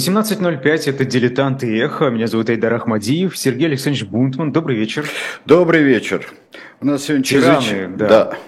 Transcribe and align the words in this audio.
18.05, 0.00 0.88
это 0.88 1.04
«Дилетант 1.04 1.62
и 1.62 1.76
эхо». 1.76 2.08
Меня 2.08 2.26
зовут 2.26 2.48
Айдар 2.48 2.72
Ахмадиев, 2.72 3.36
Сергей 3.36 3.66
Александрович 3.66 4.06
Бунтман. 4.06 4.50
Добрый 4.50 4.74
вечер. 4.74 5.04
Добрый 5.44 5.82
вечер. 5.82 6.26
У 6.80 6.86
нас 6.86 7.04
сегодня 7.04 7.22
Тираны, 7.22 7.62
чрезвыч... 7.62 7.98
да. 7.98 8.08
да. 8.08 8.38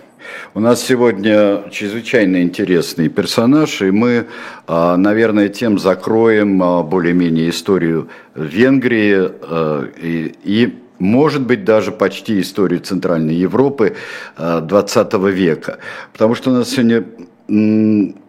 У 0.55 0.61
нас 0.61 0.80
сегодня 0.80 1.65
чрезвычайно 1.70 2.42
интересный 2.42 3.11
персонаж, 3.11 3.83
и 3.83 3.91
мы, 3.91 4.28
а, 4.66 4.97
наверное, 4.97 5.51
тем 5.51 5.78
закроем 5.78 6.62
а, 6.62 6.83
более-менее 6.83 7.50
историю 7.50 8.09
Венгрии 8.34 9.14
а, 9.19 9.91
и, 10.00 10.34
и 10.44 10.78
может 10.98 11.42
быть, 11.42 11.64
даже 11.64 11.92
почти 11.92 12.41
историю 12.41 12.81
Центральной 12.81 13.34
Европы 13.34 13.97
20 14.39 15.14
века. 15.14 15.81
Потому 16.12 16.34
что 16.34 16.50
у 16.50 16.55
нас 16.55 16.70
сегодня 16.70 17.05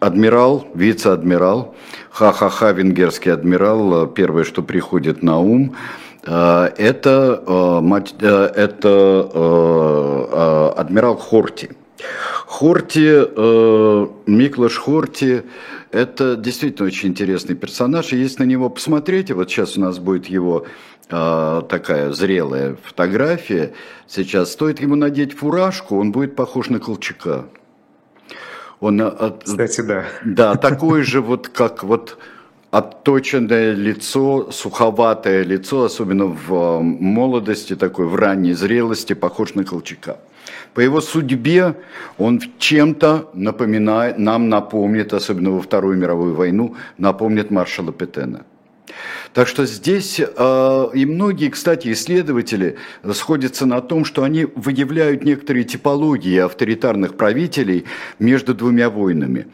адмирал, 0.00 0.66
вице-адмирал, 0.74 1.74
ха-ха-ха, 2.14 2.72
венгерский 2.72 3.30
адмирал, 3.30 4.06
первое, 4.06 4.44
что 4.44 4.62
приходит 4.62 5.24
на 5.24 5.40
ум, 5.40 5.74
э, 6.22 6.70
это, 6.76 7.42
э, 7.44 7.82
э, 8.20 8.50
это 8.54 10.72
адмирал 10.76 11.16
Хорти. 11.16 11.70
Хорти, 12.46 13.26
Миклаш 14.30 14.76
Хорти, 14.76 15.42
это 15.90 16.36
действительно 16.36 16.86
очень 16.86 17.08
интересный 17.08 17.56
персонаж, 17.56 18.12
и 18.12 18.16
если 18.16 18.44
на 18.44 18.46
него 18.46 18.70
посмотреть, 18.70 19.32
вот 19.32 19.50
сейчас 19.50 19.76
у 19.76 19.80
нас 19.80 19.98
будет 19.98 20.26
его 20.26 20.66
такая 21.08 22.12
зрелая 22.12 22.76
фотография, 22.82 23.72
сейчас 24.06 24.52
стоит 24.52 24.80
ему 24.80 24.94
надеть 24.94 25.36
фуражку, 25.36 25.98
он 25.98 26.12
будет 26.12 26.36
похож 26.36 26.70
на 26.70 26.78
Колчака. 26.78 27.46
Он, 28.80 29.00
э, 29.00 29.32
Кстати, 29.44 29.80
да. 29.80 30.04
Да, 30.24 30.54
такой 30.56 31.02
же 31.02 31.20
вот, 31.20 31.48
как 31.48 31.84
вот 31.84 32.18
отточенное 32.70 33.72
лицо, 33.72 34.50
суховатое 34.50 35.44
лицо, 35.44 35.84
особенно 35.84 36.26
в 36.26 36.52
э, 36.52 36.80
молодости, 36.80 37.76
такой 37.76 38.06
в 38.06 38.16
ранней 38.16 38.52
зрелости, 38.52 39.14
похож 39.14 39.54
на 39.54 39.64
Колчака. 39.64 40.16
По 40.74 40.80
его 40.80 41.00
судьбе 41.00 41.74
он 42.18 42.40
чем-то 42.58 43.30
напоминает, 43.34 44.18
нам 44.18 44.48
напомнит, 44.48 45.14
особенно 45.14 45.50
во 45.50 45.60
Вторую 45.60 45.96
мировую 45.96 46.34
войну, 46.34 46.74
напомнит 46.98 47.50
маршала 47.50 47.92
Петена. 47.92 48.44
Так 49.34 49.48
что 49.48 49.66
здесь 49.66 50.20
э, 50.20 50.86
и 50.94 51.04
многие, 51.06 51.48
кстати, 51.48 51.92
исследователи 51.92 52.76
сходятся 53.12 53.66
на 53.66 53.80
том, 53.80 54.04
что 54.04 54.22
они 54.22 54.46
выявляют 54.54 55.24
некоторые 55.24 55.64
типологии 55.64 56.38
авторитарных 56.38 57.16
правителей 57.16 57.84
между 58.20 58.54
двумя 58.54 58.90
войнами. 58.90 59.46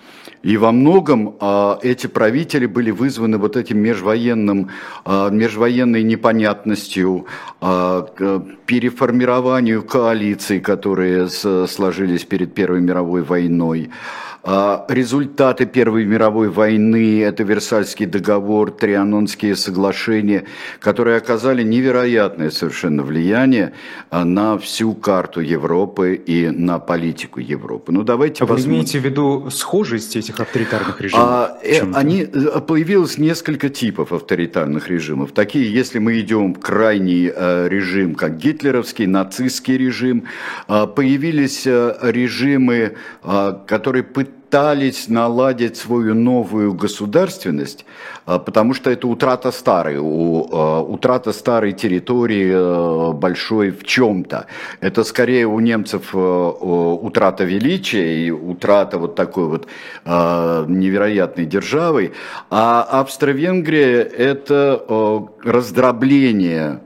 И 0.42 0.58
во 0.58 0.72
многом 0.72 1.34
э, 1.40 1.76
эти 1.82 2.08
правители 2.08 2.66
были 2.66 2.90
вызваны 2.90 3.38
вот 3.38 3.56
этим 3.56 3.78
межвоенным, 3.78 4.68
э, 5.06 5.28
межвоенной 5.32 6.02
непонятностью, 6.02 7.26
переформированию 8.66 9.82
коалиций, 9.82 10.60
которые 10.60 11.28
сложились 11.28 12.24
перед 12.24 12.54
Первой 12.54 12.80
мировой 12.80 13.22
войной. 13.22 13.90
Результаты 14.44 15.66
Первой 15.66 16.04
мировой 16.04 16.48
войны– 16.48 17.22
это 17.24 17.42
Версальский 17.42 18.06
договор, 18.06 18.70
Трианонские 18.70 19.54
соглашения, 19.54 20.44
которые 20.78 21.18
оказали 21.18 21.62
невероятное 21.62 22.50
совершенно 22.50 23.02
влияние 23.02 23.72
а, 24.10 24.24
на 24.24 24.58
всю 24.58 24.94
карту 24.94 25.40
Европы 25.40 26.14
и 26.14 26.48
на 26.48 26.78
политику 26.78 27.40
Европы. 27.40 27.92
Ну, 27.92 28.02
давайте 28.02 28.44
а 28.44 28.46
посмотрим. 28.46 28.70
Вы 28.70 28.76
имеете 28.76 28.98
в 28.98 29.04
виду 29.04 29.50
схожесть 29.50 30.16
этих 30.16 30.40
авторитарных 30.40 31.00
режимов? 31.00 31.28
А, 31.28 31.58
они, 31.94 32.22
э, 32.22 32.60
появилось 32.66 33.18
несколько 33.18 33.68
типов 33.68 34.12
авторитарных 34.12 34.88
режимов. 34.88 35.32
Такие, 35.32 35.72
если 35.72 35.98
мы 35.98 36.18
идем 36.20 36.54
в 36.54 36.60
крайний 36.60 37.30
э, 37.34 37.68
режим, 37.68 38.14
как 38.14 38.38
гитлеровский, 38.38 39.06
нацистский 39.06 39.76
режим, 39.76 40.24
появились 40.66 41.66
режимы, 41.66 42.96
которые 43.66 44.02
пытались 44.02 44.29
пытались 44.50 45.08
наладить 45.08 45.76
свою 45.76 46.14
новую 46.14 46.74
государственность, 46.74 47.84
а, 48.26 48.40
потому 48.40 48.74
что 48.74 48.90
это 48.90 49.06
утрата 49.06 49.52
старой, 49.52 49.96
а, 49.98 50.80
утрата 50.80 51.32
старой 51.32 51.72
территории 51.72 52.52
а, 52.52 53.12
большой 53.12 53.70
в 53.70 53.84
чем-то. 53.84 54.46
Это 54.80 55.04
скорее 55.04 55.46
у 55.46 55.60
немцев 55.60 56.14
утрата 56.14 57.44
величия 57.44 58.26
и 58.26 58.30
утрата 58.32 58.98
вот 58.98 59.14
такой 59.14 59.46
вот 59.46 59.68
невероятной 60.04 61.46
державы, 61.46 62.12
а 62.50 62.82
Австро-Венгрия 62.90 64.02
это 64.02 65.28
раздробление 65.44 66.80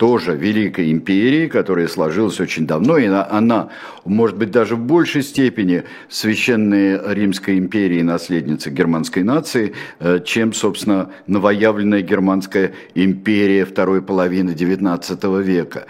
тоже 0.00 0.34
Великой 0.34 0.92
империи, 0.92 1.46
которая 1.46 1.86
сложилась 1.86 2.40
очень 2.40 2.66
давно, 2.66 2.96
и 2.96 3.04
она, 3.04 3.28
она, 3.30 3.68
может 4.06 4.38
быть, 4.38 4.50
даже 4.50 4.74
в 4.74 4.78
большей 4.78 5.22
степени 5.22 5.84
священной 6.08 6.98
Римской 7.14 7.58
империи, 7.58 8.00
наследница 8.00 8.70
германской 8.70 9.22
нации, 9.24 9.74
э, 9.98 10.20
чем, 10.24 10.54
собственно, 10.54 11.10
новоявленная 11.26 12.00
Германская 12.00 12.72
империя 12.94 13.66
второй 13.66 14.00
половины 14.00 14.52
XIX 14.52 15.42
века. 15.42 15.84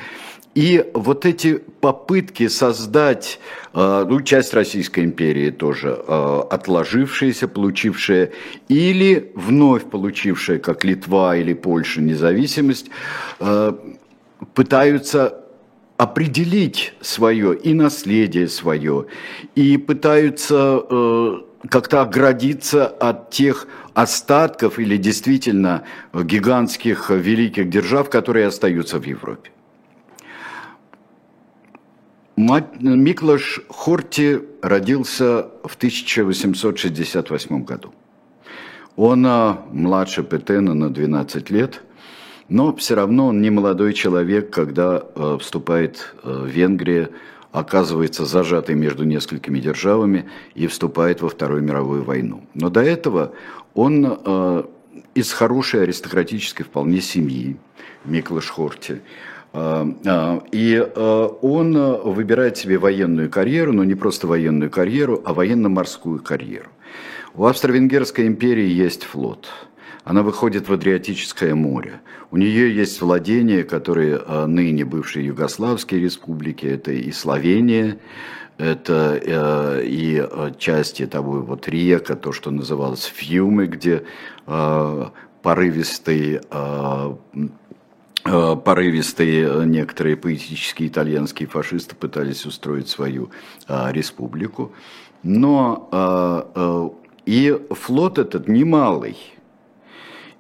И 0.56 0.84
вот 0.94 1.25
эти 1.25 1.59
попытки 1.81 2.48
создать, 2.48 3.38
э, 3.72 4.06
ну, 4.09 4.21
часть 4.22 4.53
Российской 4.54 5.04
империи 5.04 5.50
тоже 5.50 5.97
э, 6.04 6.41
отложившаяся, 6.50 7.47
получившая, 7.47 8.32
или 8.66 9.31
вновь 9.37 9.84
получившая, 9.84 10.59
как 10.59 10.84
Литва 10.84 11.37
или 11.37 11.53
Польша, 11.53 12.00
независимость, 12.00 12.87
пытаются 14.54 15.44
определить 15.96 16.94
свое 17.02 17.54
и 17.54 17.74
наследие 17.74 18.48
свое, 18.48 19.06
и 19.54 19.76
пытаются 19.76 20.82
э, 20.88 21.40
как-то 21.68 22.00
оградиться 22.00 22.86
от 22.86 23.30
тех 23.30 23.66
остатков 23.92 24.78
или 24.78 24.96
действительно 24.96 25.82
гигантских 26.14 27.10
великих 27.10 27.68
держав, 27.68 28.08
которые 28.08 28.46
остаются 28.46 28.98
в 28.98 29.04
Европе. 29.04 29.50
Миклаш 32.36 33.60
Хорти 33.68 34.40
родился 34.62 35.50
в 35.64 35.76
1868 35.76 37.65
году. 37.65 37.92
Он 38.97 39.26
э, 39.26 39.54
младше 39.70 40.22
Петена 40.22 40.72
на 40.72 40.88
12 40.88 41.50
лет– 41.50 41.82
но 42.50 42.74
все 42.74 42.97
равно 42.97 43.28
он 43.28 43.41
не 43.41 43.48
молодой 43.48 43.94
человек, 43.94 44.50
когда 44.50 45.02
э, 45.14 45.38
вступает 45.41 46.14
э, 46.22 46.47
Венгрия, 46.48 47.10
оказывается 47.52 48.24
зажатой 48.24 48.74
между 48.74 49.04
несколькими 49.04 49.60
державами 49.60 50.28
и 50.54 50.66
вступает 50.66 51.22
во 51.22 51.28
Вторую 51.28 51.62
мировую 51.62 52.02
войну. 52.02 52.42
Но 52.54 52.68
до 52.68 52.80
этого 52.82 53.32
он 53.74 54.04
э, 54.04 54.64
из 55.14 55.32
хорошей 55.32 55.84
аристократической 55.84 56.64
вполне 56.64 57.00
семьи, 57.00 57.56
Миклаш 58.04 58.48
Хорти. 58.50 59.00
И 59.53 60.86
он 61.42 61.72
выбирает 62.04 62.56
себе 62.56 62.78
военную 62.78 63.28
карьеру, 63.28 63.72
но 63.72 63.82
не 63.82 63.96
просто 63.96 64.28
военную 64.28 64.70
карьеру, 64.70 65.20
а 65.24 65.34
военно-морскую 65.34 66.22
карьеру. 66.22 66.68
У 67.34 67.44
Австро-Венгерской 67.46 68.28
империи 68.28 68.68
есть 68.68 69.03
флот– 69.03 69.48
она 70.04 70.22
выходит 70.22 70.68
в 70.68 70.72
Адриатическое 70.72 71.54
море. 71.54 72.00
У 72.30 72.36
нее 72.36 72.74
есть 72.74 73.00
владения, 73.00 73.64
которые 73.64 74.20
а, 74.24 74.47
ныне 74.47 74.84
бывшие 74.84 75.26
югославские 75.26 76.00
республики, 76.00 76.66
это 76.66 76.92
и 76.92 77.12
Словения, 77.12 77.98
это 78.58 79.18
э, 79.22 79.84
и 79.86 80.18
а, 80.18 80.52
части 80.58 81.06
того 81.06 81.41
вот 81.41 81.68
река, 81.68 82.14
то, 82.14 82.32
что 82.32 82.50
называлось 82.50 83.04
Фьюмы, 83.04 83.66
где 83.66 84.04
э, 84.47 85.04
порывистый 85.42 86.41
порывистые 88.22 89.64
некоторые 89.66 90.16
поэтические 90.16 90.88
итальянские 90.88 91.48
фашисты 91.48 91.96
пытались 91.96 92.44
устроить 92.44 92.88
свою 92.88 93.30
а, 93.66 93.91
республику. 93.92 94.72
Но 95.22 95.88
а, 95.91 96.50
а, 96.54 96.91
и 97.26 97.58
флот 97.70 98.18
этот 98.18 98.48
немалый, 98.48 99.16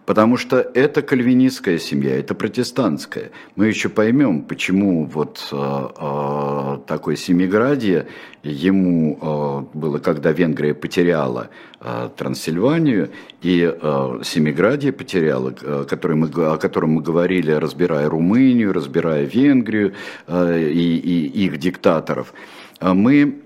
Потому 0.10 0.38
что 0.38 0.58
это 0.58 1.04
кальвинистская 1.04 1.78
семья, 1.78 2.18
это 2.18 2.34
протестантская. 2.34 3.30
Мы 3.56 3.68
еще 3.68 3.90
поймем, 3.90 4.42
почему 4.42 5.06
вот 5.06 5.48
э, 5.52 5.56
э, 5.56 6.80
такое 6.88 7.16
семиградие 7.16 8.08
ему 8.42 9.20
э, 9.22 9.78
было, 9.78 10.00
когда 10.00 10.32
Венгрия 10.32 10.74
потеряла 10.74 11.52
э, 11.80 12.10
Трансильванию, 12.18 13.12
и 13.44 13.72
э, 13.72 14.22
Семиградие 14.24 14.94
потеряла, 14.94 15.54
э, 15.62 15.86
о 15.88 16.58
котором 16.58 16.90
мы 16.90 17.02
говорили, 17.04 17.52
разбирая 17.52 18.10
Румынию, 18.10 18.74
разбирая 18.74 19.26
Венгрию 19.26 19.94
э, 20.26 20.70
и, 20.72 20.98
и 20.98 21.46
их 21.46 21.60
диктаторов. 21.60 22.34
Э, 22.80 22.94
мы 22.94 23.44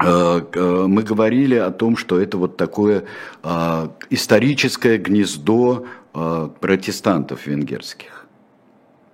мы 0.00 1.02
говорили 1.02 1.56
о 1.56 1.70
том, 1.70 1.96
что 1.96 2.20
это 2.20 2.38
вот 2.38 2.56
такое 2.56 3.04
э, 3.42 3.88
историческое 4.10 4.98
гнездо 4.98 5.86
э, 6.14 6.48
протестантов 6.60 7.46
венгерских. 7.46 8.26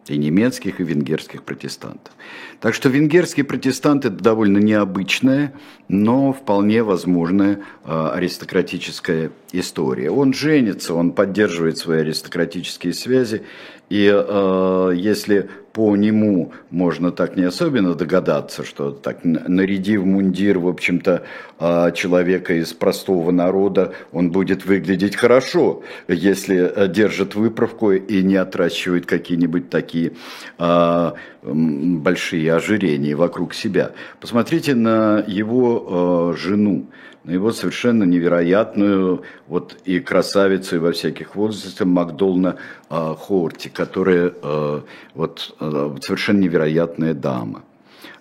И 0.09 0.17
немецких, 0.17 0.79
и 0.79 0.85
венгерских 0.85 1.43
протестантов. 1.43 2.15
Так 2.61 2.75
что 2.75 2.89
венгерский 2.89 3.43
протестант 3.43 4.05
это 4.05 4.15
довольно 4.15 4.59
необычная, 4.59 5.53
но 5.89 6.33
вполне 6.33 6.85
возможная 6.85 7.63
аристократическая 7.85 9.33
история. 9.51 10.13
Он 10.13 10.33
женится, 10.33 10.95
он 10.95 11.11
поддерживает 11.11 11.79
свои 11.79 12.03
аристократические 12.03 12.95
связи, 12.95 13.43
и 13.89 14.09
э, 14.09 14.93
если 14.95 15.51
по 15.77 15.95
нему 15.95 16.53
можно 16.71 17.13
так 17.13 17.37
не 17.37 17.43
особенно 17.43 17.95
догадаться, 17.95 18.65
что 18.65 18.93
так 18.93 19.25
нарядив 19.25 20.07
мундир, 20.07 20.59
в 20.59 20.69
общем-то, 20.69 21.23
э, 21.61 21.93
человека 21.95 22.55
из 22.55 22.73
простого 22.73 23.31
народа, 23.31 23.93
он 24.11 24.31
будет 24.31 24.65
выглядеть 24.65 25.17
хорошо, 25.17 25.83
если 26.09 26.57
э, 26.57 26.89
держит 26.89 27.35
выправку 27.35 27.93
и 27.93 28.23
не 28.23 28.37
отращивает 28.37 29.05
какие-нибудь 29.05 29.69
такие 29.69 30.13
э, 30.59 31.13
большие 31.43 32.55
ожирения 32.55 33.15
вокруг 33.15 33.53
себя. 33.53 33.91
Посмотрите 34.19 34.75
на 34.75 35.23
его 35.27 36.33
э, 36.33 36.39
жену 36.39 36.87
на 37.27 37.33
его 37.33 37.51
совершенно 37.51 38.05
невероятную 38.05 39.23
вот 39.49 39.77
и 39.85 39.99
красавицу, 39.99 40.77
и 40.77 40.79
во 40.79 40.93
всяких 40.93 41.35
возрастах 41.35 41.87
Макдолна 41.87 42.57
э, 42.89 43.15
Хорти, 43.19 43.69
которая 43.69 44.33
э, 44.41 44.81
вот 45.15 45.57
э, 45.59 45.66
совершенно 46.01 46.41
невероятная 46.41 47.15
дама. 47.15 47.63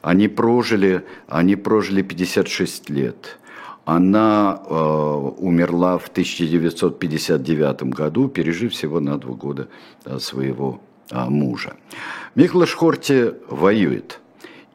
Они 0.02 0.28
прожили, 0.28 1.04
они 1.28 1.56
прожили 1.56 2.02
56 2.02 2.90
лет. 2.90 3.40
Она 3.86 4.62
э, 4.66 4.74
умерла 4.74 5.98
в 5.98 6.08
1959 6.08 7.84
году, 7.84 8.28
пережив 8.28 8.74
всего 8.74 9.00
на 9.00 9.18
два 9.18 9.34
года 9.34 9.68
э, 10.06 10.20
своего 10.20 10.82
э, 11.12 11.26
мужа. 11.26 11.76
Михлаш 12.36 12.74
Хорти 12.74 13.34
воюет– 13.50 14.20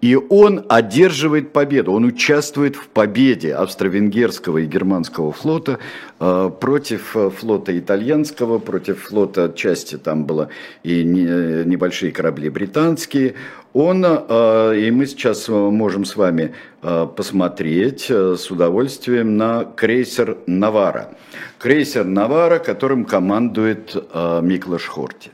и 0.01 0.17
он 0.17 0.65
одерживает 0.69 1.53
победу, 1.53 1.93
он 1.93 2.05
участвует 2.05 2.77
в 2.77 2.89
победе 2.89 3.55
австро-венгерского 3.55 4.59
и 4.59 4.67
германского 4.67 5.33
флота 5.33 5.79
э, 6.19 6.51
против 6.59 7.17
э, 7.17 7.31
флота 7.31 7.79
итальянского, 7.79 8.59
против 8.59 9.03
флота 9.03 9.53
части 9.55 9.99
там 9.99 10.25
было 10.25 10.49
и 10.83 11.05
не, 11.05 11.65
небольшие 11.67 12.13
корабли 12.13 12.49
британские. 12.49 13.35
Он, 13.75 14.05
э, 14.05 14.79
и 14.79 14.91
мы 14.91 15.07
сейчас 15.07 15.49
можем 15.49 16.07
с 16.07 16.17
вами 16.17 16.55
э, 16.83 17.07
посмотреть 17.15 18.07
э, 18.09 18.37
с 18.39 18.51
удовольствием 18.51 19.37
на 19.37 19.65
крейсер 19.65 20.39
«Навара». 20.47 21.11
Крейсер 21.59 22.05
«Навара», 22.07 22.59
которым 22.59 23.05
командует 23.05 23.95
э, 23.95 24.41
Миклаш 24.43 24.87
Хорти. 24.87 25.31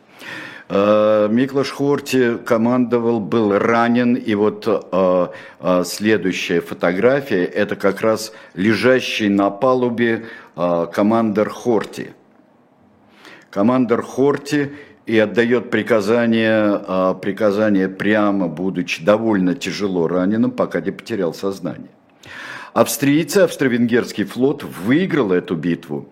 Э, 0.69 1.29
Миклаш 1.31 1.71
Хорти 1.71 2.39
командовал, 2.39 3.21
был 3.21 3.57
ранен, 3.57 4.15
и 4.15 4.35
вот 4.35 4.65
э, 4.67 5.29
э, 5.61 5.85
следующая 5.85 6.61
фотография, 6.61 7.45
это 7.45 7.77
как 7.77 8.01
раз 8.01 8.33
лежащий 8.55 9.29
на 9.29 9.51
палубе 9.51 10.27
командир 10.55 11.51
Хорти. 11.51 12.15
Командир 13.51 14.03
Хорти 14.03 14.73
и 15.05 15.19
отдает 15.19 15.71
приказание, 15.71 17.15
приказание 17.21 17.89
прямо, 17.89 18.49
будучи 18.49 19.05
довольно 19.05 19.55
тяжело 19.55 20.09
раненым, 20.09 20.51
пока 20.51 20.81
не 20.81 20.93
потерял 20.93 21.35
сознание. 21.35 21.91
Австрийцы, 22.73 23.39
австро-венгерский 23.39 24.25
флот 24.25 24.65
выиграл 24.65 25.33
эту 25.33 25.57
битву. 25.57 26.09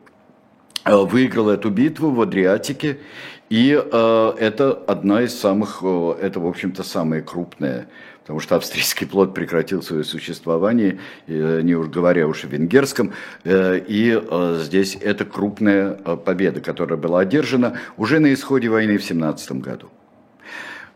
Выиграл 0.85 1.49
эту 1.49 1.71
битву 1.71 2.11
в 2.11 2.21
Адриатике 2.21 2.99
и 3.55 3.81
э, 3.81 4.33
это 4.41 4.73
одна 4.89 5.23
из 5.23 5.39
самых, 5.39 5.79
э, 5.85 6.15
это, 6.21 6.41
в 6.41 6.47
общем-то, 6.49 6.83
самая 6.83 7.23
крупная, 7.23 7.87
потому 8.23 8.41
что 8.41 8.57
австрийский 8.57 9.07
флот 9.07 9.33
прекратил 9.33 9.81
свое 9.81 10.03
существование, 10.03 10.99
э, 11.29 11.61
не 11.63 11.77
уж 11.77 11.87
говоря 11.87 12.27
уж 12.27 12.43
о 12.43 12.49
венгерском, 12.49 13.13
э, 13.45 13.79
и 13.79 14.21
э, 14.21 14.61
здесь 14.61 14.99
это 15.01 15.25
крупная 15.25 15.97
э, 16.05 16.17
победа, 16.17 16.61
которая 16.61 16.99
была 16.99 17.21
одержана 17.21 17.79
уже 17.97 18.19
на 18.19 18.35
исходе 18.35 18.69
войны 18.69 18.99
в 18.99 19.05
17 19.05 19.53
году. 19.53 19.89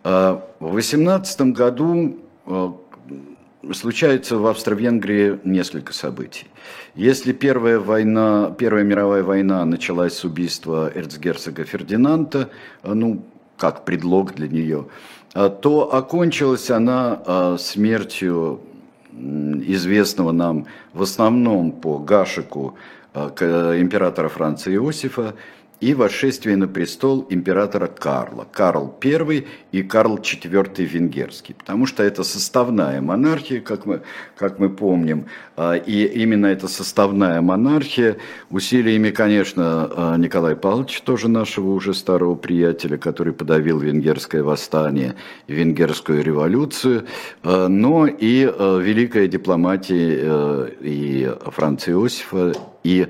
Э, 0.03 0.41
в 0.59 0.73
18 0.73 1.41
году 1.53 2.19
э, 2.45 2.73
случается 3.73 4.38
в 4.38 4.47
Австро-Венгрии 4.47 5.38
несколько 5.45 5.93
событий. 5.93 6.47
Если 6.95 7.33
Первая, 7.33 7.79
война, 7.79 8.55
Первая 8.57 8.85
мировая 8.85 9.23
война 9.23 9.65
началась 9.65 10.15
с 10.15 10.25
убийства 10.25 10.91
эрцгерцога 10.95 11.65
Фердинанда, 11.65 12.50
э, 12.83 12.93
ну, 12.95 13.23
как 13.57 13.85
предлог 13.85 14.35
для 14.35 14.49
нее, 14.49 14.87
э, 15.35 15.50
то 15.61 15.93
окончилась 15.95 16.71
она 16.71 17.21
э, 17.25 17.57
смертью 17.59 18.61
известного 19.12 20.31
нам 20.31 20.67
в 20.93 21.03
основном 21.03 21.73
по 21.73 21.99
Гашику 21.99 22.77
императора 23.15 24.29
Франца 24.29 24.73
Иосифа, 24.73 25.35
и 25.81 25.95
восшествие 25.95 26.57
на 26.57 26.67
престол 26.67 27.27
императора 27.31 27.87
Карла. 27.87 28.47
Карл 28.51 28.95
I 29.03 29.47
и 29.71 29.83
Карл 29.83 30.19
IV 30.19 30.85
Венгерский. 30.85 31.55
Потому 31.55 31.87
что 31.87 32.03
это 32.03 32.25
составная 32.25 33.01
монархия, 33.01 33.61
как 33.61 33.87
мы, 33.87 34.03
как 34.37 34.59
мы 34.59 34.71
помним. 34.71 35.27
А, 35.57 35.75
и 35.75 36.05
именно 36.05 36.47
эта 36.47 36.67
составная 36.67 37.41
монархия 37.41 38.17
усилиями, 38.51 39.11
конечно, 39.11 39.91
а, 39.95 40.17
Николая 40.17 40.57
Павловича, 40.57 41.01
тоже 41.05 41.29
нашего 41.29 41.71
уже 41.71 41.95
старого 41.95 42.35
приятеля, 42.35 42.99
который 42.99 43.33
подавил 43.33 43.79
венгерское 43.79 44.43
восстание 44.43 45.15
венгерскую 45.47 46.25
революцию, 46.25 47.07
а, 47.43 47.69
но 47.69 48.07
и 48.07 48.53
великая 48.59 49.29
дипломатия 49.29 50.19
э, 50.21 50.69
и 50.81 51.33
Франца 51.47 51.93
Иосифа, 51.93 52.53
и 52.83 53.09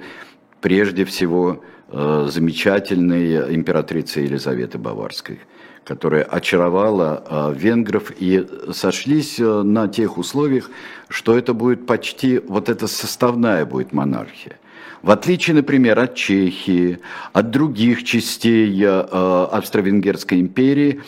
прежде 0.61 1.05
всего 1.05 1.63
замечательной 1.91 3.55
императрицы 3.55 4.21
Елизаветы 4.21 4.79
Баварской, 4.79 5.41
которая 5.85 6.23
очаровала 6.23 7.25
э, 7.27 7.55
венгров 7.57 8.13
и 8.19 8.47
сошлись 8.73 9.41
э, 9.41 9.63
на 9.63 9.89
тех 9.89 10.19
условиях, 10.19 10.71
что 11.09 11.37
это 11.37 11.55
будет 11.55 11.87
почти, 11.87 12.41
вот 12.41 12.69
эта 12.69 12.87
составная 12.87 13.65
будет 13.65 13.93
монархия. 13.93 14.59
В 15.01 15.11
отличие, 15.11 15.57
например, 15.57 15.99
от 15.99 16.15
Чехии, 16.15 16.99
от 17.33 17.51
других 17.51 18.05
частей 18.05 18.85
Австро-Венгерской 18.85 20.41
империи, 20.41 21.01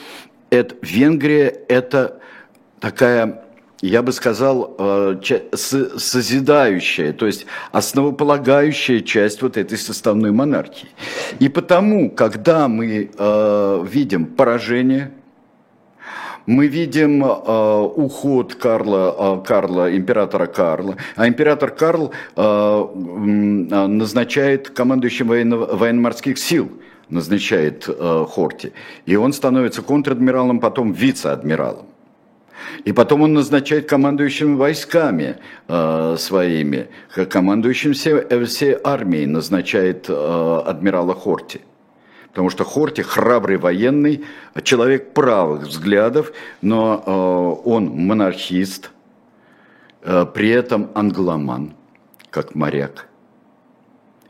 это, 0.48 0.76
Венгрия– 0.80 1.48
это 1.68 2.20
такая 2.78 3.44
я 3.82 4.02
бы 4.02 4.12
сказал, 4.12 4.76
э, 4.78 5.16
созидающая, 5.52 7.12
то 7.12 7.26
есть 7.26 7.46
основополагающая 7.72 9.00
часть 9.00 9.42
вот 9.42 9.56
этой 9.56 9.78
составной 9.78 10.32
монархии. 10.32 10.88
И 11.38 11.48
потому, 11.48 12.10
когда 12.10 12.68
мы 12.68 13.10
э, 13.16 13.86
видим 13.90 14.26
поражение, 14.26 15.12
мы 16.46 16.66
видим 16.66 17.24
э, 17.24 17.28
уход 17.96 18.54
Карла, 18.54 19.42
Карла, 19.46 19.96
императора 19.96 20.46
Карла, 20.46 20.96
а 21.16 21.26
император 21.26 21.70
Карл 21.70 22.12
назначает 23.86 24.70
командующим 24.70 25.28
военно- 25.28 25.56
военно-морских 25.76 26.38
сил, 26.38 26.70
назначает 27.08 27.86
Хорти, 27.86 28.72
и 29.06 29.16
он 29.16 29.32
становится 29.32 29.82
контр-адмиралом, 29.82 30.60
потом 30.60 30.92
вице-адмиралом. 30.92 31.86
И 32.84 32.92
потом 32.92 33.22
он 33.22 33.34
назначает 33.34 33.88
командующим 33.88 34.56
войсками 34.56 35.36
э, 35.68 36.16
своими, 36.18 36.88
командующим 37.28 37.92
всей, 37.92 38.44
всей 38.46 38.76
армией 38.82 39.26
назначает 39.26 40.06
э, 40.08 40.62
адмирала 40.66 41.14
Хорти. 41.14 41.60
Потому 42.30 42.50
что 42.50 42.64
Хорти 42.64 43.02
храбрый 43.02 43.56
военный, 43.56 44.24
человек 44.62 45.12
правых 45.12 45.62
взглядов, 45.62 46.32
но 46.62 47.02
э, 47.64 47.68
он 47.68 47.86
монархист, 47.86 48.90
э, 50.02 50.26
при 50.32 50.48
этом 50.50 50.90
англоман, 50.94 51.74
как 52.30 52.54
моряк. 52.54 53.08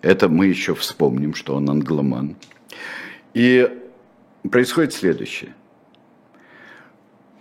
Это 0.03 0.29
мы 0.29 0.47
еще 0.47 0.75
вспомним, 0.75 1.35
что 1.35 1.55
он 1.57 1.69
англоман. 1.69 2.37
И 3.35 3.69
происходит 4.51 4.95
следующее. 4.95 5.55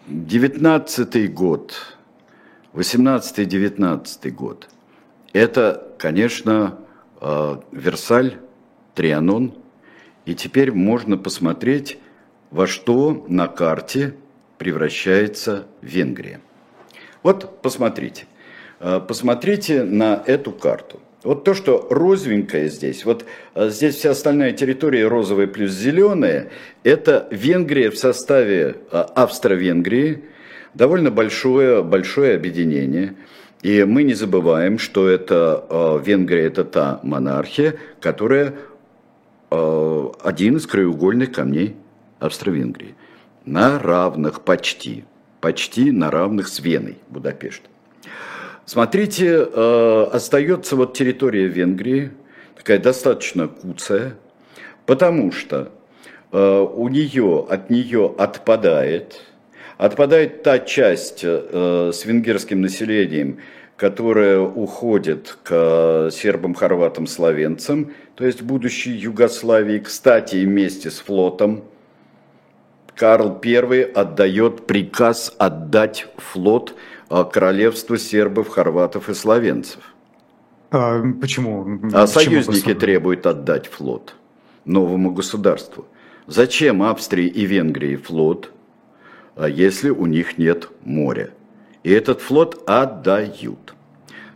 19 0.10 1.32
год, 1.32 1.76
18-19 2.74 4.32
год, 4.32 4.68
это, 5.34 5.94
конечно, 6.00 6.80
э, 7.22 7.58
Версаль, 7.72 8.40
Трианон, 8.96 9.54
и 10.26 10.34
теперь 10.34 10.72
можно 10.72 11.16
посмотреть, 11.16 12.00
во 12.50 12.66
что 12.66 13.24
на 13.28 13.48
карте 13.48 14.16
превращается 14.58 15.68
Венгрия. 15.84 16.42
Вот 17.22 17.62
посмотрите, 17.62 18.26
э, 18.80 19.00
посмотрите 19.08 19.84
на 19.84 20.24
эту 20.26 20.52
карту. 20.52 21.00
Вот 21.24 21.44
то, 21.44 21.54
что 21.54 21.88
розовенькое 21.90 22.70
здесь, 22.70 23.04
вот 23.06 23.26
э, 23.56 23.70
здесь 23.70 23.96
вся 23.96 24.12
остальная 24.12 24.54
территория 24.54 25.08
розовая 25.08 25.48
плюс 25.48 25.72
зеленая, 25.72 26.50
это 26.84 27.28
Венгрия 27.32 27.90
в 27.90 27.98
составе 27.98 28.78
э, 28.92 29.06
Австро-Венгрии, 29.16 30.24
довольно 30.74 31.12
большое, 31.12 31.84
большое 31.84 32.36
объединение. 32.36 33.16
И 33.62 33.84
мы 33.84 34.04
не 34.04 34.14
забываем, 34.14 34.80
что 34.80 35.10
это 35.10 36.02
Венгрия 36.06 36.46
это 36.46 36.64
та 36.64 37.02
монархия, 37.04 37.76
которая 38.00 38.56
Э, 39.52 40.10
один 40.24 40.58
из 40.58 40.68
краеугольных 40.68 41.32
камней 41.32 41.76
Австро-Венгрии. 42.20 42.96
На 43.46 43.80
равных 43.80 44.42
почти, 44.42 45.06
почти 45.42 45.92
на 45.92 46.12
равных 46.12 46.48
с 46.48 46.60
Веной, 46.60 46.98
Будапешт. 47.08 47.64
Смотрите, 48.72 49.48
э, 49.52 50.08
остается 50.12 50.76
вот 50.76 50.94
территория 50.94 51.48
Венгрии, 51.48 52.12
такая 52.56 52.78
достаточно 52.78 53.48
куцая, 53.48 54.14
потому 54.86 55.32
что 55.32 55.72
э, 56.32 56.68
у 56.76 56.88
нее, 56.88 57.48
от 57.50 57.72
нее 57.72 58.14
отпадает, 58.16 59.22
отпадает 59.80 60.44
та 60.44 60.60
часть 60.60 61.24
с 61.24 62.06
венгерским 62.06 62.62
населением, 62.62 63.40
которая 63.76 64.40
уходит 64.40 65.40
к 65.42 66.12
сербам, 66.12 66.54
хорватам, 66.54 67.08
словенцам, 67.08 67.92
то 68.14 68.24
есть 68.24 68.44
будущей 68.44 68.92
Югославии. 68.92 69.80
Кстати, 69.80 70.36
вместе 70.46 70.92
с 70.92 71.00
флотом 71.00 71.64
Карл 72.96 73.42
I 73.44 73.82
отдает 73.82 74.68
приказ 74.68 75.34
отдать 75.40 76.06
флот 76.18 76.76
королевству 77.10 77.98
сербов, 77.98 78.50
хорватов 78.50 79.10
и 79.10 79.14
словенцев. 79.14 79.82
А, 80.72 81.02
почему? 81.20 81.80
А 81.94 82.06
почему 82.06 82.08
союзники 82.08 82.74
требуют 82.74 83.26
отдать 83.26 83.68
флот 83.68 84.16
новому 84.66 85.12
государству. 85.12 85.86
Зачем 86.28 86.84
Австрии 86.84 87.28
и 87.28 87.46
Венгрии 87.46 87.96
флот, 87.96 88.52
а 89.36 89.50
если 89.50 89.90
у 89.90 90.06
них 90.06 90.38
нет 90.38 90.70
моря? 90.84 91.32
И 91.84 91.92
этот 91.92 92.22
флот 92.22 92.64
отдают. 92.68 93.74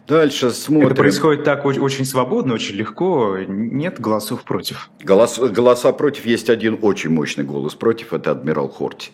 Дальше 0.07 0.51
смотрим. 0.51 0.87
Это 0.87 0.95
происходит 0.95 1.43
так 1.43 1.65
очень 1.65 2.05
свободно, 2.05 2.55
очень 2.55 2.75
легко, 2.75 3.37
нет 3.47 4.01
голосов 4.01 4.43
против. 4.43 4.89
Голос, 5.01 5.39
голоса 5.39 5.93
против, 5.93 6.25
есть 6.25 6.49
один 6.49 6.77
очень 6.81 7.09
мощный 7.09 7.45
голос 7.45 7.75
против, 7.75 8.11
это 8.11 8.31
адмирал 8.31 8.69
Хорти. 8.69 9.11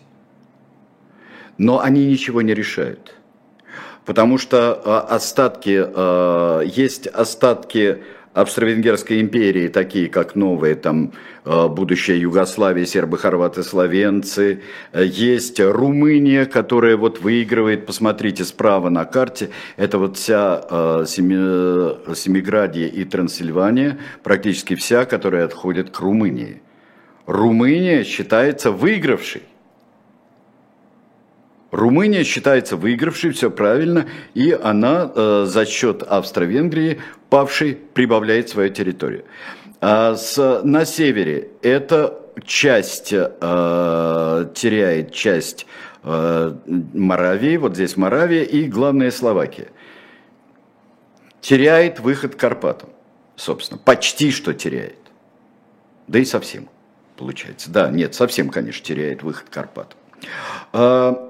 Но 1.58 1.80
они 1.80 2.06
ничего 2.06 2.42
не 2.42 2.54
решают. 2.54 3.19
Потому 4.10 4.38
что 4.38 4.72
а, 4.84 5.02
остатки, 5.14 5.80
а, 5.80 6.62
есть 6.62 7.06
остатки 7.06 7.98
Австро-Венгерской 8.34 9.20
империи, 9.20 9.68
такие 9.68 10.08
как 10.08 10.34
новые, 10.34 10.74
там, 10.74 11.12
э, 11.44 11.68
будущая 11.68 12.16
Югославия, 12.16 12.86
сербы, 12.86 13.18
хорваты, 13.18 13.62
словенцы. 13.62 14.62
Есть 14.94 15.60
Румыния, 15.60 16.46
которая 16.46 16.96
вот 16.96 17.20
выигрывает, 17.20 17.86
посмотрите, 17.86 18.44
справа 18.44 18.88
на 18.88 19.04
карте, 19.04 19.50
это 19.76 19.98
вот 19.98 20.16
вся 20.16 21.04
Семи, 21.06 22.14
Семиградия 22.14 22.88
и 22.88 23.04
Трансильвания, 23.04 23.98
практически 24.22 24.74
вся, 24.74 25.04
которая 25.04 25.44
отходит 25.44 25.90
к 25.90 26.00
Румынии. 26.00 26.62
Румыния 27.26 28.04
считается 28.04 28.70
выигравшей. 28.72 29.42
Румыния 31.70 32.24
считается 32.24 32.76
выигравшей, 32.76 33.30
все 33.30 33.50
правильно, 33.50 34.06
и 34.34 34.50
она 34.50 35.10
э, 35.14 35.44
за 35.46 35.66
счет 35.66 36.02
Австро-Венгрии, 36.02 37.00
павшей, 37.28 37.78
прибавляет 37.94 38.48
свою 38.48 38.70
территорию. 38.70 39.24
А 39.80 40.16
с, 40.16 40.62
на 40.64 40.84
севере 40.84 41.48
эта 41.62 42.18
часть 42.44 43.12
э, 43.12 44.46
теряет 44.54 45.12
часть 45.12 45.66
э, 46.02 46.54
Моравии, 46.66 47.56
вот 47.56 47.74
здесь 47.74 47.96
Моравия 47.96 48.42
и, 48.42 48.66
главное, 48.66 49.10
Словакия. 49.10 49.68
Теряет 51.40 52.00
выход 52.00 52.34
к 52.34 52.38
Карпатам, 52.38 52.90
собственно, 53.36 53.78
почти 53.78 54.32
что 54.32 54.52
теряет. 54.52 54.98
Да 56.08 56.18
и 56.18 56.24
совсем, 56.24 56.68
получается. 57.16 57.70
Да, 57.70 57.88
нет, 57.90 58.14
совсем, 58.14 58.50
конечно, 58.50 58.84
теряет 58.84 59.22
выход 59.22 59.48
к 59.48 59.52
Карпатам. 59.52 61.29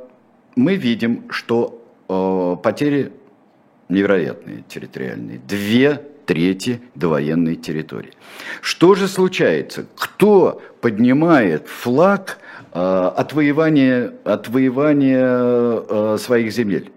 Мы 0.57 0.77
видим, 0.77 1.25
что 1.31 1.83
э, 2.09 2.57
потери 2.63 3.13
невероятные 3.89 4.65
территориальные. 4.69 5.41
Две 5.47 6.01
трети 6.27 6.81
довоенной 6.95 7.57
территории. 7.57 8.13
Что 8.61 8.95
же 8.95 9.09
случается? 9.09 9.87
Кто 9.97 10.63
поднимает 10.81 11.67
флаг 11.67 12.39
э, 12.73 12.79
отвоевания, 13.17 14.13
отвоевания 14.25 15.27
э, 15.27 16.19
своих 16.21 16.53
земель? 16.53 16.93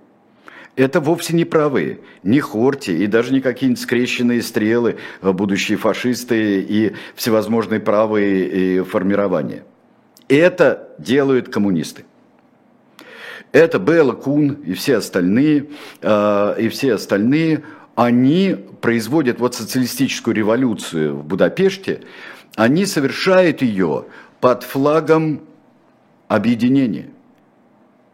Это 0.75 0.99
вовсе 0.99 1.35
не 1.35 1.45
правые, 1.45 1.99
не 2.23 2.39
хорти 2.39 2.91
и 2.91 3.05
даже 3.05 3.31
не 3.31 3.41
какие-нибудь 3.41 3.81
скрещенные 3.81 4.41
стрелы, 4.41 4.97
э, 5.21 5.31
будущие 5.31 5.77
фашисты 5.77 6.61
и 6.61 6.93
всевозможные 7.15 7.79
правые 7.79 8.47
и 8.47 8.81
формирования. 8.81 9.63
Это 10.27 10.89
делают 10.99 11.49
коммунисты. 11.49 12.05
Это 13.51 13.79
Белла 13.79 14.13
Кун 14.13 14.53
и 14.65 14.73
все 14.73 14.97
остальные, 14.97 15.67
э, 16.01 16.55
и 16.59 16.69
все 16.69 16.93
остальные, 16.93 17.63
они 17.95 18.55
производят 18.81 19.39
вот 19.39 19.55
социалистическую 19.55 20.35
революцию 20.35 21.15
в 21.15 21.25
Будапеште, 21.25 22.01
они 22.55 22.85
совершают 22.85 23.61
ее 23.61 24.05
под 24.39 24.63
флагом 24.63 25.41
объединения, 26.27 27.09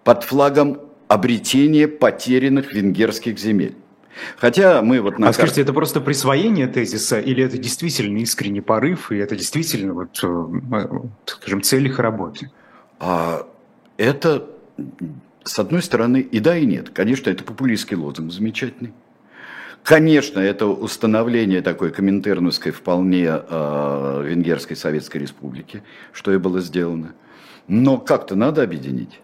под 0.03 0.23
флагом 0.23 0.79
обретения 1.07 1.87
потерянных 1.87 2.73
венгерских 2.73 3.39
земель. 3.39 3.75
Хотя 4.37 4.81
мы 4.81 5.01
вот 5.01 5.17
на 5.17 5.29
А 5.29 5.33
скажите, 5.33 5.61
это 5.61 5.73
просто 5.73 6.01
присвоение 6.01 6.67
тезиса 6.67 7.19
или 7.19 7.43
это 7.43 7.57
действительно 7.57 8.17
искренний 8.17 8.61
порыв, 8.61 9.11
и 9.11 9.17
это 9.17 9.35
действительно, 9.35 9.93
вот, 9.93 10.19
э, 10.21 10.99
скажем, 11.25 11.61
цель 11.61 11.87
их 11.87 11.99
работы? 11.99 12.51
А, 12.99 13.47
это 13.97 14.47
с 15.43 15.59
одной 15.59 15.81
стороны, 15.81 16.19
и 16.21 16.39
да, 16.39 16.57
и 16.57 16.65
нет. 16.65 16.89
Конечно, 16.89 17.29
это 17.29 17.43
популистский 17.43 17.95
лозунг 17.95 18.31
замечательный. 18.31 18.93
Конечно, 19.83 20.39
это 20.39 20.67
установление 20.67 21.61
такой 21.61 21.91
коминтерновской 21.91 22.71
вполне 22.71 23.27
э, 23.27 24.23
Венгерской 24.25 24.75
Советской 24.75 25.19
Республики, 25.19 25.83
что 26.11 26.33
и 26.33 26.37
было 26.37 26.59
сделано. 26.59 27.13
Но 27.67 27.97
как-то 27.97 28.35
надо 28.35 28.61
объединить. 28.61 29.19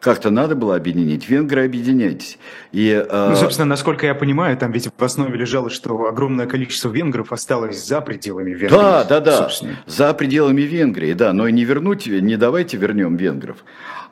Как-то 0.00 0.30
надо 0.30 0.54
было 0.54 0.76
объединить. 0.76 1.28
Венгры 1.28 1.64
объединяйтесь. 1.64 2.38
И, 2.72 2.90
э... 2.90 3.28
Ну, 3.30 3.36
собственно, 3.36 3.66
насколько 3.66 4.06
я 4.06 4.14
понимаю, 4.14 4.56
там 4.56 4.72
ведь 4.72 4.88
в 4.96 5.04
основе 5.04 5.36
лежало, 5.36 5.70
что 5.70 6.06
огромное 6.06 6.46
количество 6.46 6.88
венгров 6.88 7.32
осталось 7.32 7.84
за 7.84 8.00
пределами 8.00 8.50
Венгрии. 8.50 8.76
Да, 8.76 9.04
да, 9.04 9.20
да. 9.20 9.36
Собственно. 9.38 9.76
За 9.86 10.12
пределами 10.14 10.62
Венгрии, 10.62 11.12
да. 11.12 11.32
Но 11.32 11.46
и 11.46 11.52
не 11.52 11.64
вернуть, 11.64 12.06
не 12.06 12.36
давайте 12.36 12.76
вернем 12.76 13.16
венгров. 13.16 13.64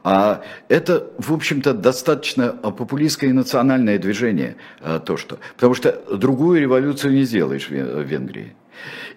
А 0.03 0.43
это, 0.69 1.07
в 1.17 1.33
общем-то, 1.33 1.73
достаточно 1.73 2.49
популистское 2.49 3.31
и 3.31 3.33
национальное 3.33 3.99
движение, 3.99 4.57
а, 4.81 5.01
то 5.01 5.17
что. 5.17 5.39
Потому 5.55 5.75
что 5.75 5.99
другую 6.11 6.61
революцию 6.61 7.15
не 7.15 7.23
сделаешь 7.23 7.69
в 7.69 7.73
Венгрии. 7.73 8.55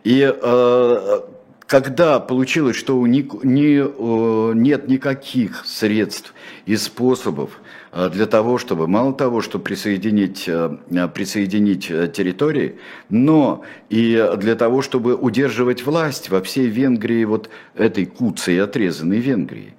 И 0.06 0.22
э, 0.22 1.20
когда 1.68 2.22
получилось, 2.22 2.78
что 2.78 3.06
не, 3.06 3.30
не, 3.44 4.54
нет 4.56 4.88
никаких 4.88 5.66
средств 5.66 6.34
и 6.66 6.78
способов 6.78 7.60
э, 7.92 8.10
для 8.10 8.26
того, 8.26 8.58
чтобы, 8.58 8.88
мало 8.88 9.14
того, 9.14 9.42
что 9.42 9.60
присоединить, 9.60 10.46
э, 10.48 10.78
присоединить 11.14 11.88
территории, 12.14 12.80
но 13.10 13.64
и 13.90 14.32
для 14.38 14.56
того, 14.56 14.82
чтобы 14.82 15.16
удерживать 15.16 15.86
власть 15.86 16.30
во 16.30 16.42
всей 16.42 16.68
Венгрии, 16.68 17.26
вот 17.26 17.50
этой 17.76 18.06
куцей 18.06 18.64
отрезанной 18.64 19.20
Венгрии. 19.20 19.76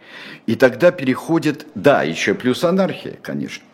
И 0.47 0.54
тогда 0.57 0.90
переходит, 0.90 1.66
да, 1.75 2.02
еще 2.02 2.35
плюс 2.35 2.64
анархия, 2.64 3.16
конечно. 3.23 3.64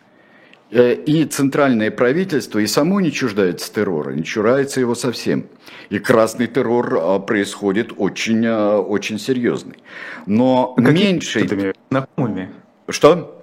Э, 0.75 0.93
и 0.93 1.23
центральное 1.23 1.89
правительство 1.89 2.59
и 2.59 2.67
само 2.67 2.99
не 2.99 3.09
чуждается 3.09 3.73
террора, 3.73 4.11
не 4.11 4.25
чурается 4.25 4.81
его 4.81 4.93
совсем. 4.93 5.45
И 5.89 5.99
красный 5.99 6.47
террор 6.47 6.99
а, 6.99 7.19
происходит 7.19 7.93
очень, 7.95 8.45
а, 8.45 8.79
очень 8.79 9.17
серьезный. 9.17 9.77
Но 10.25 10.73
а 10.75 10.81
меньше... 10.81 11.43
Методами? 11.43 11.73
Знакомыми? 11.89 12.51
Что? 12.89 13.41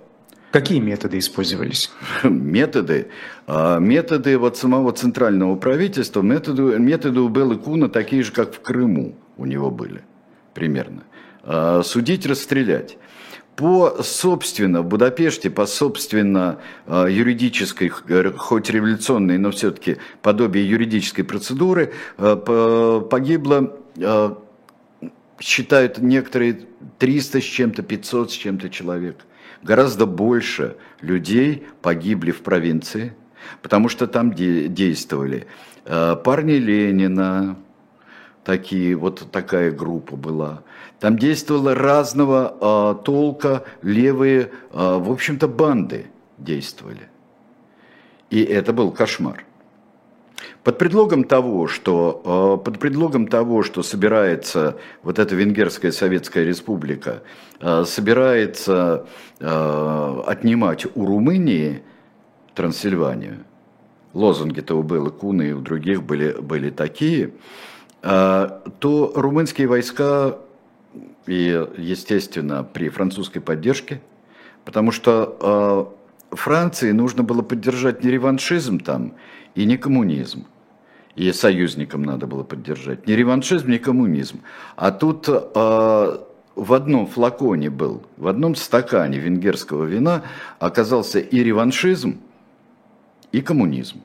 Какие 0.51 0.81
методы 0.81 1.17
использовались? 1.17 1.91
Методы. 2.23 3.09
Методы 3.49 4.37
вот 4.37 4.59
самого 4.59 4.93
центрального 4.93 5.57
правительства, 5.57 6.21
методы, 6.21 6.79
методы 6.79 7.21
у 7.21 7.31
Беллы 7.31 7.57
Куна 7.57 7.89
такие 7.89 8.25
же, 8.25 8.33
как 8.33 8.53
в 8.53 8.61
Крыму 8.61 9.15
у 9.39 9.47
него 9.47 9.71
были, 9.71 10.03
примерно. 10.53 11.05
Судить, 11.83 12.27
расстрелять 12.27 12.99
по, 13.57 14.03
собственно, 14.03 14.83
в 14.83 14.87
Будапеште, 14.87 15.51
по, 15.51 15.67
собственно, 15.67 16.59
э, 16.87 17.07
юридической, 17.11 17.93
э, 18.09 18.33
хоть 18.37 18.71
революционной, 18.71 19.39
но 19.39 19.51
все-таки 19.51 19.99
подобие 20.23 20.69
юридической 20.69 21.23
процедуры, 21.23 21.93
э, 22.19 23.03
погибло, 23.11 23.79
считают 25.39 25.99
некоторые, 25.99 26.61
300 26.99 27.41
с 27.41 27.45
чем-то, 27.45 27.83
500 27.83 28.31
с 28.31 28.35
чем-то 28.35 28.71
человек. 28.71 29.17
Гораздо 29.63 30.07
больше 30.07 30.77
людей 31.01 31.67
погибли 31.83 32.31
в 32.31 32.43
провинции, 32.43 33.15
потому 33.61 33.89
что 33.89 34.07
там 34.07 34.33
действовали 34.33 35.47
парни 35.85 36.53
Ленина, 36.53 37.57
такие, 38.45 38.95
вот 38.97 39.31
такая 39.31 39.71
группа 39.71 40.17
была. 40.17 40.63
Там 41.03 41.19
действовала 41.19 41.75
разного 41.75 42.57
а, 42.61 42.95
толка 42.95 43.65
левые, 43.83 44.53
а, 44.71 45.01
в 45.01 45.11
общем-то, 45.11 45.49
банды 45.49 46.07
действовали. 46.39 47.09
И 48.31 48.41
это 48.41 48.73
был 48.73 48.93
кошмар. 48.93 49.45
Под 50.63 50.79
предлогом 50.79 51.25
того, 51.25 51.67
что, 51.67 52.23
а, 52.25 52.57
под 52.57 52.79
предлогом 52.79 53.27
того, 53.27 53.65
что 53.65 53.83
собирается 53.83 54.77
вот 55.03 55.19
эта 55.19 55.35
Венгерская 55.35 55.91
Советская 55.91 56.45
Республика, 56.45 57.23
собирается 57.85 59.07
отнимать 59.41 60.87
у 60.95 61.05
Румынии 61.05 61.83
Трансильванию, 62.55 63.39
лозунги-то 64.13 64.77
у 64.77 64.85
Беллы 64.85 65.11
Куна 65.11 65.49
и 65.49 65.53
у 65.53 65.59
других 65.59 66.05
были, 66.05 66.31
были 66.31 66.71
такие– 66.71 67.33
то 68.03 69.13
румынские 69.15 69.69
войска, 69.69 70.39
и, 71.27 71.67
естественно, 71.77 72.65
при 72.65 72.89
французской 72.89 73.41
поддержке, 73.41 74.01
потому 74.65 74.91
что 74.91 75.37
а, 75.41 76.35
Франции 76.35 76.93
нужно 76.93 77.23
было 77.23 77.43
поддержать 77.43 78.05
не 78.05 78.11
реваншизм 78.11 78.81
там 78.81 79.15
и 79.55 79.65
не 79.65 79.77
коммунизм, 79.77 80.47
и 81.15 81.31
союзникам 81.33 82.03
надо 82.03 82.27
было 82.27 82.43
поддержать. 82.43 83.07
Не 83.07 83.17
реваншизм, 83.17 83.71
не 83.71 83.79
коммунизм. 83.79 84.41
А 84.77 84.91
тут 84.91 85.27
а, 85.29 86.27
в 86.55 86.73
одном 86.73 87.07
флаконе 87.07 87.71
был, 87.71 88.03
в 88.17 88.27
одном 88.29 88.55
стакане 88.55 89.19
венгерского 89.19 89.85
вина 89.85 90.23
оказался 90.59 91.19
и 91.19 91.43
реваншизм, 91.43 92.19
и 93.33 93.41
коммунизм. 93.41 94.03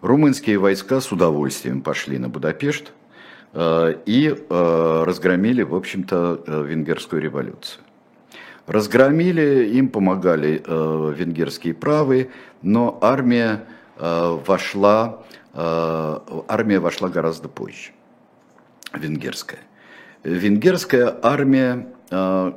Румынские 0.00 0.58
войска 0.58 1.00
с 1.00 1.10
удовольствием 1.10 1.82
пошли 1.82 2.18
на 2.18 2.28
Будапешт 2.28 2.92
э, 2.92 2.97
и 3.54 4.36
э, 4.36 5.04
разгромили, 5.06 5.62
в 5.62 5.74
общем-то, 5.74 6.42
э, 6.46 6.64
венгерскую 6.66 7.22
революцию. 7.22 7.82
Разгромили, 8.66 9.70
им 9.72 9.88
помогали 9.88 10.62
венгерские 10.66 11.72
правые, 11.72 12.28
но 12.60 12.98
армия 13.00 13.64
вошла, 13.98 15.24
армия 15.54 16.78
вошла 16.78 17.08
гораздо 17.08 17.48
позже, 17.48 17.92
венгерская. 18.92 19.60
Венгерская 20.22 21.18
армия 21.22 21.88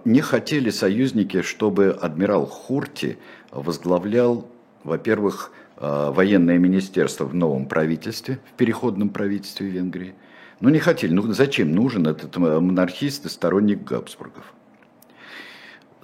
не 0.04 0.20
хотели 0.20 0.70
союзники, 0.70 1.44
чтобы 1.44 1.92
адмирал 1.92 2.46
Хурти 2.46 3.18
возглавлял, 3.54 4.46
во-первых, 4.84 5.54
Э, 5.84 6.12
военное 6.12 6.60
министерство 6.60 7.26
в 7.26 7.34
новом 7.34 7.66
правительстве, 7.66 8.38
в 8.54 8.56
переходном 8.56 9.10
правительстве 9.10 9.68
Венгрии. 9.68 10.14
Но 10.62 10.70
не 10.70 10.80
хотели. 10.80 11.12
Ну 11.12 11.24
зачем 11.34 11.74
нужен 11.74 12.08
этот 12.08 12.38
э, 12.38 12.40
монархист 12.40 13.26
и 13.26 13.30
сторонник 13.30 13.84
Габсбургов? 13.84 14.54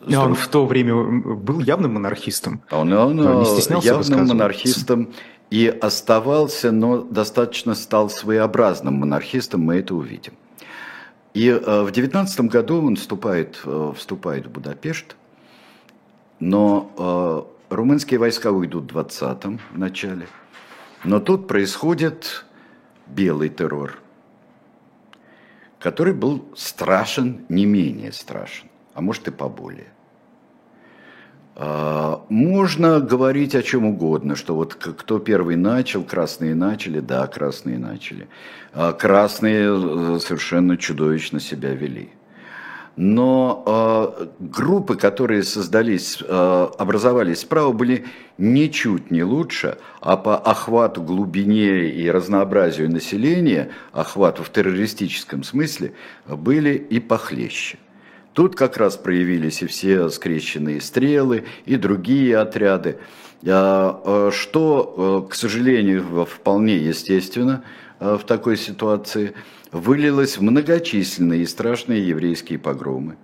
И 0.06 0.16
он 0.16 0.36
в 0.36 0.48
то 0.48 0.66
время 0.66 0.96
был 0.96 1.60
явным 1.60 1.96
монархистом. 1.96 2.62
Он, 2.70 2.92
он, 2.94 3.20
он 3.20 3.40
не 3.40 3.46
стеснялся 3.46 3.88
явным 3.88 4.28
монархистом 4.28 5.14
и 5.50 5.68
оставался, 5.68 6.72
но 6.72 7.02
достаточно 7.02 7.74
стал 7.76 8.10
своеобразным 8.10 8.96
монархистом, 8.96 9.62
мы 9.62 9.78
это 9.78 9.96
увидим. 9.96 10.34
И 11.34 11.48
э, 11.48 11.84
в 11.84 11.92
девятнадцатом 11.92 12.48
году 12.48 12.86
он 12.86 12.96
вступает, 12.96 13.60
вступает 13.96 14.48
в 14.48 14.52
Будапешт, 14.52 15.16
но 16.40 17.54
Румынские 17.70 18.18
войска 18.18 18.52
уйдут 18.52 18.94
в 18.94 18.98
20-м 18.98 19.60
начале. 19.74 20.28
Но 21.04 21.20
тут 21.20 21.48
происходит 21.48 22.46
белый 23.08 23.50
террор, 23.50 24.00
который 25.88 26.14
был 26.14 26.44
страшен, 26.54 27.46
не 27.48 27.66
менее 27.66 28.12
страшен, 28.12 28.68
а 28.94 29.00
может 29.00 29.30
и 29.30 29.32
поболее. 29.32 29.94
А, 31.56 32.26
можно 32.28 33.00
говорить 33.00 33.56
о 33.56 33.64
чем 33.64 33.86
угодно, 33.86 34.36
что 34.36 34.54
вот 34.54 34.76
кто 34.76 35.20
первый 35.20 35.56
начал, 35.56 36.04
красные 36.04 36.56
начали, 36.56 37.00
да, 37.00 37.26
красные 37.28 37.80
начали. 37.80 38.28
А 38.74 38.92
красные 38.92 39.70
э, 39.70 40.20
совершенно 40.20 40.76
чудовищно 40.76 41.40
себя 41.40 41.74
вели 41.74 42.10
но 42.98 43.64
э, 44.20 44.26
группы, 44.40 44.96
которые 44.96 45.44
создались, 45.44 46.18
э, 46.20 46.68
образовались 46.80 47.42
справа, 47.42 47.72
были 47.72 48.06
ничуть 48.40 49.12
не 49.12 49.24
лучше, 49.24 49.78
а 50.02 50.18
по 50.18 50.36
охвату, 50.36 51.04
глубине 51.04 51.90
и 51.90 52.10
разнообразию 52.10 52.92
населения, 52.92 53.70
охвату 53.94 54.44
в 54.44 54.50
террористическом 54.50 55.44
смысле, 55.44 55.94
были 56.26 56.74
и 56.74 57.00
похлеще. 57.00 57.78
Тут 58.34 58.56
как 58.56 58.78
раз 58.78 58.98
проявились 58.98 59.62
и 59.62 59.68
все 59.68 60.10
скрещенные 60.10 60.82
стрелы, 60.82 61.44
и 61.66 61.76
другие 61.76 62.40
отряды, 62.40 62.98
э, 63.44 64.32
что, 64.34 65.24
э, 65.28 65.30
к 65.30 65.36
сожалению, 65.36 66.26
вполне 66.26 66.78
естественно 66.78 67.62
э, 68.00 68.18
в 68.20 68.26
такой 68.26 68.58
ситуации– 68.58 69.34
вылилось 69.78 70.38
в 70.38 70.42
многочисленные 70.42 71.44
и 71.44 71.46
страшные 71.46 72.08
еврейские 72.08 72.60
погромы. 72.60 73.18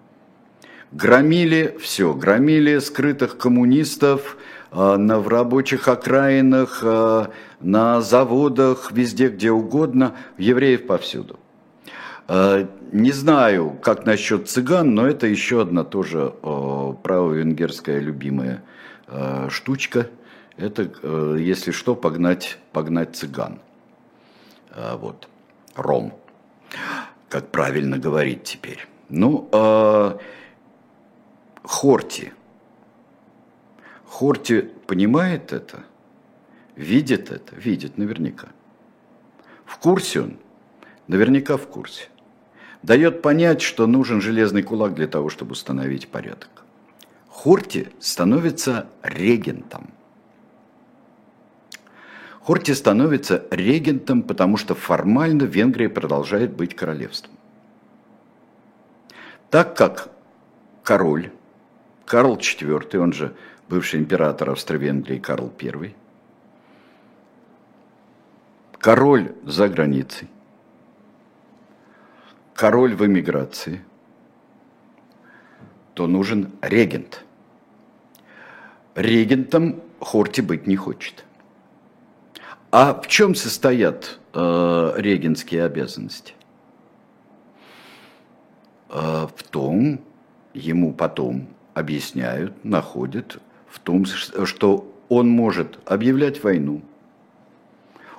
Громили 0.92 1.76
все, 1.82 2.14
громили 2.14 2.78
скрытых 2.78 3.38
коммунистов 3.38 4.38
э, 4.72 4.96
на, 4.96 5.20
в 5.20 5.28
рабочих 5.28 5.88
окраинах, 5.88 6.82
э, 6.84 7.26
на 7.62 8.02
заводах, 8.02 8.92
везде, 8.92 9.30
где 9.30 9.52
угодно, 9.52 10.16
евреев 10.38 10.86
повсюду. 10.86 11.40
Э, 12.28 12.68
не 12.92 13.12
знаю, 13.12 13.76
как 13.82 14.06
насчет 14.06 14.48
цыган, 14.48 14.94
но 14.94 15.08
это 15.08 15.26
еще 15.26 15.62
одна 15.62 15.84
тоже 15.84 16.32
право-венгерская 16.44 18.00
любимая 18.00 18.64
штучка. 19.50 20.10
Это, 20.58 20.88
если 21.40 21.72
что, 21.72 21.96
погнать, 21.96 22.60
погнать 22.72 23.16
цыган. 23.16 23.60
Вот. 25.00 25.28
Ром 25.76 26.14
как 27.30 27.50
правильно 27.50 27.98
говорить 27.98 28.44
теперь. 28.44 28.88
Ну, 29.10 29.50
э, 29.52 30.18
Хорти. 31.64 32.34
Хорти 34.06 34.62
понимает 34.86 35.54
это, 35.54 35.84
видит 36.76 37.32
это, 37.32 37.56
видит 37.56 37.98
наверняка. 37.98 38.50
В 39.66 39.78
курсе 39.78 40.22
он, 40.22 40.38
наверняка 41.08 41.58
в 41.58 41.68
курсе. 41.68 42.10
Дает 42.84 43.22
понять, 43.22 43.62
что 43.62 43.88
нужен 43.88 44.22
железный 44.22 44.62
кулак 44.62 44.94
для 44.94 45.08
того, 45.08 45.30
чтобы 45.30 45.54
установить 45.54 46.10
порядок. 46.10 46.64
Хорти 47.30 47.90
становится 48.00 48.88
регентом– 49.02 49.90
Хорти 52.44 52.74
становится 52.74 53.46
регентом, 53.52 54.22
потому 54.22 54.58
что 54.58 54.76
формально 54.76 55.44
Венгрия 55.44 55.88
продолжает 55.88 56.54
быть 56.54 56.76
королевством. 56.76 57.38
Так 59.50 59.78
как 59.78 60.10
король, 60.84 61.32
Карл 62.06 62.36
IV, 62.36 62.98
он 62.98 63.14
же 63.14 63.34
бывший 63.70 64.02
император 64.02 64.50
Австро-Венгрии 64.50 65.20
Карл 65.20 65.54
I, 65.62 65.96
король 68.78 69.34
за 69.46 69.70
границей, 69.70 70.28
король 72.54 72.94
в 72.94 73.06
эмиграции, 73.06 73.82
то 75.94 76.08
нужен 76.08 76.52
регент. 76.62 77.24
Регентом 78.96 79.82
Хорти 80.02 80.42
быть 80.42 80.68
не 80.68 80.76
хочет. 80.76 81.24
А 82.76 83.00
в 83.00 83.06
чем 83.06 83.36
состоят 83.36 84.18
э, 84.34 84.94
регентские 84.98 85.64
обязанности? 85.64 86.34
Э, 88.90 89.28
в 89.28 89.44
том, 89.44 90.00
ему 90.56 90.92
потом 90.92 91.50
объясняют, 91.76 92.66
находят, 92.66 93.38
в 93.70 93.78
том, 93.78 94.06
что 94.08 94.92
он 95.08 95.30
может 95.30 95.78
объявлять 95.86 96.44
войну, 96.44 96.82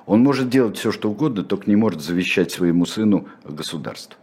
он 0.05 0.23
может 0.23 0.47
делать 0.47 0.77
все, 0.77 0.93
что 0.93 1.09
угодно, 1.09 1.43
только 1.43 1.69
не 1.69 1.75
может 1.75 1.99
завещать 1.99 2.49
своему 2.49 2.85
сыну 2.85 3.27
государство. 3.43 4.17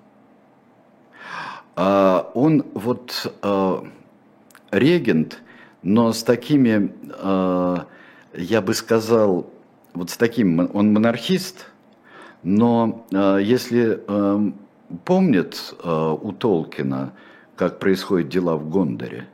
А 1.77 2.31
он 2.33 2.65
вот 2.73 3.37
а, 3.43 3.87
регент, 4.71 5.43
но 5.83 6.15
с 6.15 6.23
такими, 6.23 6.91
а, 7.19 7.85
я 8.33 8.63
бы 8.63 8.73
сказал, 8.73 9.53
вот 9.95 10.11
с 10.11 10.17
таким, 10.17 10.71
он 10.75 10.93
монархист, 10.93 11.67
но 12.43 13.07
а, 13.13 13.39
если 13.39 14.01
а, 14.07 14.53
помнят 15.05 15.75
а, 15.83 16.13
у 16.13 16.33
Толкина, 16.33 17.13
как 17.57 17.79
происходят 17.79 18.29
дела 18.29 18.57
в 18.57 18.69
Гондоре, 18.69 19.29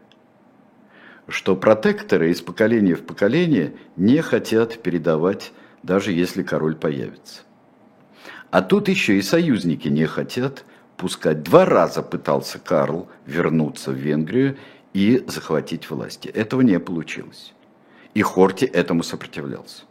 что 1.29 1.57
протекторы 1.57 2.31
из 2.31 2.41
поколения 2.41 2.95
в 2.95 3.05
поколение 3.05 3.75
не 3.97 4.21
хотят 4.23 4.83
передавать, 4.83 5.53
даже 5.83 6.13
если 6.13 6.43
король 6.43 6.75
появится. 6.75 7.43
А 8.51 8.63
тут 8.63 8.89
еще 8.89 9.19
и 9.19 9.23
союзники 9.23 9.89
не 9.89 10.07
хотят 10.07 10.65
пускать. 10.97 11.43
Два 11.43 11.67
раза 11.67 12.03
пытался 12.03 12.59
Карл 12.59 13.09
вернуться 13.27 13.91
в 13.91 13.95
Венгрию 13.95 14.57
и 14.95 15.23
захватить 15.27 15.89
власти. 15.91 16.29
Этого 16.29 16.63
не 16.63 16.81
получилось. 16.81 17.53
И 18.15 18.23
Хорти 18.23 18.65
этому 18.65 19.03
сопротивлялся. 19.03 19.85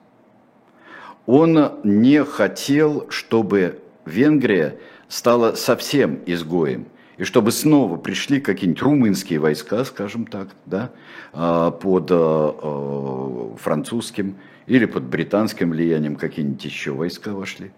Он 1.28 1.82
не 1.84 2.24
хотел, 2.24 3.06
чтобы 3.10 3.82
Венгрия 4.06 4.80
стала 5.10 5.56
совсем 5.56 6.20
изгоем, 6.26 6.88
и 7.18 7.26
чтобы 7.26 7.52
снова 7.52 7.98
пришли 7.98 8.40
какие-нибудь 8.40 8.82
румынские 8.82 9.40
войска, 9.40 9.84
скажем 9.84 10.26
так, 10.26 10.48
да, 10.66 10.92
а, 11.34 11.72
под 11.72 12.10
а, 12.12 12.16
а, 12.16 13.56
французским 13.58 14.38
или 14.68 14.86
под 14.86 15.04
британским 15.04 15.72
влиянием 15.72 16.16
какие-нибудь 16.16 16.64
еще 16.64 16.92
войска 16.92 17.34
вошли. 17.34 17.72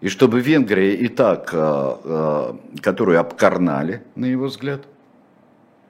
И 0.00 0.08
чтобы 0.08 0.40
Венгрия 0.40 0.94
и 0.94 1.08
так, 1.08 1.46
которую 1.50 3.18
обкарнали, 3.18 4.04
на 4.14 4.26
его 4.26 4.46
взгляд, 4.46 4.82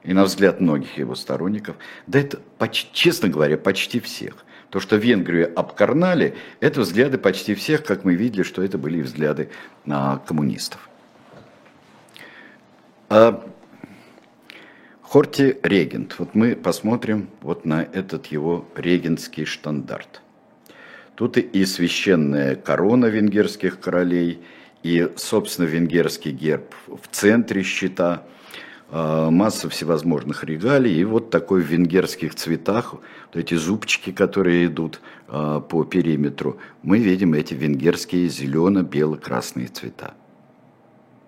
и 0.02 0.14
на 0.14 0.24
взгляд 0.24 0.60
многих 0.60 0.96
его 0.96 1.14
сторонников, 1.14 1.76
да 2.06 2.18
это, 2.18 2.40
честно 2.70 3.28
говоря, 3.28 3.58
почти 3.58 4.00
всех. 4.00 4.46
То, 4.70 4.80
что 4.80 4.96
Венгрию 4.96 5.52
обкарнали, 5.58 6.34
это 6.60 6.82
взгляды 6.82 7.16
почти 7.16 7.54
всех, 7.54 7.84
как 7.84 8.04
мы 8.04 8.14
видели, 8.14 8.42
что 8.42 8.62
это 8.62 8.76
были 8.76 9.00
взгляды 9.00 9.50
коммунистов. 9.84 10.88
А 13.08 13.44
Хорти 15.02 15.56
регент. 15.62 16.16
Вот 16.18 16.34
мы 16.34 16.54
посмотрим 16.54 17.30
вот 17.40 17.64
на 17.64 17.82
этот 17.82 18.26
его 18.26 18.68
регентский 18.76 19.46
штандарт. 19.46 20.20
Тут 21.14 21.38
и 21.38 21.64
священная 21.64 22.54
корона 22.54 23.06
венгерских 23.06 23.80
королей, 23.80 24.42
и, 24.82 25.10
собственно, 25.16 25.64
венгерский 25.64 26.30
герб 26.30 26.74
в 26.86 27.08
центре 27.10 27.62
щита, 27.62 28.22
масса 28.90 29.68
всевозможных 29.68 30.44
регалий, 30.44 30.98
и 30.98 31.04
вот 31.04 31.30
такой 31.30 31.60
в 31.60 31.66
венгерских 31.66 32.34
цветах, 32.34 32.94
вот 32.94 33.36
эти 33.36 33.54
зубчики, 33.54 34.12
которые 34.12 34.66
идут 34.66 35.00
а, 35.28 35.60
по 35.60 35.84
периметру, 35.84 36.58
мы 36.82 36.98
видим 36.98 37.34
эти 37.34 37.52
венгерские 37.52 38.28
зелено-бело-красные 38.28 39.68
цвета. 39.68 40.14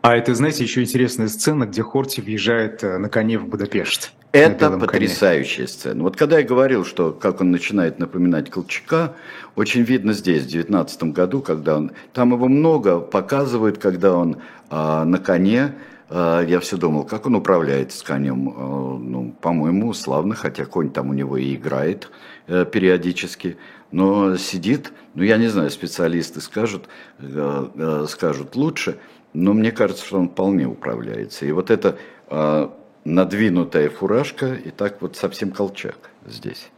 А 0.02 0.16
это, 0.16 0.34
знаете, 0.34 0.64
еще 0.64 0.80
интересная 0.80 1.28
сцена, 1.28 1.66
где 1.66 1.82
Хорти 1.82 2.22
въезжает 2.22 2.82
э, 2.82 2.96
на 2.96 3.10
коне 3.10 3.38
в 3.38 3.46
Будапешт. 3.46 4.12
Это 4.32 4.70
потрясающая 4.70 5.66
коне. 5.66 5.68
сцена. 5.68 6.02
Вот 6.04 6.16
когда 6.16 6.38
я 6.38 6.46
говорил, 6.46 6.86
что 6.86 7.12
как 7.12 7.42
он 7.42 7.50
начинает 7.50 7.98
напоминать 7.98 8.48
Колчака, 8.48 9.14
очень 9.56 9.82
видно 9.82 10.14
здесь, 10.14 10.44
в 10.44 10.46
19 10.46 11.02
году, 11.04 11.42
когда 11.42 11.76
он... 11.76 11.92
Там 12.14 12.32
его 12.32 12.48
много 12.48 13.00
показывают, 13.00 13.76
когда 13.76 14.14
он 14.14 14.38
а, 14.70 15.04
на 15.04 15.18
коне, 15.18 15.74
я 16.10 16.58
все 16.60 16.76
думал, 16.76 17.04
как 17.04 17.26
он 17.26 17.36
управляет 17.36 17.92
с 17.92 18.02
конем. 18.02 18.48
А, 18.56 18.98
ну, 18.98 19.34
по-моему, 19.40 19.92
славно, 19.92 20.34
хотя 20.34 20.64
конь 20.64 20.90
там 20.90 21.10
у 21.10 21.12
него 21.12 21.36
и 21.36 21.54
играет 21.54 22.10
а, 22.48 22.64
периодически. 22.64 23.56
Но 23.92 24.36
сидит, 24.36 24.92
ну 25.14 25.22
я 25.22 25.36
не 25.36 25.48
знаю, 25.48 25.70
специалисты 25.70 26.40
скажут, 26.40 26.88
а, 27.20 27.70
а, 27.76 28.06
скажут 28.08 28.56
лучше– 28.56 28.98
но 29.32 29.52
мне 29.52 29.72
кажется, 29.72 30.04
что 30.04 30.18
он 30.18 30.28
вполне 30.28 30.66
управляется. 30.66 31.46
И 31.46 31.52
вот 31.52 31.70
эта 31.70 31.96
э, 32.28 32.68
надвинутая 33.04 33.88
фуражка, 33.90 34.54
и 34.54 34.70
так 34.70 35.00
вот 35.00 35.16
совсем 35.16 35.50
колчак 35.52 36.10
здесь. 36.26 36.70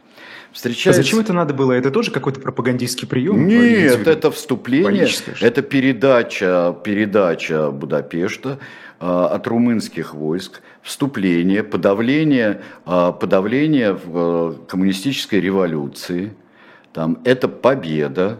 Встречается... 0.51 1.01
А 1.01 1.03
зачем 1.03 1.19
это 1.19 1.33
надо 1.33 1.53
было? 1.55 1.71
Это 1.71 1.89
тоже 1.89 2.11
какой-то 2.11 2.39
пропагандистский 2.39 3.07
прием? 3.07 3.47
Нет, 3.47 4.07
это 4.07 4.29
вступление, 4.29 5.07
это 5.41 5.63
передача, 5.63 6.75
передача 6.83 7.71
Будапешта 7.71 8.59
э, 8.59 8.82
от 9.05 9.47
румынских 9.47 10.13
войск, 10.13 10.61
вступление, 10.81 11.63
подавление, 11.63 12.61
э, 12.85 13.13
подавление 13.19 13.99
э, 14.01 14.53
коммунистической 14.67 15.41
революции. 15.41 16.33
Там, 16.93 17.19
это 17.23 17.47
победа, 17.47 18.39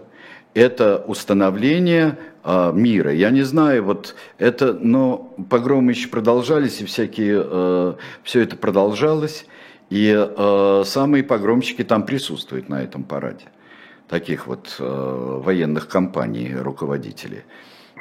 это 0.54 1.04
установление 1.08 2.18
мира. 2.46 3.14
Я 3.14 3.30
не 3.30 3.42
знаю, 3.44 3.86
вот 3.86 4.16
это, 4.38 4.74
но 4.74 5.34
погромы 5.50 5.94
еще 5.94 6.10
продолжались, 6.10 6.82
и 6.82 6.86
всякие, 6.86 7.42
э, 7.44 7.94
все 8.24 8.42
это 8.42 8.58
продолжалось, 8.58 9.46
и 9.90 10.14
э, 10.14 10.84
самые 10.86 11.24
погромщики 11.24 11.84
там 11.84 12.06
присутствуют 12.06 12.68
на 12.68 12.84
этом 12.84 13.04
параде, 13.04 13.46
таких 14.10 14.48
вот 14.48 14.76
э, 14.80 15.40
военных 15.44 15.88
компаний, 15.88 16.54
руководителей. 16.54 17.44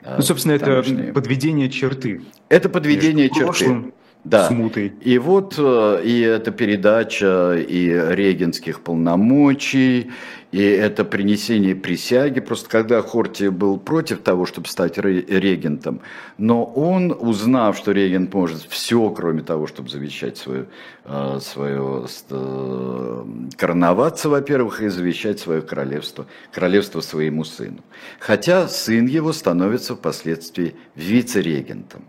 Ну, 0.04 0.22
собственно, 0.22 0.52
это 0.52 0.82
подведение 1.12 1.70
черты. 1.70 2.22
Это 2.48 2.68
подведение 2.68 3.28
черты. 3.28 3.44
Прошлым 3.44 3.94
да. 4.24 4.48
смутой. 4.48 4.92
И 5.00 5.18
вот 5.18 5.58
и 5.58 6.20
эта 6.20 6.50
передача 6.50 7.54
и 7.54 7.88
регенских 7.88 8.80
полномочий, 8.80 10.10
и 10.52 10.60
это 10.62 11.06
принесение 11.06 11.74
присяги, 11.74 12.40
просто 12.40 12.68
когда 12.68 13.00
Хорти 13.00 13.48
был 13.48 13.78
против 13.78 14.20
того, 14.20 14.44
чтобы 14.44 14.68
стать 14.68 14.98
регентом, 14.98 16.02
но 16.36 16.62
он, 16.62 17.16
узнав, 17.18 17.78
что 17.78 17.92
регент 17.92 18.34
может 18.34 18.62
все, 18.68 19.08
кроме 19.10 19.40
того, 19.40 19.66
чтобы 19.66 19.88
завещать 19.88 20.36
свою, 20.36 20.66
э, 21.06 21.38
свое, 21.40 22.06
э, 22.28 23.24
короноваться, 23.56 24.28
во-первых, 24.28 24.82
и 24.82 24.88
завещать 24.88 25.40
свое 25.40 25.62
королевство, 25.62 26.26
королевство 26.52 27.00
своему 27.00 27.44
сыну. 27.44 27.78
Хотя 28.20 28.68
сын 28.68 29.06
его 29.06 29.32
становится 29.32 29.96
впоследствии 29.96 30.76
вице-регентом. 30.94 32.04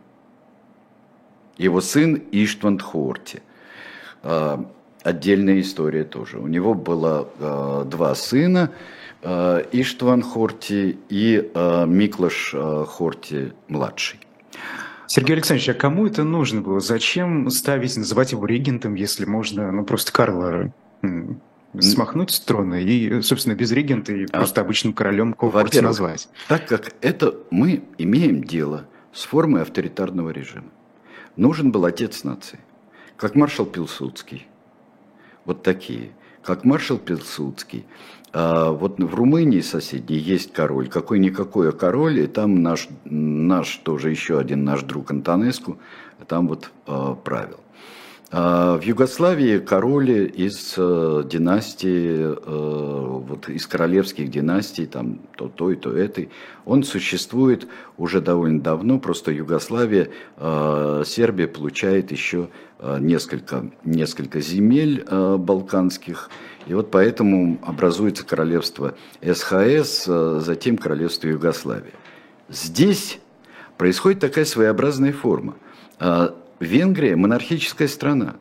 Его 1.57 1.79
сын 1.79 2.21
Иштван 2.31 2.77
Хорти 2.77 3.41
э,– 4.23 4.57
отдельная 5.03 5.59
история 5.61 6.03
тоже. 6.03 6.39
У 6.39 6.47
него 6.47 6.73
было 6.73 7.29
э, 7.39 7.85
два 7.89 8.15
сына, 8.15 8.71
э, 9.21 9.63
Иштван 9.71 10.21
Хорти 10.21 10.97
и 11.09 11.51
э, 11.53 11.85
Миклаш 11.85 12.51
э, 12.53 12.85
Хорти 12.87 13.53
младший. 13.67 14.19
Сергей 15.07 15.33
Александрович, 15.33 15.69
а 15.69 15.73
кому 15.73 16.07
это 16.07 16.23
нужно 16.23 16.61
было? 16.61 16.79
Зачем 16.79 17.49
ставить, 17.49 17.95
называть 17.97 18.31
его 18.31 18.45
регентом, 18.45 18.95
если 18.95 19.25
можно, 19.25 19.71
ну, 19.71 19.83
просто 19.83 20.11
Карла 20.11 20.73
смахнуть 21.79 22.31
с 22.31 22.39
трона 22.39 22.81
и, 22.81 23.21
собственно, 23.21 23.53
без 23.53 23.71
регента 23.71 24.13
и 24.13 24.25
а, 24.25 24.37
просто 24.39 24.61
обычным 24.61 24.93
королем 24.93 25.35
Хорти 25.37 25.79
назвать? 25.79 26.29
Так 26.47 26.67
как 26.67 26.93
это 27.01 27.35
мы 27.51 27.83
имеем 27.97 28.43
дело 28.43 28.87
с 29.11 29.23
формой 29.25 29.61
авторитарного 29.61 30.29
режима. 30.31 30.71
Нужен 31.35 31.71
был 31.71 31.85
отец 31.85 32.23
нации, 32.23 32.59
как 33.17 33.35
маршал 33.35 33.65
Пилсудский, 33.65 34.47
вот 35.45 35.63
такие, 35.63 36.11
как 36.43 36.65
маршал 36.65 36.97
Пилсудский. 36.97 37.85
А 38.31 38.71
вот 38.71 38.99
в 38.99 39.13
Румынии 39.13 39.61
соседней 39.61 40.17
есть 40.17 40.53
король, 40.53 40.89
какой-никакой 40.89 41.71
король, 41.71 42.19
и 42.19 42.27
там 42.27 42.63
наш, 42.63 42.87
наш 43.05 43.77
тоже 43.77 44.09
еще 44.09 44.39
один 44.39 44.63
наш 44.63 44.81
друг 44.81 45.11
Антонеску, 45.11 45.77
там 46.27 46.47
вот 46.47 46.71
э, 46.87 47.15
правил. 47.23 47.59
А, 48.35 48.79
в 48.79 48.81
Югославии 48.81 49.59
король 49.59 50.09
из 50.09 50.73
э, 50.75 51.23
династии, 51.29 52.35
э, 52.35 53.19
вот 53.27 53.47
из 53.47 53.67
королевских 53.67 54.31
династий, 54.31 54.87
там 54.87 55.19
то 55.37 55.49
той, 55.49 55.75
то 55.75 55.95
этой, 55.95 56.31
он 56.65 56.81
существует 56.81 57.67
уже 57.95 58.21
довольно 58.21 58.59
давно, 58.59 58.97
просто 58.97 59.31
Югославия, 59.31 60.09
э, 60.37 61.03
Сербия 61.05 61.47
получает 61.47 62.11
еще 62.11 62.49
несколько, 62.99 63.71
несколько 63.85 64.41
земель 64.41 65.05
балканских, 65.09 66.29
и 66.65 66.73
вот 66.73 66.91
поэтому 66.91 67.59
образуется 67.61 68.25
королевство 68.25 68.95
СХС, 69.21 70.05
затем 70.05 70.77
королевство 70.77 71.27
Югославия. 71.27 71.93
Здесь 72.49 73.19
происходит 73.77 74.19
такая 74.19 74.43
своеобразная 74.43 75.13
форма 75.13 75.55
Венгрия 76.59 77.15
монархическая 77.15 77.87
страна, 77.87 78.35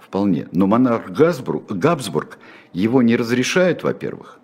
вполне. 0.00 0.48
Но 0.52 0.66
монарх 0.66 1.10
Габсбург, 1.10 1.70
Габсбург 1.70 2.38
его 2.72 3.02
не 3.02 3.16
разрешают, 3.16 3.82
во-первых, 3.82 4.40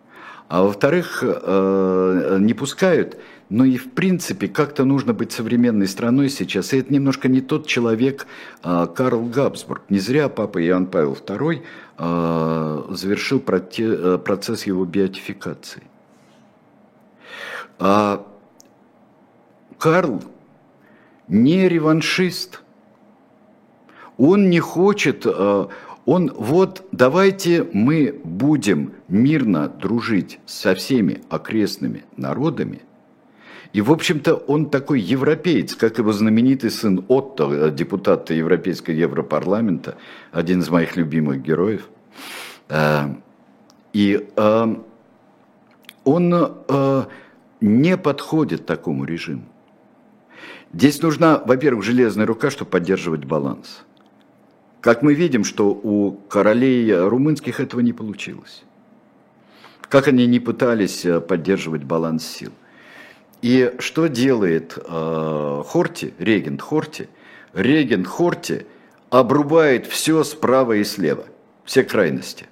а 0.48 0.62
во-вторых, 0.62 1.22
э, 1.22 2.38
не 2.40 2.54
пускают. 2.54 3.18
Но 3.48 3.64
и 3.64 3.76
в 3.76 3.92
принципе 3.92 4.48
как-то 4.48 4.84
нужно 4.84 5.12
быть 5.12 5.30
современной 5.30 5.86
страной 5.86 6.28
сейчас. 6.30 6.72
И 6.72 6.78
это 6.78 6.92
немножко 6.92 7.28
не 7.28 7.40
тот 7.40 7.66
человек, 7.66 8.26
э, 8.62 8.86
Карл 8.94 9.24
Габсбург. 9.24 9.82
Не 9.88 9.98
зря 9.98 10.28
папа 10.28 10.64
Иоанн 10.64 10.86
Павел 10.86 11.14
II 11.14 11.62
э, 11.98 12.82
завершил 12.90 13.40
процесс 13.40 14.66
его 14.66 14.84
беатификации. 14.84 15.82
А 17.78 18.26
Карл 19.78 20.22
не 21.28 21.68
реваншист– 21.68 22.62
он 24.18 24.50
не 24.50 24.60
хочет, 24.60 25.26
э, 25.26 25.66
он 26.04 26.32
вот 26.36 26.86
давайте 26.92 27.66
мы 27.72 28.18
будем 28.24 28.92
мирно 29.08 29.68
дружить 29.68 30.38
со 30.46 30.74
всеми 30.74 31.20
окрестными 31.28 32.04
народами. 32.16 32.82
И, 33.72 33.82
в 33.82 33.92
общем-то, 33.92 34.34
он 34.34 34.70
такой 34.70 35.00
европеец, 35.00 35.74
как 35.74 35.98
его 35.98 36.12
знаменитый 36.12 36.70
сын 36.70 37.04
Отто, 37.08 37.52
э, 37.52 37.70
депутат 37.70 38.30
Европейского 38.30 38.94
Европарламента, 38.94 39.96
один 40.32 40.60
из 40.60 40.70
моих 40.70 40.96
любимых 40.96 41.42
героев. 41.42 41.88
Э, 42.68 43.14
и 43.92 44.28
он 46.04 46.34
не 47.62 47.96
подходит 47.96 48.66
такому 48.66 49.04
режиму. 49.04 49.44
Здесь 50.74 51.00
нужна, 51.00 51.42
во-первых, 51.46 51.82
железная 51.82 52.26
рука, 52.26 52.50
чтобы 52.50 52.70
поддерживать 52.70 53.24
баланс. 53.24 53.85
Как 54.86 55.02
мы 55.02 55.14
видим, 55.14 55.42
что 55.42 55.70
у 55.70 56.12
королей 56.12 56.94
румынских 56.94 57.58
этого 57.58 57.80
не 57.80 57.92
получилось. 57.92 58.62
Как 59.88 60.06
они 60.06 60.28
не 60.28 60.38
пытались 60.38 61.04
э, 61.04 61.20
поддерживать 61.20 61.82
баланс 61.82 62.24
сил. 62.24 62.52
И 63.42 63.74
что 63.80 64.06
делает 64.06 64.78
э, 64.78 65.62
Хорти, 65.66 66.14
регент 66.20 66.62
Хорти? 66.62 67.08
Регент 67.52 68.06
Хорти 68.06 68.64
обрубает 69.10 69.86
все 69.86 70.22
справа 70.22 70.74
и 70.74 70.84
слева, 70.84 71.26
все 71.64 71.82
крайности. 71.82 72.46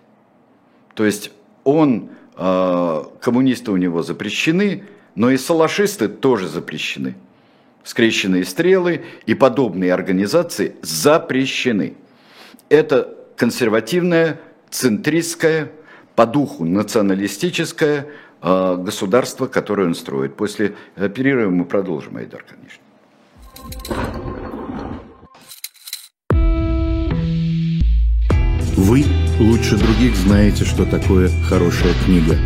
То 0.95 1.05
есть 1.05 1.31
он, 1.63 2.09
э, 2.37 3.05
коммунисты 3.21 3.71
у 3.71 3.77
него 3.77 4.03
запрещены, 4.03 4.83
но 5.15 5.31
и 5.31 5.37
салашисты 5.37 6.09
тоже 6.09 6.49
запрещены. 6.49 7.15
Скрещенные 7.85 8.45
стрелы 8.45 9.05
и 9.25 9.35
подобные 9.35 9.95
организации 9.95 10.75
запрещены 10.83 11.95
это 12.69 13.17
консервативное, 13.37 14.41
центристское, 14.71 15.71
по 16.15 16.27
духу 16.27 16.65
националистическое 16.65 18.07
э, 18.41 18.77
государство, 18.79 19.47
которое 19.47 19.87
он 19.87 19.95
строит. 19.95 20.37
После 20.37 20.75
э, 20.97 21.09
перерыва 21.09 21.51
мы 21.51 21.65
продолжим, 21.65 22.17
Айдар, 22.17 22.45
конечно. 22.49 22.83
Вы 28.77 29.05
лучше 29.41 29.77
других 29.77 30.15
знаете, 30.17 30.65
что 30.65 30.85
такое 30.85 31.31
хорошая 31.49 31.95
книга. 32.05 32.37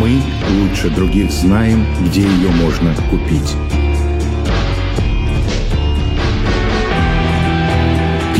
Мы 0.00 0.20
лучше 0.60 0.90
других 0.90 1.30
знаем, 1.30 1.84
где 2.06 2.22
ее 2.22 2.48
можно 2.50 2.94
купить. 3.10 3.81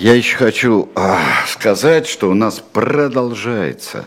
Я 0.00 0.14
еще 0.14 0.36
хочу 0.36 0.88
а, 0.94 1.18
сказать, 1.48 2.06
что 2.06 2.30
у 2.30 2.34
нас 2.34 2.60
продолжается, 2.60 4.06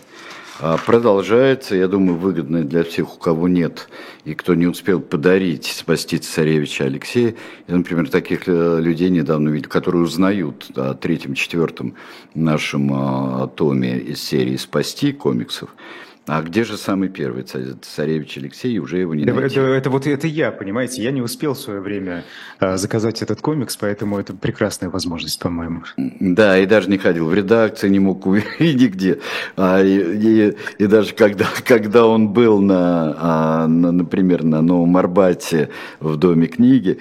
а, 0.62 0.78
продолжается, 0.78 1.76
я 1.76 1.90
думаю, 1.90 2.18
выгодно 2.18 2.64
для 2.64 2.86
всех, 2.86 3.16
у 3.16 3.18
кого 3.18 3.50
нет 3.50 3.90
и 4.24 4.34
кто 4.34 4.56
не 4.56 4.68
успел 4.68 5.02
подарить 5.02 5.66
спасти 5.66 6.18
царевича 6.18 6.86
Алексея. 6.86 7.36
Я, 7.68 7.76
например, 7.76 8.10
таких 8.10 8.44
э, 8.48 8.80
людей 8.80 9.10
недавно 9.10 9.50
видел, 9.50 9.68
которые 9.68 10.04
узнают 10.04 10.72
о 10.78 10.94
третьем, 10.94 11.34
четвертом 11.34 11.96
нашем 12.34 12.90
а, 12.94 13.48
томе 13.48 13.98
из 13.98 14.24
серии 14.24 14.56
«Спасти» 14.56 15.12
комиксов. 15.12 15.76
А 16.28 16.44
где 16.44 16.64
же 16.64 16.78
самый 16.78 17.10
первый 17.10 17.44
царевич 17.44 18.38
Алексей, 18.38 18.78
уже 18.78 19.00
его 19.00 19.16
не 19.16 19.26
найти? 19.26 19.56
Это, 19.60 19.62
это 19.62 19.90
вот 19.90 20.06
это 20.06 20.28
я, 20.28 20.52
понимаете, 20.52 21.02
я 21.02 21.10
не 21.10 21.22
успел 21.22 21.56
в 21.56 21.60
свое 21.60 21.80
время 21.80 22.24
а, 22.60 22.78
заказать 22.78 23.24
этот 23.24 23.42
комикс, 23.42 23.76
поэтому 23.76 24.20
это 24.20 24.34
прекрасная 24.36 24.92
возможность, 24.92 25.40
по-моему. 25.40 25.82
Да, 25.98 26.60
и 26.60 26.68
даже 26.68 26.92
не 26.92 27.00
ходил 27.00 27.26
в 27.26 27.34
редакции, 27.34 27.90
не 27.90 28.00
мог 28.00 28.28
увидеть 28.28 28.60
нигде. 28.60 29.20
А, 29.58 29.82
и, 29.82 29.98
и, 29.98 30.58
и 30.78 30.86
даже 30.86 31.16
когда, 31.16 31.48
когда 31.66 32.06
он 32.06 32.30
был, 32.30 32.62
на, 32.62 33.16
а, 33.18 33.68
на, 33.68 33.92
например, 33.92 34.44
на 34.44 34.62
Новом 34.62 34.96
Арбате 34.98 35.70
в 36.00 36.18
Доме 36.18 36.46
книги 36.46 37.00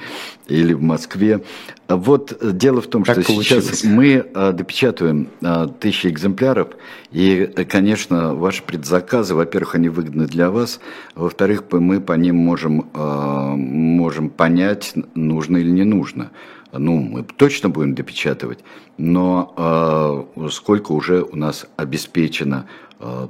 или 0.51 0.73
в 0.73 0.83
Москве, 0.83 1.43
вот 1.89 2.37
дело 2.57 2.81
в 2.81 2.87
том, 2.87 3.05
что 3.05 3.15
получилось? 3.23 3.67
сейчас 3.67 3.85
мы 3.85 4.27
а, 4.35 4.53
допечатываем 4.53 5.29
а, 5.43 5.69
тысячи 5.69 6.07
экземпляров, 6.09 6.69
и, 7.11 7.47
конечно, 7.69 8.35
ваши 8.35 8.63
предзаказы, 8.63 9.35
во-первых, 9.35 9.75
они 9.75 9.89
выгодны 9.89 10.27
для 10.27 10.51
вас, 10.51 10.81
во-вторых, 11.15 11.65
мы 11.71 12.01
по 12.01 12.13
ним 12.13 12.37
можем, 12.37 12.91
а, 12.95 13.55
можем 13.55 14.31
понять, 14.31 14.95
нужно 15.15 15.57
или 15.59 15.71
не 15.71 15.85
нужно. 15.85 16.31
Ну, 16.73 17.01
мы 17.01 17.25
точно 17.25 17.69
будем 17.69 17.97
допечатывать, 17.97 18.61
но 18.97 20.29
сколько 20.53 20.93
уже 20.93 21.23
у 21.25 21.35
нас 21.35 21.67
обеспечено 21.77 22.67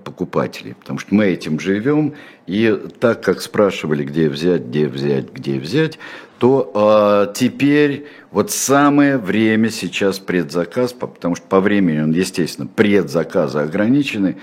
покупателей, 0.04 0.74
потому 0.74 0.98
что 0.98 1.14
мы 1.14 1.24
этим 1.24 1.58
живем, 1.58 2.12
и 2.46 2.78
так 2.98 3.22
как 3.22 3.40
спрашивали, 3.40 4.04
где 4.04 4.28
взять, 4.28 4.66
где 4.66 4.88
взять, 4.88 5.32
где 5.32 5.58
взять, 5.58 5.98
то 6.40 7.26
э, 7.28 7.34
теперь 7.34 8.06
вот 8.30 8.50
самое 8.50 9.18
время 9.18 9.68
сейчас 9.68 10.18
предзаказ, 10.18 10.94
потому 10.94 11.36
что 11.36 11.46
по 11.46 11.60
времени 11.60 12.00
он, 12.00 12.12
естественно, 12.12 12.66
предзаказы 12.66 13.58
ограничены, 13.58 14.38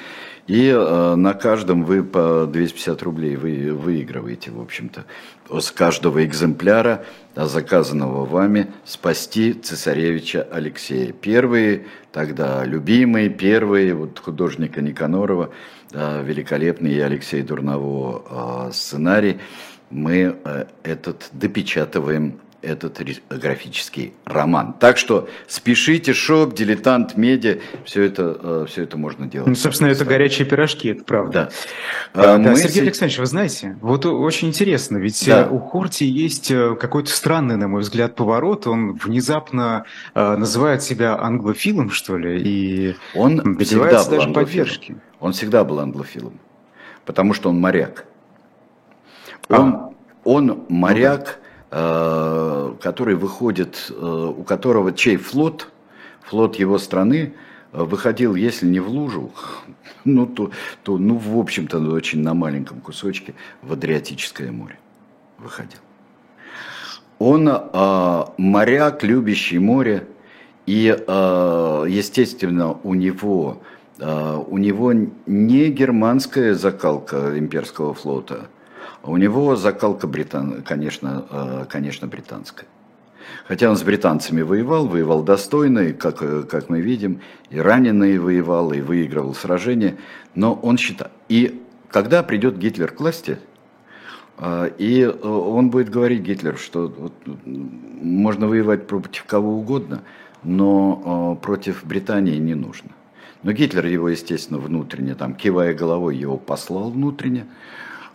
и 0.45 0.67
э, 0.67 1.15
на 1.15 1.33
каждом 1.33 1.83
вы 1.83 2.03
по 2.03 2.45
250 2.45 3.01
рублей 3.01 3.35
вы 3.35 3.73
выигрываете, 3.73 4.51
в 4.51 4.61
общем-то, 4.61 5.05
с 5.59 5.71
каждого 5.71 6.23
экземпляра, 6.23 7.03
заказанного 7.35 8.25
вами, 8.25 8.67
спасти 8.85 9.53
цесаревича 9.53 10.47
Алексея. 10.51 11.11
Первые, 11.13 11.87
тогда 12.11 12.63
любимые, 12.63 13.29
первые, 13.29 13.95
вот 13.95 14.19
художника 14.19 14.81
Никанорова, 14.81 15.49
э, 15.93 16.23
великолепный 16.23 16.93
и 16.93 16.99
Алексей 16.99 17.41
Дурново 17.41 18.67
э, 18.69 18.71
сценарий, 18.71 19.39
мы 19.89 20.37
э, 20.43 20.65
этот 20.83 21.29
допечатываем 21.31 22.39
этот 22.63 22.99
графический 23.29 24.13
роман. 24.25 24.73
Так 24.79 24.97
что 24.97 25.29
спешите, 25.47 26.13
шоп, 26.13 26.55
дилетант, 26.55 27.15
медиа, 27.15 27.59
все 27.85 28.03
это, 28.03 28.37
э, 28.41 28.65
все 28.67 28.83
это 28.83 28.97
можно 28.97 29.27
делать. 29.27 29.47
Ну, 29.47 29.55
собственно, 29.55 29.89
это 29.89 30.03
горячие 30.03 30.45
пирожки, 30.45 30.89
это 30.89 31.03
правда. 31.03 31.51
Да. 32.13 32.33
А, 32.33 32.37
да, 32.37 32.51
Мы... 32.51 32.57
Сергей 32.57 32.81
Александрович, 32.81 33.19
вы 33.19 33.25
знаете, 33.27 33.77
вот 33.79 34.05
очень 34.05 34.49
интересно, 34.49 34.97
ведь 34.97 35.23
да. 35.27 35.43
Э, 35.43 35.49
у 35.49 35.59
Хорти 35.59 36.03
есть 36.03 36.51
какой-то 36.79 37.11
странный, 37.11 37.57
на 37.57 37.67
мой 37.67 37.81
взгляд, 37.81 38.15
поворот. 38.15 38.67
Он 38.67 38.93
внезапно 38.93 39.85
называет 40.15 40.81
себя 40.81 41.17
англофилом, 41.17 41.91
что 41.91 42.17
ли, 42.17 42.41
и 42.41 42.95
он 43.13 43.37
добивается 43.55 44.09
даже 44.09 44.29
поддержки. 44.29 44.97
Он 45.19 45.31
всегда 45.31 45.63
был 45.63 45.79
англофилом, 45.79 46.39
потому 47.05 47.33
что 47.33 47.49
он 47.49 47.59
моряк. 47.59 48.05
Он, 49.49 49.75
а. 49.75 49.93
он 50.23 50.65
моряк, 50.69 51.39
ну, 51.39 51.47
Э, 51.69 52.73
который 52.81 53.15
выходит, 53.15 53.91
э, 53.91 54.33
у 54.37 54.41
которого 54.43 54.93
чей 54.93 55.17
флот, 55.17 55.67
флот 56.21 56.55
его 56.55 56.77
страны, 56.77 57.33
э, 57.73 57.83
выходил, 57.83 58.35
если 58.35 58.67
не 58.67 58.79
в 58.79 58.87
лужу, 58.87 59.33
ну, 60.05 60.25
то, 60.25 60.51
то 60.83 60.97
ну, 60.97 61.17
в 61.17 61.37
общем-то, 61.37 61.79
очень 61.79 62.21
на 62.21 62.33
маленьком 62.33 62.79
кусочке 62.79 63.33
в 63.61 63.73
Адриатическое 63.73 64.49
море 64.49 64.79
выходил. 65.37 65.79
Он 67.19 67.49
э, 67.49 68.25
моряк, 68.37 69.03
любящий 69.03 69.59
море, 69.59 70.07
и, 70.65 70.97
э, 70.97 71.85
естественно, 71.89 72.77
у 72.81 72.93
него, 72.93 73.61
э, 73.99 74.43
у 74.47 74.57
него 74.57 74.93
не 75.25 75.69
германская 75.69 76.53
закалка 76.53 77.37
имперского 77.37 77.93
флота– 77.93 78.47
у 79.07 79.17
него 79.17 79.55
закалка, 79.55 80.05
британ, 80.05 80.61
конечно, 80.63 81.25
э, 81.29 81.65
конечно, 81.69 82.07
британская. 82.07 82.67
Хотя 83.47 83.69
он 83.69 83.77
с 83.77 83.83
британцами 83.83 84.41
воевал, 84.41 84.87
воевал 84.87 85.23
достойно, 85.23 85.79
и, 85.79 85.93
как, 85.93 86.21
э, 86.21 86.43
как 86.43 86.69
мы 86.69 86.81
видим, 86.81 87.21
и 87.49 87.59
раненые 87.59 88.19
воевал, 88.19 88.73
и 88.73 88.81
выигрывал 88.81 89.33
сражения, 89.33 89.95
но 90.35 90.53
он 90.53 90.77
считал... 90.77 91.07
И 91.29 91.61
когда 91.89 92.21
придет 92.21 92.57
Гитлер 92.57 92.91
к 92.91 92.99
власти, 92.99 93.39
э, 94.39 94.71
и 94.77 95.05
он 95.05 95.69
будет 95.69 95.89
говорить 95.89 96.21
Гитлеру, 96.21 96.57
что 96.57 96.93
вот, 96.97 97.13
можно 97.45 98.47
воевать 98.47 98.87
против 98.87 99.23
кого 99.23 99.57
угодно, 99.57 100.03
но 100.43 101.39
против 101.41 101.85
Британии 101.85 102.37
не 102.37 102.55
нужно. 102.55 102.89
Но 103.43 103.51
Гитлер 103.53 103.85
его, 103.85 104.09
естественно, 104.09 104.59
внутренне, 104.59 105.15
там, 105.15 105.33
кивая 105.33 105.73
головой, 105.73 106.17
его 106.17 106.37
послал 106.37 106.91
внутренне. 106.91 107.45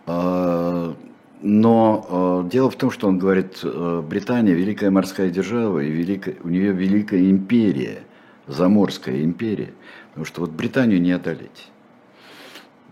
А, 0.05 0.95
но 1.43 2.45
э, 2.45 2.49
дело 2.49 2.69
в 2.69 2.77
том, 2.77 2.89
что 2.89 3.09
он 3.09 3.19
говорит, 3.19 3.59
э, 3.63 4.01
Британия 4.07 4.53
великая 4.53 4.89
морская 4.91 5.29
держава, 5.29 5.79
и 5.79 5.89
великая, 5.89 6.37
у 6.41 6.47
нее 6.47 6.71
великая 6.71 7.29
империя, 7.29 8.03
заморская 8.47 9.23
империя, 9.23 9.73
потому 10.09 10.25
что 10.25 10.39
вот 10.39 10.51
Британию 10.51 11.01
не 11.01 11.11
одолеть. 11.11 11.69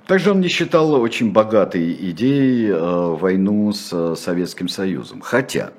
Также 0.06 0.32
он 0.32 0.42
не 0.42 0.50
считал 0.50 0.92
очень 0.94 1.32
богатой 1.32 1.94
идеей 2.12 2.72
э, 2.72 3.16
войну 3.16 3.72
с 3.72 4.16
Советским 4.16 4.68
Союзом. 4.68 5.22
Хотя 5.22 5.72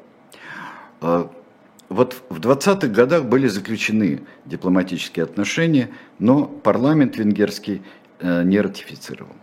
вот 1.01 2.23
в 2.31 2.39
20-х 2.39 2.87
годах 2.87 3.25
были 3.25 3.49
заключены 3.49 4.23
дипломатические 4.47 5.25
отношения, 5.25 5.91
но 6.21 6.45
парламент 6.47 7.19
венгерский 7.19 7.83
не 8.23 8.61
ратифицировал 8.61 9.35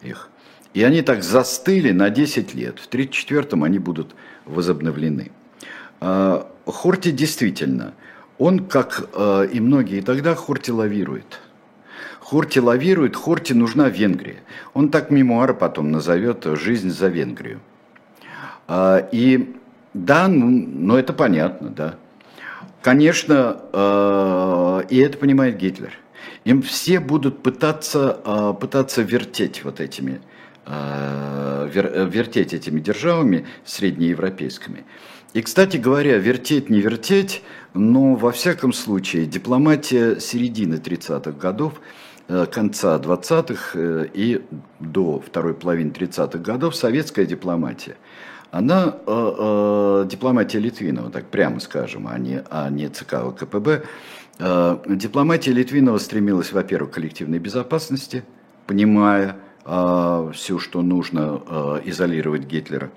их. 0.00 0.30
И 0.74 0.82
они 0.82 1.02
так 1.02 1.22
застыли 1.22 1.92
на 1.92 2.10
10 2.10 2.52
лет. 2.54 2.80
В 2.80 2.92
1934-м 2.92 3.62
они 3.62 3.78
будут 3.78 4.14
возобновлены. 4.44 5.30
А, 6.00 6.50
Хорти 6.66 7.12
действительно, 7.12 7.94
он, 8.38 8.66
как 8.66 9.08
а, 9.14 9.44
и 9.44 9.60
многие 9.60 10.00
тогда, 10.00 10.34
Хорти 10.34 10.72
лавирует. 10.72 11.40
Хорти 12.18 12.58
лавирует, 12.58 13.14
Хорти 13.14 13.52
нужна 13.52 13.88
Венгрия. 13.88 14.38
Он 14.74 14.88
так 14.88 15.10
мемуары 15.10 15.54
потом 15.54 15.92
назовет 15.92 16.44
«Жизнь 16.44 16.90
за 16.90 17.06
Венгрию». 17.06 17.60
А, 18.66 19.08
и 19.12 19.54
да, 19.94 20.26
ну, 20.26 20.48
ну 20.48 20.96
это 20.96 21.12
понятно, 21.12 21.70
да. 21.70 21.94
Конечно, 22.82 24.82
и 24.90 24.98
это 24.98 25.16
понимает 25.16 25.56
Гитлер. 25.56 25.92
Им 26.44 26.60
все 26.60 27.00
будут 27.00 27.42
пытаться, 27.42 28.54
пытаться 28.60 29.00
вертеть 29.00 29.64
вот 29.64 29.80
этими 29.80 30.20
Э, 30.66 31.68
вертеть 31.70 32.54
этими 32.54 32.80
державами 32.80 33.46
среднеевропейскими. 33.64 34.84
И, 35.32 35.42
кстати 35.42 35.76
говоря, 35.76 36.18
вертеть, 36.18 36.70
не 36.70 36.80
вертеть, 36.80 37.42
но 37.74 38.14
во 38.14 38.32
всяком 38.32 38.72
случае 38.72 39.26
дипломатия 39.26 40.20
середины 40.20 40.76
30-х 40.76 41.32
годов, 41.32 41.80
э, 42.28 42.46
конца 42.46 42.98
20-х 42.98 43.78
э, 43.78 44.06
и 44.14 44.42
до 44.80 45.20
второй 45.20 45.54
половины 45.54 45.90
30-х 45.90 46.38
годов, 46.38 46.76
советская 46.76 47.26
дипломатия, 47.26 47.96
она, 48.50 48.94
дипломатия 50.06 50.60
Литвинова, 50.60 51.10
так 51.10 51.26
прямо 51.26 51.58
скажем, 51.58 52.06
а 52.06 52.16
не, 52.18 52.40
а 52.50 52.70
не 52.70 52.88
ЦК 52.88 53.16
ВКПБ, 53.32 53.82
дипломатия 54.38 55.50
Литвинова 55.50 55.98
стремилась, 55.98 56.52
во-первых, 56.52 56.92
к 56.92 56.94
коллективной 56.94 57.40
безопасности, 57.40 58.22
понимая, 58.68 59.38
все, 59.64 60.58
что 60.58 60.82
нужно 60.82 61.42
а, 61.46 61.80
изолировать 61.84 62.44
Гитлера, 62.44 62.90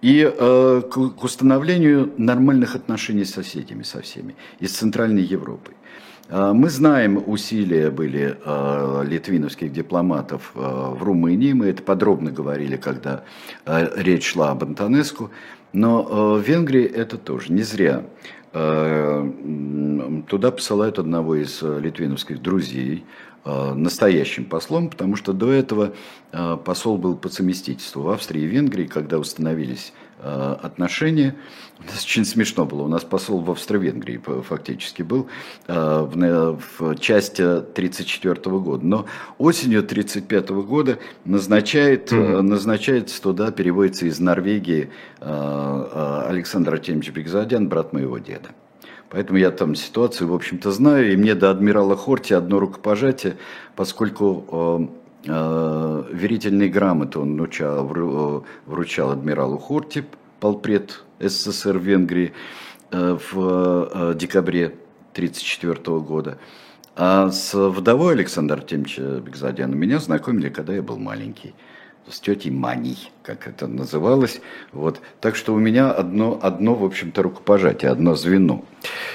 и 0.00 0.22
а, 0.24 0.80
к 0.82 1.24
установлению 1.24 2.12
нормальных 2.16 2.76
отношений 2.76 3.24
с 3.24 3.32
соседями, 3.32 3.82
со 3.82 4.00
всеми, 4.00 4.36
из 4.60 4.72
Центральной 4.72 5.22
Европы. 5.22 5.72
Мы 6.30 6.68
знаем, 6.68 7.22
усилия 7.26 7.90
были 7.90 8.36
литвиновских 9.08 9.72
дипломатов 9.72 10.50
в 10.52 11.02
Румынии, 11.02 11.54
мы 11.54 11.68
это 11.68 11.82
подробно 11.82 12.30
говорили, 12.30 12.76
когда 12.76 13.24
речь 13.64 14.32
шла 14.32 14.50
об 14.50 14.62
Антонеску, 14.62 15.30
но 15.72 16.02
в 16.34 16.40
Венгрии 16.40 16.84
это 16.84 17.16
тоже 17.16 17.50
не 17.50 17.62
зря. 17.62 18.04
Туда 20.28 20.50
посылают 20.50 20.98
одного 20.98 21.36
из 21.36 21.62
литвиновских 21.62 22.42
друзей, 22.42 23.06
настоящим 23.44 24.44
послом, 24.44 24.90
потому 24.90 25.16
что 25.16 25.32
до 25.32 25.50
этого 25.50 25.94
э, 26.32 26.56
посол 26.64 26.98
был 26.98 27.16
по 27.16 27.28
совместительству 27.28 28.02
в 28.02 28.10
Австрии 28.10 28.42
и 28.42 28.46
Венгрии, 28.46 28.86
когда 28.86 29.18
установились 29.18 29.92
э, 30.18 30.56
отношения. 30.62 31.34
Очень 31.80 32.24
смешно 32.24 32.66
было. 32.66 32.82
У 32.82 32.88
нас 32.88 33.04
посол 33.04 33.40
в 33.40 33.50
Австро-Венгрии 33.50 34.20
фактически 34.42 35.02
был 35.02 35.28
в, 35.66 36.60
в 36.78 36.94
части 36.96 37.40
1934 37.40 38.58
года. 38.58 38.84
Но 38.84 39.06
осенью 39.38 39.80
1935 39.80 40.50
года 40.66 40.98
назначает, 41.24 42.12
mm-hmm. 42.12 42.42
назначается 42.42 43.22
туда, 43.22 43.52
переводится 43.52 44.06
из 44.06 44.18
Норвегии 44.18 44.90
Александр 45.20 46.74
Артемьевич 46.74 47.10
Бекзадян, 47.12 47.68
брат 47.68 47.92
моего 47.92 48.18
деда. 48.18 48.48
Поэтому 49.10 49.38
я 49.38 49.50
там 49.50 49.74
ситуацию, 49.74 50.28
в 50.28 50.34
общем-то, 50.34 50.70
знаю. 50.70 51.12
И 51.12 51.16
мне 51.16 51.34
до 51.34 51.50
адмирала 51.50 51.96
Хорти 51.96 52.34
одно 52.34 52.58
рукопожатие, 52.58 53.36
поскольку 53.74 54.90
э, 55.24 55.30
э, 55.30 56.04
верительные 56.12 56.68
грамоты 56.68 57.18
он 57.18 57.36
вручал, 57.36 57.90
э, 57.90 58.40
вручал 58.66 59.10
адмиралу 59.10 59.58
Хорти, 59.58 60.04
полпред 60.40 61.04
СССР 61.20 61.78
в 61.78 61.82
Венгрии, 61.82 62.32
э, 62.90 63.18
в 63.32 63.90
э, 63.92 64.14
декабре 64.14 64.74
1934 65.14 66.00
года. 66.00 66.38
А 66.94 67.30
с 67.30 67.54
вдовой 67.54 68.14
Александра 68.14 68.56
Артемьевича 68.56 69.20
Бекзадяна 69.20 69.74
меня 69.74 70.00
знакомили, 70.00 70.48
когда 70.48 70.74
я 70.74 70.82
был 70.82 70.98
маленький 70.98 71.54
с 72.08 72.20
тетей 72.20 72.50
Маней, 72.50 73.10
как 73.22 73.46
это 73.46 73.66
называлось. 73.66 74.40
Вот. 74.72 75.00
Так 75.20 75.36
что 75.36 75.54
у 75.54 75.58
меня 75.58 75.90
одно, 75.90 76.38
одно 76.42 76.74
в 76.74 76.84
общем-то, 76.84 77.22
рукопожатие, 77.22 77.90
одно 77.90 78.14
звено. 78.14 78.64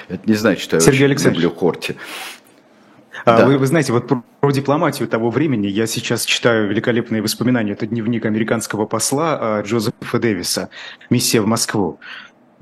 Это 0.09 0.21
не 0.29 0.35
значит, 0.35 0.63
что 0.63 0.75
я 0.77 0.79
Сергей 0.79 1.09
очень 1.09 1.31
люблю 1.31 1.49
Хорти. 1.49 1.95
А 3.25 3.37
да. 3.37 3.45
вы, 3.45 3.57
вы 3.57 3.67
знаете, 3.67 3.93
вот 3.93 4.07
про, 4.07 4.23
про 4.41 4.51
дипломатию 4.51 5.07
того 5.07 5.29
времени 5.29 5.67
я 5.67 5.87
сейчас 5.87 6.25
читаю 6.25 6.67
великолепные 6.67 7.21
воспоминания. 7.21 7.71
Это 7.71 7.87
дневник 7.87 8.25
американского 8.25 8.85
посла 8.85 9.37
а, 9.39 9.61
Джозефа 9.61 10.19
Дэвиса 10.19 10.69
«Миссия 11.09 11.39
в 11.41 11.47
Москву». 11.47 11.99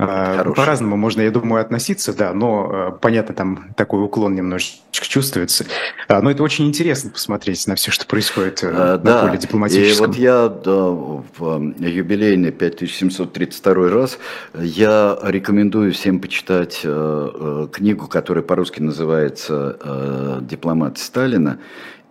А, 0.01 0.37
Хороший. 0.37 0.55
По-разному 0.55 0.97
можно, 0.97 1.21
я 1.21 1.29
думаю, 1.29 1.61
относиться, 1.61 2.13
да, 2.13 2.33
но 2.33 2.69
а, 2.71 2.91
понятно, 2.91 3.35
там 3.35 3.67
такой 3.75 4.03
уклон 4.03 4.33
немножечко 4.33 5.05
чувствуется. 5.07 5.65
А, 6.07 6.21
но 6.21 6.31
это 6.31 6.41
очень 6.41 6.67
интересно 6.67 7.11
посмотреть 7.11 7.67
на 7.67 7.75
все, 7.75 7.91
что 7.91 8.07
происходит 8.07 8.63
э, 8.63 8.71
а, 8.73 8.97
на 8.97 8.97
да. 8.97 9.27
поле 9.27 9.37
дипломатическом. 9.37 10.05
И 10.05 10.07
вот 10.07 10.17
я 10.17 10.47
да, 10.49 10.81
в 10.81 11.61
юбилейный 11.79 12.51
5732 12.51 13.89
раз 13.89 14.17
я 14.55 15.19
рекомендую 15.21 15.93
всем 15.93 16.19
почитать 16.19 16.81
э, 16.83 17.29
э, 17.33 17.67
книгу, 17.71 18.07
которая 18.07 18.43
по-русски 18.43 18.81
называется 18.81 20.39
«Дипломат 20.41 20.97
Сталина». 20.97 21.59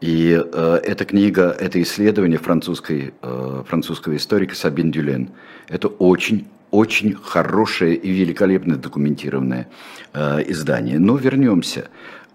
И 0.01 0.33
э, 0.43 0.81
эта 0.83 1.05
книга, 1.05 1.55
это 1.59 1.81
исследование 1.83 2.39
французской, 2.39 3.13
э, 3.21 3.63
французского 3.67 4.17
историка 4.17 4.55
Сабин 4.55 4.91
Дюлен. 4.91 5.31
Это 5.69 5.89
очень 5.89 6.49
очень 6.71 7.15
хорошее 7.15 7.95
и 7.97 8.11
великолепно 8.11 8.77
документированное 8.77 9.69
э, 10.13 10.51
издание. 10.51 10.99
Но 10.99 11.17
вернемся, 11.17 11.89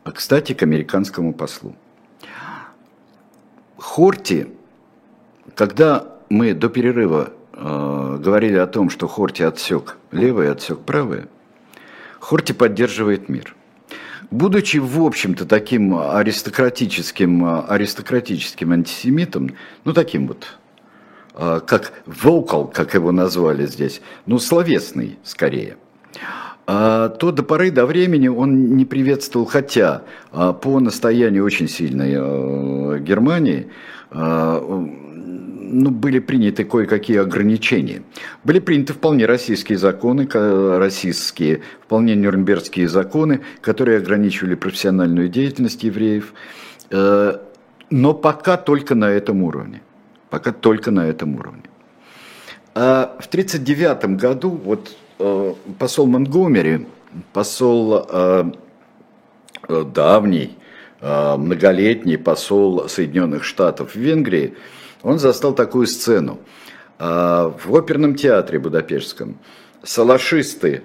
кстати, 0.04 0.54
к 0.54 0.64
американскому 0.64 1.34
послу. 1.34 1.76
Хорти, 3.78 4.48
когда 5.56 6.16
мы 6.30 6.54
до 6.54 6.70
перерыва 6.70 7.34
э, 7.54 8.18
говорили 8.22 8.58
о 8.58 8.68
том, 8.68 8.90
что 8.90 9.08
Хорти 9.08 9.44
отсек 9.44 9.98
левое, 10.12 10.52
отсек 10.52 10.80
правое, 10.80 11.28
Хорти 12.20 12.52
поддерживает 12.52 13.30
мир. 13.30 13.56
Будучи, 14.32 14.78
в 14.78 15.04
общем-то, 15.04 15.46
таким 15.46 15.96
аристократическим, 15.98 17.66
аристократическим 17.70 18.72
антисемитом, 18.72 19.52
ну, 19.84 19.94
таким 19.94 20.28
вот 20.28 20.58
как 21.36 21.92
vocal, 22.06 22.72
как 22.72 22.94
его 22.94 23.12
назвали 23.12 23.66
здесь, 23.66 24.02
ну, 24.26 24.40
словесный 24.40 25.18
скорее, 25.24 25.76
а, 26.68 27.10
то 27.10 27.32
до 27.32 27.44
поры 27.44 27.72
до 27.72 27.86
времени 27.86 28.28
он 28.28 28.76
не 28.76 28.86
приветствовал, 28.86 29.46
хотя 29.46 30.04
а, 30.32 30.54
по 30.54 30.80
настоянию 30.80 31.46
очень 31.46 31.68
сильной 31.68 33.00
Германии 33.02 33.68
ну, 34.12 35.90
были 35.90 36.20
приняты 36.20 36.64
кое-какие 36.64 37.18
ограничения. 37.18 38.04
Были 38.44 38.60
приняты 38.60 38.94
вполне 38.94 39.26
российские 39.26 39.78
законы, 39.78 40.28
российские, 40.32 41.62
вполне 41.82 42.16
нюрнбергские 42.16 42.88
законы, 42.88 43.42
которые 43.62 43.98
ограничивали 43.98 44.56
профессиональную 44.56 45.28
деятельность 45.28 45.84
евреев, 45.84 46.34
э, 46.92 47.38
но 47.90 48.14
пока 48.14 48.58
только 48.58 48.96
на 48.96 49.10
этом 49.10 49.44
уровне. 49.44 49.82
Пока 50.36 50.52
только 50.52 50.92
на 50.92 51.08
этом 51.08 51.36
уровне. 51.36 51.64
А 52.74 53.16
в 53.22 53.28
1939 53.28 54.20
году 54.20 54.50
вот 54.50 54.94
э, 55.18 55.54
посол 55.80 56.08
Монгомери, 56.08 56.88
посол 57.32 58.06
э, 58.06 58.52
э, 59.70 59.84
давний, 59.86 60.58
многолетний 61.00 62.18
посол 62.18 62.90
Соединенных 62.90 63.46
Штатов 63.46 63.92
в 63.92 63.96
Венгрии, 63.96 64.56
он 65.04 65.20
застал 65.20 65.54
такую 65.56 65.88
сцену. 65.88 66.40
В 67.00 67.78
оперном 67.78 68.16
театре 68.16 68.60
Будапештском 68.60 69.38
салашисты 69.84 70.84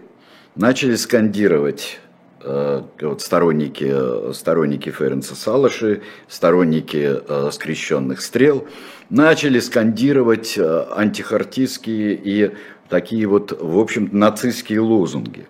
начали 0.55 0.95
скандировать 0.95 2.01
вот 2.45 3.23
сторонники, 3.23 4.33
сторонники 4.33 4.91
Ференца 4.91 5.35
Салаши, 5.35 6.03
сторонники 6.29 7.51
скрещенных 7.51 8.21
стрел– 8.21 8.67
начали 9.11 9.59
скандировать 9.59 10.57
э, 10.57 10.87
антихартистские 10.97 12.15
и 12.15 12.55
такие 12.89 13.27
вот, 13.27 13.53
в 13.61 13.79
общем 13.79 14.09
нацистские 14.13 14.81
лозунги. 14.81 15.47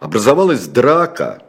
Образовалась 0.00 0.66
драка, 0.66 1.42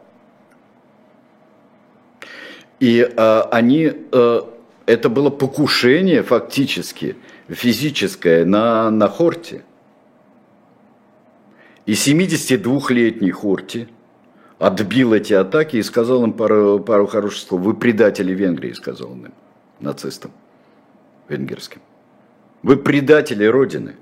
и 2.78 3.00
э, 3.00 3.40
они, 3.50 3.92
э, 4.12 4.40
это 4.86 5.08
было 5.08 5.30
покушение 5.30 6.22
фактически, 6.22 7.16
физическое 7.48 8.44
на, 8.44 8.90
на 8.90 9.08
Хорте. 9.08 9.64
И 11.86 11.92
72-летний 11.92 13.32
Хорти 13.32 13.88
отбил 14.60 15.12
эти 15.12 15.32
атаки 15.32 15.76
и 15.76 15.82
сказал 15.82 16.22
им 16.22 16.32
пару, 16.32 16.78
пару 16.78 17.08
хороших 17.08 17.48
слов. 17.48 17.62
Вы 17.62 17.74
предатели 17.74 18.32
Венгрии, 18.32 18.72
сказал 18.72 19.10
он 19.10 19.26
им, 19.26 19.34
нацистам 19.80 20.30
венгерским. 21.28 21.80
Вы 22.62 22.76
предатели 22.76 23.44
Родины. 23.44 23.96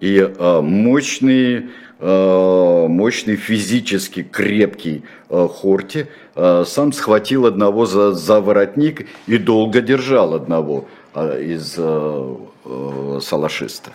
И 0.00 0.16
э, 0.16 0.60
мощный, 0.62 1.70
э, 1.98 2.86
мощный 2.88 3.36
физически 3.36 4.22
крепкий 4.22 5.04
э, 5.28 5.48
Хорти 5.48 6.06
э, 6.36 6.64
сам 6.66 6.92
схватил 6.92 7.44
одного 7.44 7.84
за, 7.84 8.12
за 8.12 8.40
воротник 8.40 9.06
и 9.26 9.36
долго 9.36 9.82
держал 9.82 10.34
одного 10.34 10.86
э, 11.14 11.42
из 11.42 11.74
э, 11.76 12.36
э, 12.64 13.18
салашистов. 13.20 13.92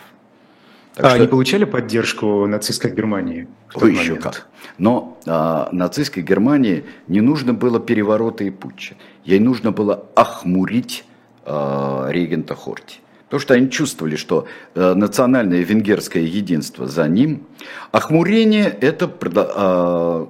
Так 0.94 1.04
а 1.04 1.08
что... 1.10 1.18
они 1.18 1.26
получали 1.26 1.64
поддержку 1.64 2.46
нацистской 2.46 2.90
Германии? 2.90 3.48
Вы 3.74 3.90
еще 3.90 4.12
момент? 4.12 4.22
как. 4.22 4.48
Но 4.78 5.18
а, 5.26 5.68
нацистской 5.70 6.22
Германии 6.22 6.84
не 7.06 7.20
нужно 7.20 7.52
было 7.52 7.78
переворота 7.78 8.44
и 8.44 8.50
путча. 8.50 8.96
Ей 9.22 9.38
нужно 9.38 9.72
было 9.72 10.06
охмурить 10.14 11.04
Э, 11.48 12.08
регента 12.10 12.56
Хорти. 12.56 12.98
Потому 13.26 13.40
что 13.40 13.54
они 13.54 13.70
чувствовали, 13.70 14.16
что 14.16 14.48
э, 14.74 14.94
национальное 14.94 15.62
венгерское 15.62 16.24
единство 16.24 16.88
за 16.88 17.06
ним. 17.06 17.46
Охмурение 17.92 18.64
это 18.64 19.08
э, 19.08 20.26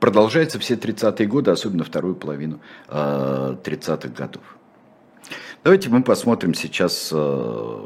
продолжается 0.00 0.58
все 0.58 0.74
30-е 0.74 1.26
годы, 1.26 1.50
особенно 1.50 1.84
вторую 1.84 2.14
половину 2.14 2.60
30-х 2.88 4.08
годов. 4.08 4.42
Давайте 5.64 5.90
мы 5.90 6.02
посмотрим 6.02 6.54
сейчас 6.54 7.12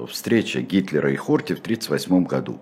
встреча 0.09 0.61
Гитлера 0.61 1.11
и 1.11 1.17
Хорти 1.17 1.55
в 1.55 1.61
1938 1.61 2.25
году. 2.27 2.61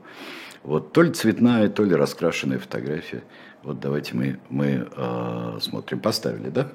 Вот 0.63 0.93
то 0.93 1.03
ли 1.03 1.11
цветная, 1.11 1.69
то 1.69 1.85
ли 1.85 1.95
раскрашенная 1.95 2.59
фотография. 2.59 3.23
Вот 3.63 3.81
давайте 3.81 4.15
мы, 4.15 4.39
мы 4.49 4.89
э, 4.97 5.59
смотрим. 5.61 6.01
Поставили, 6.01 6.49
да? 6.49 6.71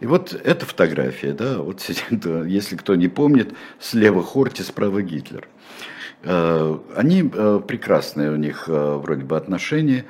И 0.00 0.06
вот 0.06 0.32
эта 0.32 0.66
фотография, 0.66 1.32
да, 1.32 1.58
вот 1.58 1.82
если 2.46 2.76
кто 2.76 2.94
не 2.94 3.08
помнит, 3.08 3.54
слева 3.80 4.22
Хорти, 4.22 4.62
справа 4.62 5.02
Гитлер. 5.02 5.48
Э, 6.22 6.78
они 6.96 7.30
э, 7.32 7.60
прекрасные 7.66 8.32
у 8.32 8.36
них 8.36 8.64
э, 8.68 8.96
вроде 8.96 9.24
бы 9.24 9.36
отношения, 9.36 10.04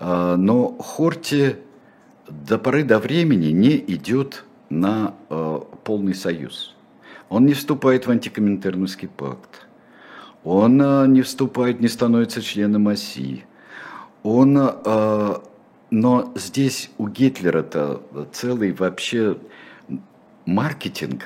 но 0.00 0.76
Хорти 0.80 1.58
до 2.28 2.58
поры 2.58 2.82
до 2.82 2.98
времени 2.98 3.52
не 3.52 3.76
идет 3.76 4.44
на 4.68 5.14
полный 5.84 6.12
союз. 6.12 6.74
Он 7.28 7.46
не 7.46 7.54
вступает 7.54 8.08
в 8.08 8.10
антикоминтерновский 8.10 9.06
пакт. 9.06 9.68
Он 10.42 11.12
не 11.12 11.22
вступает, 11.22 11.78
не 11.78 11.86
становится 11.86 12.42
членом 12.42 12.88
оси. 12.88 13.44
Он 14.24 14.58
но 15.92 16.32
здесь 16.34 16.90
у 16.96 17.06
Гитлера-то 17.06 18.00
целый 18.32 18.72
вообще 18.72 19.36
маркетинг 20.46 21.24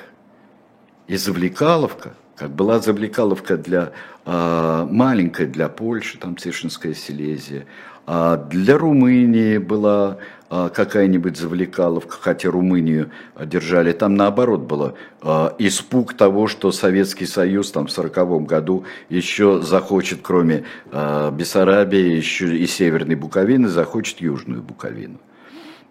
и 1.07 1.15
завлекаловка, 1.15 2.17
как 2.35 2.51
была 2.51 2.79
завлекаловка 2.79 3.55
для 3.55 3.93
э, 4.25 4.87
маленькая 4.91 5.47
для 5.47 5.69
Польши, 5.69 6.17
там 6.17 6.37
Цишинская 6.37 6.93
Силезия, 6.93 7.65
а 8.05 8.35
для 8.35 8.77
Румынии 8.77 9.57
была 9.57 10.17
какая-нибудь 10.49 11.37
завлекаловка, 11.37 12.17
хотя 12.19 12.49
Румынию 12.49 13.11
держали, 13.39 13.91
там 13.91 14.15
наоборот 14.15 14.61
было 14.61 14.93
а, 15.21 15.53
испуг 15.59 16.13
того, 16.13 16.47
что 16.47 16.71
Советский 16.71 17.25
Союз 17.25 17.71
там 17.71 17.87
в 17.87 17.91
сороковом 17.91 18.45
году 18.45 18.85
еще 19.09 19.61
захочет, 19.61 20.19
кроме 20.21 20.63
а, 20.91 21.31
Бессарабии, 21.31 22.15
еще 22.15 22.55
и 22.55 22.65
Северной 22.65 23.15
Буковины, 23.15 23.67
захочет 23.67 24.21
Южную 24.21 24.61
Буковину. 24.61 25.19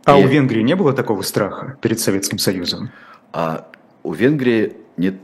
А 0.04 0.18
и... 0.18 0.24
у 0.24 0.28
Венгрии 0.28 0.62
не 0.62 0.74
было 0.74 0.92
такого 0.92 1.22
страха 1.22 1.76
перед 1.82 2.00
Советским 2.00 2.38
Союзом? 2.38 2.90
А 3.32 3.68
у 4.02 4.12
Венгрии 4.12 4.74
нет 4.96 5.16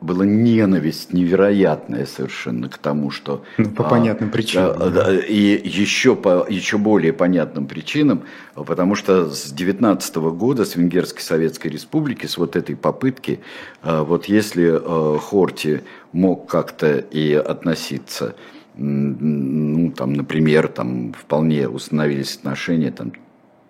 была 0.00 0.24
ненависть 0.24 1.12
невероятная 1.12 2.06
совершенно 2.06 2.68
к 2.68 2.78
тому, 2.78 3.10
что... 3.10 3.44
Ну, 3.56 3.70
по 3.70 3.86
а, 3.86 3.90
понятным 3.90 4.30
причинам. 4.30 4.78
Да, 4.78 4.90
да. 4.90 5.18
И 5.18 5.68
еще 5.68 6.14
по 6.14 6.46
еще 6.48 6.76
более 6.76 7.12
понятным 7.12 7.66
причинам, 7.66 8.22
потому 8.54 8.94
что 8.94 9.30
с 9.30 9.50
19 9.50 10.16
года, 10.16 10.64
с 10.64 10.76
Венгерской 10.76 11.22
Советской 11.22 11.68
Республики, 11.68 12.26
с 12.26 12.36
вот 12.36 12.56
этой 12.56 12.76
попытки, 12.76 13.40
а, 13.82 14.04
вот 14.04 14.26
если 14.26 14.70
а, 14.70 15.18
Хорти 15.18 15.82
мог 16.12 16.48
как-то 16.48 16.98
и 16.98 17.32
относиться, 17.32 18.36
ну, 18.78 19.90
там, 19.92 20.12
например, 20.12 20.68
там 20.68 21.14
вполне 21.14 21.66
установились 21.68 22.36
отношения, 22.36 22.90
там, 22.90 23.12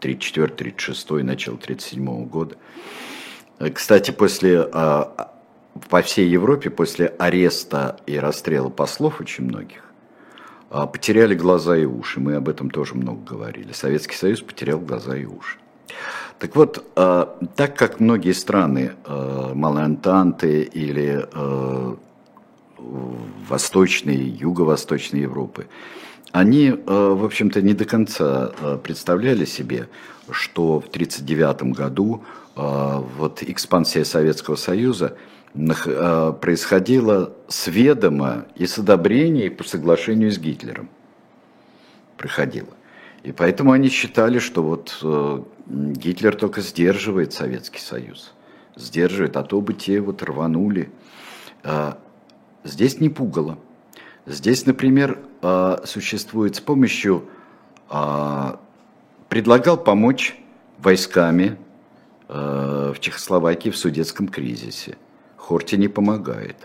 34-36, 0.00 1.22
начало 1.22 1.56
37 1.56 2.26
года. 2.26 2.56
Кстати, 3.72 4.10
после, 4.10 4.68
по 5.88 6.02
всей 6.02 6.28
Европе 6.28 6.70
после 6.70 7.06
ареста 7.18 7.96
и 8.06 8.18
расстрела 8.18 8.68
послов 8.68 9.20
очень 9.20 9.44
многих, 9.44 9.82
потеряли 10.68 11.34
глаза 11.34 11.76
и 11.76 11.84
уши. 11.84 12.20
Мы 12.20 12.34
об 12.34 12.48
этом 12.48 12.70
тоже 12.70 12.94
много 12.94 13.34
говорили. 13.34 13.72
Советский 13.72 14.16
Союз 14.16 14.40
потерял 14.40 14.78
глаза 14.78 15.16
и 15.16 15.24
уши. 15.24 15.58
Так 16.38 16.56
вот, 16.56 16.84
так 16.94 17.76
как 17.76 18.00
многие 18.00 18.32
страны 18.32 18.92
Малой 19.06 19.84
Антанты 19.84 20.62
или 20.62 21.26
Восточной, 23.48 24.16
Юго-Восточной 24.16 25.20
Европы, 25.20 25.66
они, 26.32 26.70
в 26.70 27.24
общем-то, 27.24 27.62
не 27.62 27.72
до 27.72 27.84
конца 27.86 28.50
представляли 28.82 29.46
себе, 29.46 29.88
что 30.30 30.80
в 30.80 30.88
1939 30.88 31.74
году 31.74 32.22
вот 32.54 33.42
экспансия 33.42 34.04
Советского 34.04 34.56
Союза 34.56 35.16
происходила 36.40 37.32
с 37.48 37.66
ведома 37.66 38.46
и 38.54 38.66
с 38.66 38.78
одобрения 38.78 39.46
и 39.46 39.50
по 39.50 39.64
соглашению 39.64 40.30
с 40.30 40.38
Гитлером. 40.38 40.90
Проходила. 42.16 42.68
И 43.22 43.32
поэтому 43.32 43.72
они 43.72 43.88
считали, 43.88 44.38
что 44.38 44.62
вот 44.62 44.98
э, 45.02 45.42
Гитлер 45.66 46.36
только 46.36 46.60
сдерживает 46.60 47.32
Советский 47.32 47.80
Союз. 47.80 48.34
Сдерживает, 48.76 49.36
а 49.36 49.42
то 49.42 49.60
бы 49.60 49.74
те 49.74 50.00
вот 50.00 50.22
рванули. 50.22 50.90
А, 51.64 51.98
здесь 52.62 53.00
не 53.00 53.08
пугало. 53.08 53.58
Здесь, 54.26 54.66
например, 54.66 55.20
существует 55.84 56.56
с 56.56 56.60
помощью, 56.60 57.28
предлагал 59.28 59.76
помочь 59.76 60.36
войсками 60.78 61.56
в 62.26 62.96
Чехословакии 62.98 63.70
в 63.70 63.76
судетском 63.76 64.26
кризисе. 64.26 64.96
Хорти 65.46 65.76
не 65.76 65.86
помогает. 65.86 66.56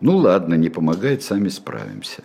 Ну 0.00 0.16
ладно, 0.16 0.54
не 0.54 0.70
помогает, 0.70 1.22
сами 1.22 1.48
справимся. 1.48 2.22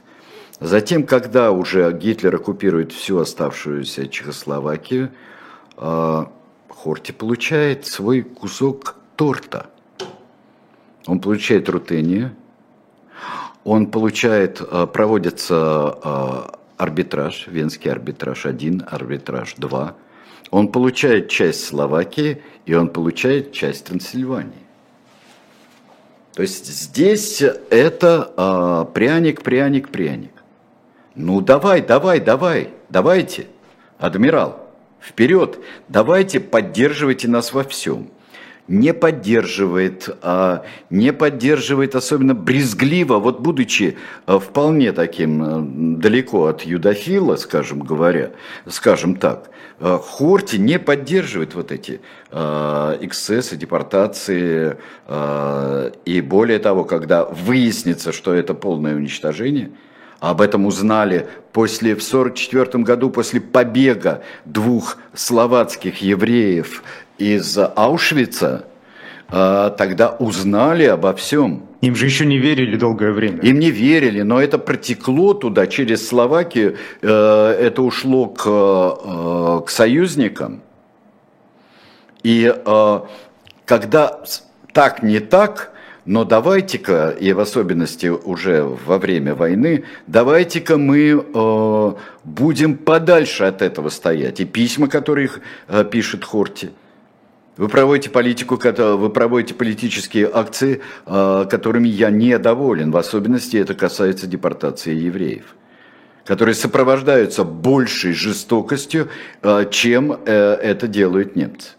Затем, 0.61 1.05
когда 1.05 1.51
уже 1.51 1.91
Гитлер 1.91 2.35
оккупирует 2.35 2.93
всю 2.93 3.19
оставшуюся 3.19 4.07
Чехословакию, 4.07 5.11
а, 5.75 6.31
Хорти 6.69 7.11
получает 7.11 7.85
свой 7.85 8.21
кусок 8.21 8.95
торта. 9.17 9.69
Он 11.07 11.19
получает 11.19 11.67
рутению, 11.67 12.31
он 13.65 13.87
получает, 13.87 14.61
а, 14.61 14.87
проводится 14.87 15.55
а, 15.57 16.59
арбитраж, 16.77 17.47
венский 17.47 17.91
арбитраж 17.91 18.45
1, 18.45 18.85
арбитраж 18.89 19.55
2. 19.57 19.95
Он 20.51 20.71
получает 20.71 21.27
часть 21.27 21.65
Словакии, 21.65 22.41
и 22.65 22.73
он 22.75 22.87
получает 22.87 23.51
часть 23.51 23.87
Трансильвании. 23.87 24.66
То 26.37 26.43
есть 26.43 26.67
здесь 26.67 27.41
это 27.71 28.87
пряник, 28.93 29.41
пряник, 29.41 29.89
пряник. 29.89 30.29
Ну 31.15 31.41
давай, 31.41 31.81
давай, 31.81 32.19
давай, 32.19 32.69
давайте, 32.89 33.47
адмирал, 33.97 34.69
вперед, 35.01 35.57
давайте 35.87 36.39
поддерживайте 36.39 37.27
нас 37.27 37.53
во 37.53 37.63
всем. 37.63 38.11
Не 38.67 38.93
поддерживает, 38.93 40.09
а, 40.21 40.63
не 40.89 41.13
поддерживает 41.13 41.95
особенно 41.95 42.33
брезгливо, 42.33 43.17
вот 43.17 43.39
будучи 43.39 43.97
а, 44.25 44.39
вполне 44.39 44.91
таким 44.91 45.41
а, 45.41 45.65
далеко 45.97 46.47
от 46.47 46.63
юдофила, 46.63 47.37
скажем 47.37 47.79
говоря, 47.79 48.31
скажем 48.67 49.15
так, 49.15 49.49
а, 49.79 49.97
Хорти 49.97 50.57
не 50.57 50.79
поддерживает 50.79 51.55
вот 51.55 51.71
эти 51.71 52.01
эксцессы, 52.29 53.55
депортации, 53.55 54.75
и 56.05 56.21
более 56.21 56.59
того, 56.59 56.83
когда 56.83 57.23
выяснится, 57.23 58.11
что 58.11 58.33
это 58.33 58.53
полное 58.53 58.95
уничтожение– 58.95 59.71
об 60.19 60.41
этом 60.41 60.65
узнали 60.65 61.27
после, 61.53 61.95
в 61.95 62.01
1944 62.01 62.83
году 62.83 63.09
после 63.09 63.39
побега 63.39 64.23
двух 64.45 64.97
словацких 65.13 66.01
евреев 66.01 66.83
из 67.17 67.57
Аушвица. 67.57 68.65
А, 69.29 69.71
тогда 69.71 70.09
узнали 70.11 70.85
обо 70.85 71.13
всем. 71.13 71.63
Им 71.81 71.95
же 71.95 72.05
еще 72.05 72.25
не 72.25 72.37
верили 72.37 72.77
долгое 72.77 73.11
время. 73.11 73.39
Им 73.41 73.59
не 73.59 73.71
верили, 73.71 74.21
но 74.21 74.41
это 74.41 74.57
протекло 74.57 75.33
туда 75.33 75.67
через 75.67 76.07
Словакию, 76.07 76.77
э, 77.01 77.07
это 77.07 77.83
ушло 77.83 78.27
к, 78.27 78.45
э, 78.47 79.61
к 79.65 79.69
союзникам. 79.69 80.61
И 82.23 82.51
э, 82.53 82.99
когда 83.65 84.19
так 84.73 85.03
не 85.03 85.19
так, 85.19 85.71
но 86.05 86.23
давайте-ка, 86.23 87.09
и 87.09 87.33
в 87.33 87.39
особенности 87.41 88.07
уже 88.07 88.63
во 88.63 88.97
время 88.97 89.35
войны, 89.35 89.83
давайте-ка 90.07 90.77
мы 90.77 91.21
э, 91.21 91.93
будем 92.23 92.77
подальше 92.77 93.43
от 93.43 93.61
этого 93.61 93.89
стоять. 93.89 94.39
И 94.39 94.45
письма, 94.45 94.87
которые 94.87 95.29
э, 95.67 95.83
пишет 95.83 96.23
Хорти. 96.23 96.69
Вы 97.57 97.69
проводите 97.69 98.09
политику, 98.09 98.59
вы 98.63 99.09
проводите 99.09 99.53
политические 99.53 100.29
акции, 100.31 100.81
э, 101.05 101.45
которыми 101.49 101.87
я 101.87 102.09
недоволен. 102.09 102.91
В 102.91 102.97
особенности 102.97 103.57
это 103.57 103.73
касается 103.73 104.27
депортации 104.27 104.93
евреев 104.93 105.55
которые 106.27 106.55
сопровождаются 106.55 107.45
большей 107.45 108.11
жестокостью, 108.11 109.07
э, 109.41 109.65
чем 109.71 110.11
э, 110.11 110.57
это 110.61 110.87
делают 110.87 111.37
немцы. 111.37 111.69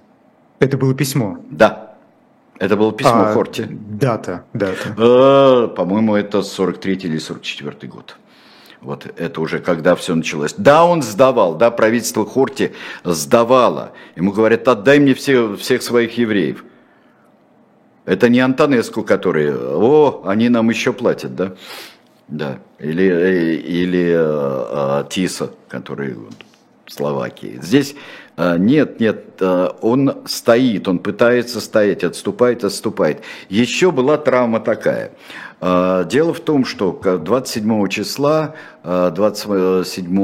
Это 0.59 0.79
было 0.79 0.95
письмо? 0.95 1.39
Да. 1.51 1.97
Это 2.59 2.77
было 2.77 2.93
письмо 2.93 3.27
а, 3.27 3.35
Хорти. 3.35 3.67
Дата, 3.69 4.45
дата. 4.55 4.95
А, 4.97 5.69
по-моему, 5.69 6.17
это 6.17 6.43
43 6.43 6.95
или 6.95 7.19
44 7.19 7.93
год. 7.93 8.17
Вот 8.81 9.07
это 9.17 9.41
уже 9.41 9.59
когда 9.59 9.97
все 9.97 10.15
началось. 10.15 10.55
Да, 10.57 10.85
он 10.85 11.03
сдавал, 11.03 11.57
да, 11.57 11.71
правительство 11.71 12.25
Хорти 12.25 12.73
сдавало. 13.05 13.93
Ему 14.15 14.33
говорят, 14.33 14.69
отдай 14.69 15.01
мне 15.01 15.15
все, 15.15 15.57
всех 15.57 15.83
своих 15.83 16.17
евреев. 16.17 16.65
Это 18.05 18.29
не 18.29 18.41
Антонеску, 18.41 19.03
которые, 19.03 19.55
о, 19.55 20.23
они 20.25 20.49
нам 20.49 20.71
еще 20.71 20.93
платят, 20.93 21.35
да? 21.35 21.55
Да. 22.29 22.59
Или, 22.79 23.05
э, 23.05 23.55
или 23.57 24.15
э, 24.17 25.05
Тиса, 25.11 25.51
который 25.69 26.15
в 26.15 26.93
Словакии. 26.93 27.59
Здесь 27.61 27.95
а, 28.41 28.57
нет, 28.57 29.01
нет, 29.01 29.25
а, 29.41 29.77
он 29.81 30.23
стоит, 30.27 30.87
он 30.87 31.01
пытается 31.01 31.61
стоять, 31.61 32.05
отступает, 32.05 32.63
отступает. 32.63 33.23
Еще 33.49 33.91
была 33.91 34.17
травма 34.17 34.61
такая. 34.61 35.11
А, 35.61 36.05
дело 36.05 36.33
в 36.33 36.41
том, 36.41 36.65
что 36.65 36.93
27 36.93 37.89
числа, 37.89 38.55
27 38.85 40.17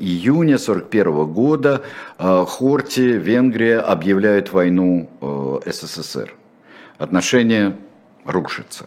июня 0.00 0.58
41 0.58 1.26
года 1.26 1.82
Хорти, 2.18 3.00
Венгрия 3.00 3.78
объявляют 3.80 4.52
войну 4.52 5.08
СССР. 5.66 6.34
Отношения 6.98 7.76
рушатся. 8.24 8.86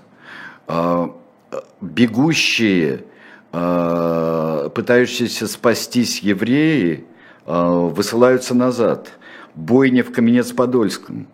Бегущие, 1.82 3.04
пытающиеся 3.52 5.48
спастись 5.48 6.20
евреи, 6.20 7.06
а, 7.46 7.70
высылаются 7.88 8.56
назад. 8.56 9.12
Бойня 9.54 10.04
в 10.04 10.12
Каменец-Подольском. 10.12 11.28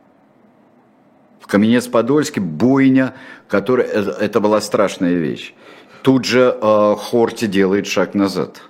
В 1.50 1.52
Каменец-Подольске 1.52 2.42
бойня, 2.42 3.16
которая, 3.48 3.88
это, 3.88 4.12
это 4.12 4.40
была 4.40 4.62
страшная 4.62 5.16
вещь. 5.16 5.56
Тут 6.04 6.26
же 6.26 6.56
э, 6.56 6.96
Хорти 6.96 7.48
делает 7.48 7.88
шаг 7.88 8.14
назад. 8.14 8.62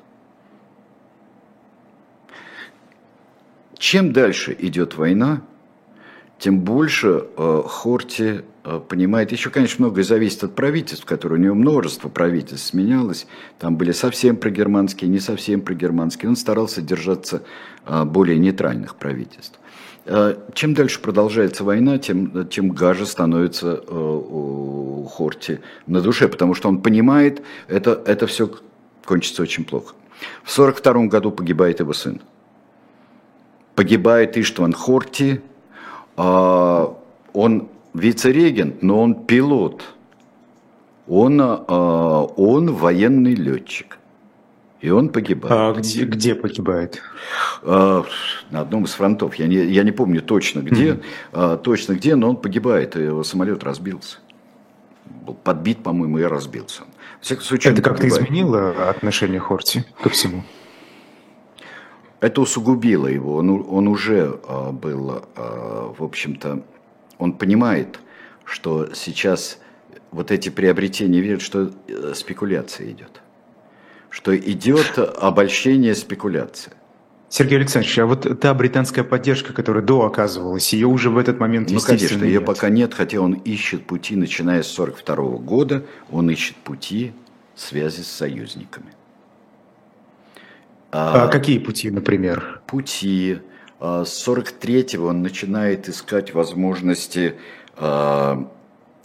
Чем 3.77 4.13
дальше 4.13 4.55
идет 4.57 4.95
война, 4.95 5.41
тем 6.37 6.61
больше 6.61 7.25
э, 7.35 7.63
Хорти 7.67 8.45
э, 8.63 8.79
понимает, 8.87 9.33
еще, 9.33 9.49
конечно, 9.49 9.83
многое 9.83 10.05
зависит 10.05 10.45
от 10.45 10.55
правительств, 10.55 11.03
которые 11.03 11.37
у 11.37 11.43
него 11.43 11.55
множество 11.55 12.07
правительств 12.07 12.67
сменялось, 12.67 13.27
там 13.59 13.75
были 13.75 13.91
совсем 13.91 14.37
прогерманские, 14.37 15.09
не 15.09 15.19
совсем 15.19 15.59
прогерманские, 15.59 16.29
он 16.29 16.37
старался 16.37 16.81
держаться 16.81 17.43
э, 17.85 18.05
более 18.05 18.39
нейтральных 18.39 18.95
правительств. 18.95 19.58
Э, 20.11 20.35
чем 20.55 20.73
дальше 20.73 20.99
продолжается 20.99 21.63
война, 21.63 21.99
тем, 21.99 22.47
тем 22.47 22.69
гаже 22.69 23.05
становится 23.05 23.83
э, 23.87 23.95
у 23.95 25.03
Хорти 25.03 25.59
на 25.85 26.01
душе, 26.01 26.27
потому 26.27 26.55
что 26.55 26.67
он 26.67 26.81
понимает, 26.81 27.43
это, 27.67 28.01
это 28.07 28.25
все 28.25 28.49
кончится 29.05 29.43
очень 29.43 29.65
плохо. 29.65 29.93
В 30.43 30.51
1942 30.51 31.05
году 31.05 31.31
погибает 31.31 31.79
его 31.79 31.93
сын. 31.93 32.21
Погибает 33.75 34.35
Иштван 34.35 34.73
Хорти, 34.73 35.41
а, 36.17 36.97
он 37.33 37.69
вице-регент, 37.93 38.81
но 38.81 39.03
он 39.03 39.13
пилот. 39.13 39.83
Он, 41.07 41.39
а, 41.39 42.23
он 42.35 42.73
военный 42.73 43.35
летчик. 43.35 43.98
И 44.81 44.89
он 44.89 45.09
погибает. 45.09 45.53
А 45.53 45.73
где, 45.73 46.05
где 46.05 46.35
погибает? 46.35 47.01
А, 47.63 48.05
на 48.49 48.61
одном 48.61 48.85
из 48.85 48.91
фронтов. 48.91 49.35
Я 49.35 49.47
не, 49.47 49.57
я 49.57 49.83
не 49.83 49.91
помню 49.91 50.21
точно 50.21 50.61
где, 50.61 50.91
mm-hmm. 50.91 51.03
а, 51.33 51.57
точно 51.57 51.93
где, 51.93 52.15
но 52.15 52.29
он 52.29 52.37
погибает, 52.37 52.95
и 52.95 53.03
его 53.03 53.23
самолет 53.23 53.63
разбился. 53.63 54.19
Был 55.05 55.33
подбит, 55.33 55.83
по-моему, 55.83 56.19
и 56.19 56.23
разбился. 56.23 56.83
всяком 57.19 57.43
случае, 57.43 57.73
Это 57.73 57.81
как-то 57.81 58.07
изменило 58.07 58.89
отношение 58.89 59.39
Хорти 59.39 59.83
ко 60.01 60.09
всему? 60.09 60.43
Это 62.21 62.41
усугубило 62.41 63.07
его. 63.07 63.35
Он, 63.35 63.65
он 63.69 63.87
уже 63.89 64.39
а, 64.47 64.71
был, 64.71 65.25
а, 65.35 65.93
в 65.97 66.03
общем-то, 66.03 66.63
он 67.17 67.33
понимает, 67.33 67.99
что 68.45 68.93
сейчас 68.93 69.59
вот 70.11 70.31
эти 70.31 70.47
приобретения 70.47 71.19
видят, 71.19 71.41
что 71.41 71.71
э, 71.87 72.13
спекуляция 72.15 72.89
идет 72.91 73.21
что 74.09 74.35
идет 74.37 74.97
обольщение 74.97 75.95
спекуляции. 75.95 76.73
Сергей 77.29 77.59
Александрович, 77.59 77.99
а 77.99 78.05
вот 78.07 78.39
та 78.39 78.53
британская 78.55 79.03
поддержка, 79.03 79.53
которая 79.53 79.83
до 79.83 80.03
оказывалась, 80.03 80.73
ее 80.73 80.87
уже 80.87 81.11
в 81.11 81.17
этот 81.17 81.39
момент, 81.39 81.69
Ну, 81.69 81.79
конечно, 81.79 82.23
ее 82.23 82.41
пока 82.41 82.69
нет, 82.69 82.95
хотя 82.95 83.19
он 83.21 83.33
ищет 83.33 83.85
пути, 83.85 84.15
начиная 84.15 84.63
с 84.63 84.79
1942 84.79 85.37
года, 85.45 85.85
он 86.09 86.29
ищет 86.31 86.55
пути 86.55 87.13
связи 87.55 88.01
с 88.01 88.07
союзниками. 88.07 88.93
А, 90.91 91.25
а 91.25 91.27
какие 91.27 91.59
пути, 91.59 91.91
например? 91.91 92.61
Пути. 92.65 93.39
А, 93.79 94.05
с 94.05 94.27
43-го 94.27 95.05
он 95.05 95.21
начинает 95.21 95.87
искать 95.87 96.33
возможности 96.33 97.35
а, 97.77 98.49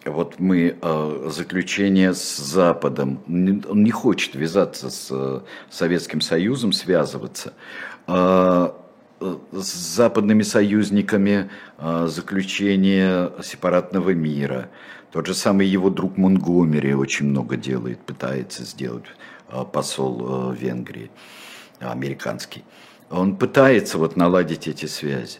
вот 0.06 0.38
мы 0.38 0.76
э, 0.80 1.28
заключение 1.30 2.14
с 2.14 2.36
Западом, 2.36 3.20
он 3.26 3.82
не 3.82 3.90
хочет 3.90 4.34
вязаться 4.34 4.90
с 4.90 5.08
э, 5.10 5.40
Советским 5.70 6.20
Союзом, 6.20 6.72
связываться. 6.72 7.54
Э, 8.06 8.72
с 9.20 9.96
западными 9.96 10.42
союзниками 10.42 11.48
э, 11.78 12.06
заключение 12.08 13.32
сепаратного 13.42 14.10
мира. 14.10 14.68
Тот 15.12 15.26
же 15.26 15.34
самый 15.34 15.66
его 15.66 15.88
друг 15.88 16.18
Монгомери 16.18 16.92
очень 16.92 17.26
много 17.26 17.56
делает, 17.56 18.00
пытается 18.00 18.64
сделать 18.64 19.04
посол 19.72 20.50
Венгрии, 20.50 21.10
американский. 21.78 22.64
Он 23.10 23.36
пытается 23.36 23.96
вот 23.96 24.16
наладить 24.16 24.66
эти 24.66 24.86
связи. 24.86 25.38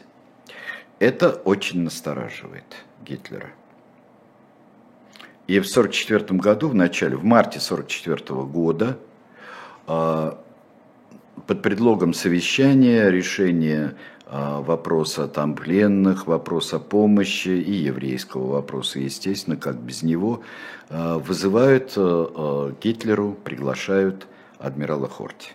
Это 1.01 1.31
очень 1.31 1.83
настораживает 1.83 2.65
Гитлера. 3.05 3.51
И 5.47 5.61
в 5.61 5.68
1944 5.68 6.38
году, 6.38 6.68
в 6.68 6.74
начале, 6.74 7.16
в 7.16 7.24
марте 7.24 7.59
1944 7.59 8.45
года, 8.45 8.97
а, 9.86 10.38
под 11.47 11.61
предлогом 11.61 12.14
совещания, 12.14 13.11
решения 13.11 13.95
а, 14.26 14.62
вопроса 14.62 15.28
там 15.28 15.55
пленных, 15.55 16.26
вопроса 16.26 16.78
помощи 16.78 17.49
и 17.49 17.72
еврейского 17.72 18.53
вопроса, 18.53 19.01
естественно, 19.01 19.57
как 19.57 19.76
без 19.76 20.03
него, 20.03 20.40
а, 20.88 21.18
вызывают 21.18 21.90
Гитлеру, 22.82 23.36
приглашают 23.45 24.26
адмирала 24.59 25.09
Хорти. 25.09 25.53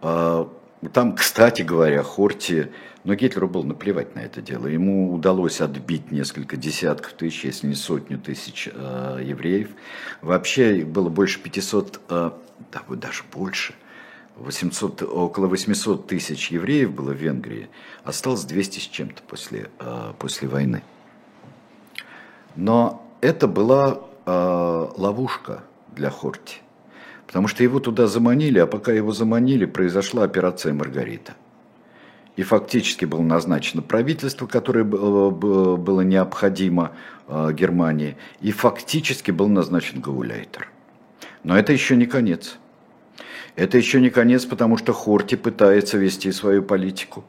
Там, 0.00 1.16
кстати 1.16 1.62
говоря, 1.62 2.02
Хорти 2.02 2.70
но 3.04 3.14
Гитлеру 3.14 3.48
было 3.48 3.62
наплевать 3.62 4.14
на 4.14 4.20
это 4.20 4.42
дело. 4.42 4.66
Ему 4.66 5.12
удалось 5.14 5.60
отбить 5.60 6.10
несколько 6.10 6.56
десятков 6.56 7.12
тысяч, 7.12 7.44
если 7.44 7.66
не 7.66 7.74
сотню 7.74 8.18
тысяч 8.18 8.68
э, 8.72 9.20
евреев. 9.24 9.70
Вообще 10.20 10.78
их 10.78 10.88
было 10.88 11.08
больше 11.08 11.40
500, 11.40 12.00
э, 12.08 12.30
да, 12.72 12.82
даже 12.88 13.22
больше, 13.32 13.74
800, 14.36 15.02
около 15.02 15.46
800 15.46 16.06
тысяч 16.06 16.50
евреев 16.50 16.92
было 16.92 17.12
в 17.12 17.16
Венгрии. 17.16 17.68
Осталось 18.04 18.44
200 18.44 18.80
с 18.80 18.82
чем-то 18.82 19.22
после, 19.22 19.70
э, 19.78 20.12
после 20.18 20.48
войны. 20.48 20.82
Но 22.56 23.06
это 23.20 23.46
была 23.46 24.00
э, 24.26 24.88
ловушка 24.96 25.62
для 25.94 26.10
Хорти. 26.10 26.58
Потому 27.28 27.46
что 27.46 27.62
его 27.62 27.78
туда 27.78 28.06
заманили, 28.06 28.58
а 28.58 28.66
пока 28.66 28.90
его 28.90 29.12
заманили, 29.12 29.66
произошла 29.66 30.24
операция 30.24 30.72
«Маргарита» 30.72 31.34
и 32.38 32.44
фактически 32.44 33.04
было 33.04 33.22
назначено 33.22 33.82
правительство, 33.82 34.46
которое 34.46 34.84
было 34.84 36.02
необходимо 36.02 36.92
э, 37.26 37.52
Германии, 37.52 38.16
и 38.40 38.52
фактически 38.52 39.32
был 39.32 39.48
назначен 39.48 40.00
Гауляйтер. 40.00 40.68
Но 41.42 41.58
это 41.58 41.72
еще 41.72 41.96
не 41.96 42.06
конец. 42.06 42.58
Это 43.56 43.76
еще 43.76 44.00
не 44.00 44.10
конец, 44.10 44.44
потому 44.44 44.76
что 44.76 44.92
Хорти 44.92 45.34
пытается 45.34 45.98
вести 45.98 46.30
свою 46.30 46.62
политику. 46.62 47.24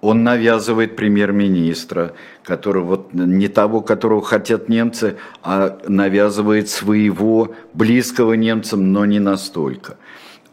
Он 0.00 0.24
навязывает 0.24 0.96
премьер-министра, 0.96 2.14
которого 2.42 2.84
вот 2.84 3.14
не 3.14 3.46
того, 3.46 3.80
которого 3.80 4.22
хотят 4.22 4.68
немцы, 4.68 5.18
а 5.40 5.78
навязывает 5.86 6.68
своего 6.68 7.54
близкого 7.74 8.32
немцам, 8.32 8.92
но 8.92 9.04
не 9.04 9.20
настолько 9.20 9.98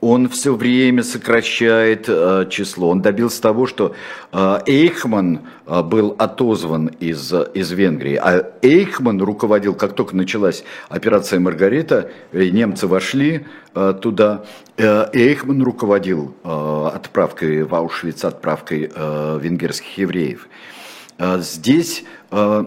он 0.02 0.28
все 0.30 0.56
время 0.56 1.04
сокращает 1.04 2.06
э, 2.08 2.48
число. 2.50 2.90
Он 2.90 3.02
добился 3.02 3.40
того, 3.40 3.68
что 3.68 3.96
э, 4.32 4.60
Эйхман 4.66 5.42
э, 5.68 5.84
был 5.84 6.16
отозван 6.18 6.88
из, 6.88 7.32
из 7.54 7.72
Венгрии, 7.72 8.16
а 8.16 8.52
Эйхман 8.64 9.22
руководил, 9.22 9.76
как 9.76 9.94
только 9.94 10.16
началась 10.16 10.64
операция 10.90 11.40
«Маргарита», 11.40 12.10
э, 12.32 12.50
немцы 12.50 12.88
вошли 12.88 13.46
э, 13.76 13.94
туда, 14.02 14.44
э, 14.76 15.06
Эйхман 15.14 15.62
руководил 15.62 16.34
э, 16.44 16.90
отправкой 16.96 17.62
в 17.62 17.76
Аушвиц, 17.76 18.26
отправкой 18.26 18.92
э, 18.94 19.40
венгерских 19.42 19.98
евреев. 19.98 20.50
Э, 21.20 21.38
здесь... 21.40 22.04
Э, 22.32 22.66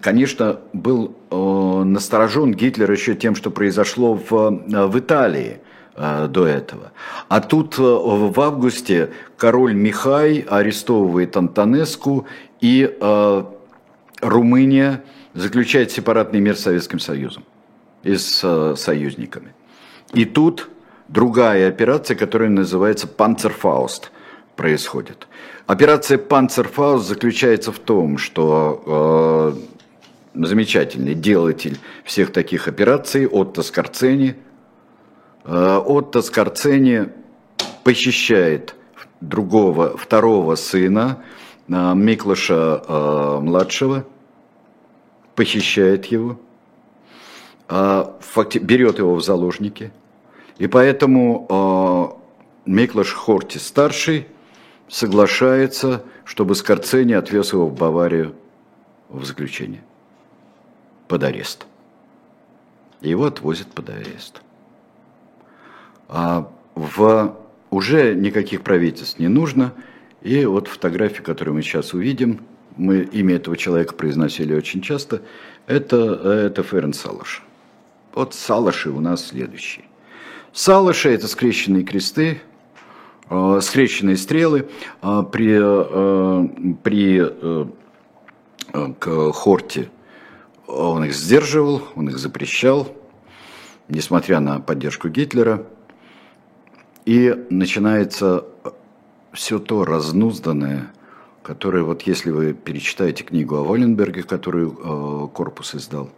конечно, 0.00 0.60
был 0.72 1.16
э, 1.32 1.82
насторожен 1.84 2.54
Гитлер 2.54 2.92
еще 2.92 3.16
тем, 3.16 3.34
что 3.34 3.50
произошло 3.50 4.14
в, 4.14 4.32
э, 4.32 4.86
в 4.86 4.96
Италии– 4.96 5.58
до 6.00 6.46
этого. 6.46 6.92
А 7.28 7.40
тут 7.40 7.78
э, 7.78 7.82
в 7.82 8.40
августе 8.40 9.10
король 9.36 9.74
Михай 9.74 10.44
арестовывает 10.48 11.36
Антонеску, 11.36 12.26
и 12.60 12.96
э, 13.00 13.44
Румыния 14.22 15.02
заключает 15.34 15.90
сепаратный 15.90 16.40
мир 16.40 16.56
с 16.56 16.60
Советским 16.60 16.98
Союзом 16.98 17.44
и 18.02 18.16
с 18.16 18.40
э, 18.42 18.76
союзниками. 18.76 19.52
И 20.14 20.24
тут 20.24 20.70
другая 21.08 21.68
операция, 21.68 22.16
которая 22.16 22.48
называется 22.48 23.06
«Панцерфауст» 23.06 24.10
происходит. 24.56 25.28
Операция 25.66 26.16
«Панцерфауст» 26.16 27.06
заключается 27.06 27.72
в 27.72 27.78
том, 27.78 28.16
что 28.16 29.54
э, 30.34 30.44
замечательный 30.46 31.14
делатель 31.14 31.78
всех 32.04 32.32
таких 32.32 32.68
операций 32.68 33.26
Отто 33.26 33.62
Скорцени– 33.62 34.34
Э, 34.49 34.49
Отто 35.50 36.22
Скорцени 36.22 37.08
похищает 37.82 38.76
другого, 39.20 39.96
второго 39.96 40.54
сына 40.54 41.24
э, 41.66 41.94
Миклаша 41.94 42.82
э, 42.86 43.40
младшего, 43.40 44.04
похищает 45.34 46.06
его, 46.06 46.38
берет 47.68 48.98
его 48.98 49.14
в 49.14 49.24
заложники. 49.24 49.92
И 50.58 50.66
поэтому 50.66 52.20
Миклаш 52.66 53.12
Хорти 53.14 53.58
старший 53.58 54.26
соглашается, 54.88 56.04
чтобы 56.24 56.54
Скорцени 56.54 57.14
отвез 57.14 57.52
его 57.52 57.66
в 57.66 57.74
Баварию 57.74 58.34
в 59.08 59.24
заключение 59.24 59.82
под 61.08 61.24
арест. 61.24 61.66
Его 63.00 63.24
отвозят 63.24 63.68
под 63.68 63.90
арест. 63.90 64.42
А 66.12 66.50
в 66.74 67.36
уже 67.70 68.14
никаких 68.16 68.62
правительств 68.62 69.20
не 69.20 69.28
нужно. 69.28 69.72
И 70.22 70.44
вот 70.44 70.66
фотография, 70.66 71.22
которую 71.22 71.54
мы 71.54 71.62
сейчас 71.62 71.94
увидим, 71.94 72.40
мы 72.76 73.02
имя 73.02 73.36
этого 73.36 73.56
человека 73.56 73.94
произносили 73.94 74.52
очень 74.52 74.82
часто, 74.82 75.22
это, 75.68 75.96
это 76.48 76.62
Ферен 76.64 76.92
Салаш. 76.92 77.44
Вот 78.12 78.34
Салаши 78.34 78.90
у 78.90 79.00
нас 79.00 79.28
следующий. 79.28 79.84
Салаши– 80.52 81.10
это 81.10 81.28
скрещенные 81.28 81.84
кресты, 81.84 82.40
э, 83.30 83.60
скрещенные 83.62 84.16
стрелы. 84.16 84.68
Э, 85.02 85.22
при, 85.30 85.58
э, 85.62 86.74
при 86.82 87.22
э, 87.22 87.66
к 88.98 89.32
Хорте 89.32 89.90
он 90.66 91.04
их 91.04 91.14
сдерживал, 91.14 91.82
он 91.94 92.08
их 92.08 92.18
запрещал, 92.18 92.92
несмотря 93.88 94.40
на 94.40 94.58
поддержку 94.58 95.08
Гитлера– 95.08 95.64
и 97.10 97.34
начинается 97.50 98.44
все 99.32 99.58
то 99.58 99.84
разнузданное, 99.84 100.92
которое, 101.42 101.82
вот 101.82 102.02
если 102.02 102.30
вы 102.30 102.52
перечитаете 102.52 103.24
книгу 103.24 103.56
о 103.56 103.64
Валенберге, 103.64 104.22
которую 104.22 104.78
э, 104.78 105.28
корпус 105.34 105.74
издал, 105.74 106.10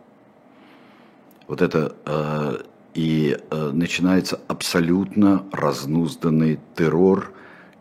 вот 1.48 1.62
это 1.62 1.96
э, 2.04 2.58
и 2.92 3.38
начинается 3.72 4.38
абсолютно 4.48 5.46
разнузданный 5.50 6.60
террор 6.76 7.32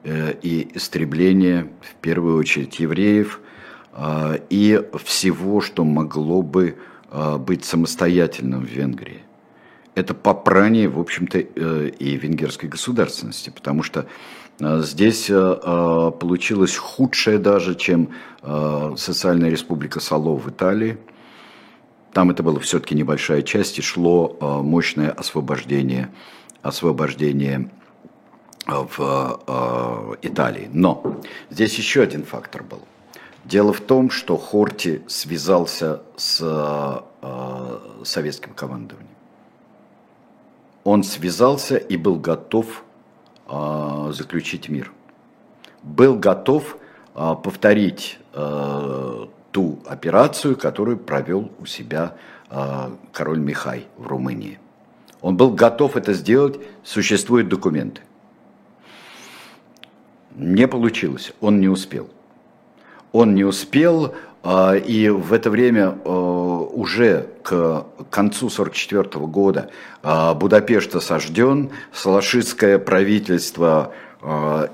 и 0.06 0.72
истребление, 0.74 1.70
в 1.82 1.96
первую 1.96 2.38
очередь, 2.38 2.80
евреев 2.80 3.42
и 4.50 4.82
всего, 5.04 5.60
что 5.60 5.84
могло 5.84 6.42
бы 6.42 6.78
быть 7.40 7.66
самостоятельным 7.66 8.62
в 8.62 8.70
Венгрии. 8.70 9.20
Это 9.94 10.14
попрание, 10.14 10.88
в 10.88 11.00
общем-то, 11.00 11.40
и 11.40 12.16
венгерской 12.16 12.70
государственности, 12.70 13.50
потому 13.50 13.84
что 13.84 14.08
а, 14.62 14.82
здесь 14.82 15.30
а, 15.30 16.12
получилось 16.12 16.78
худшее 16.78 17.40
даже, 17.40 17.76
чем 17.76 18.10
социальная 18.98 19.50
республика 19.52 20.00
Сало 20.00 20.36
в 20.36 20.50
Италии. 20.50 20.98
Там 22.12 22.32
это 22.32 22.42
было 22.42 22.60
все-таки 22.60 22.96
небольшая 22.96 23.44
часть, 23.44 23.78
и 23.78 23.84
шло 23.84 24.36
мощное 24.64 25.12
освобождение, 25.12 26.10
освобождение 26.64 27.70
в 28.66 30.18
Италии. 30.24 30.70
Но 30.74 31.22
здесь 31.52 31.78
еще 31.78 32.02
один 32.02 32.24
фактор 32.24 32.64
был. 32.64 32.80
Дело 33.46 33.74
в 33.74 33.82
том, 33.82 34.10
что 34.10 34.38
Хорти 34.38 35.04
связался 35.08 36.02
с 36.18 37.04
советским 38.04 38.54
командованием. 38.56 39.11
Он 40.84 41.04
связался 41.04 41.78
и 41.78 41.98
был 41.98 42.16
готов 42.16 42.84
а, 43.48 44.12
заключить 44.12 44.70
мир. 44.70 44.92
Был 45.84 46.16
готов 46.16 46.78
а, 47.14 47.36
повторить 47.36 48.20
а, 48.34 49.28
ту 49.52 49.80
операцию, 49.86 50.56
которую 50.56 50.98
провел 50.98 51.52
у 51.60 51.66
себя 51.66 52.16
король 53.14 53.40
Михай 53.40 53.88
в 53.96 54.08
Румынии. 54.08 54.60
Он 55.22 55.38
был 55.38 55.52
готов 55.52 55.96
это 55.96 56.12
сделать, 56.12 56.60
существуют 56.84 57.48
документы. 57.48 58.02
Не 60.36 60.68
получилось, 60.68 61.32
он 61.40 61.62
не 61.62 61.70
успел. 61.70 62.10
Он 63.14 63.36
не 63.36 63.46
успел, 63.46 64.16
и 64.44 65.10
в 65.10 65.34
это 65.34 65.50
время 65.50 65.92
уже 65.92 67.28
к 67.44 67.86
концу 68.10 68.48
1944 68.48 69.26
года 69.28 69.70
Будапешт 70.02 70.96
осажден, 70.96 71.70
салашистское 71.94 72.80
правительство 72.80 73.94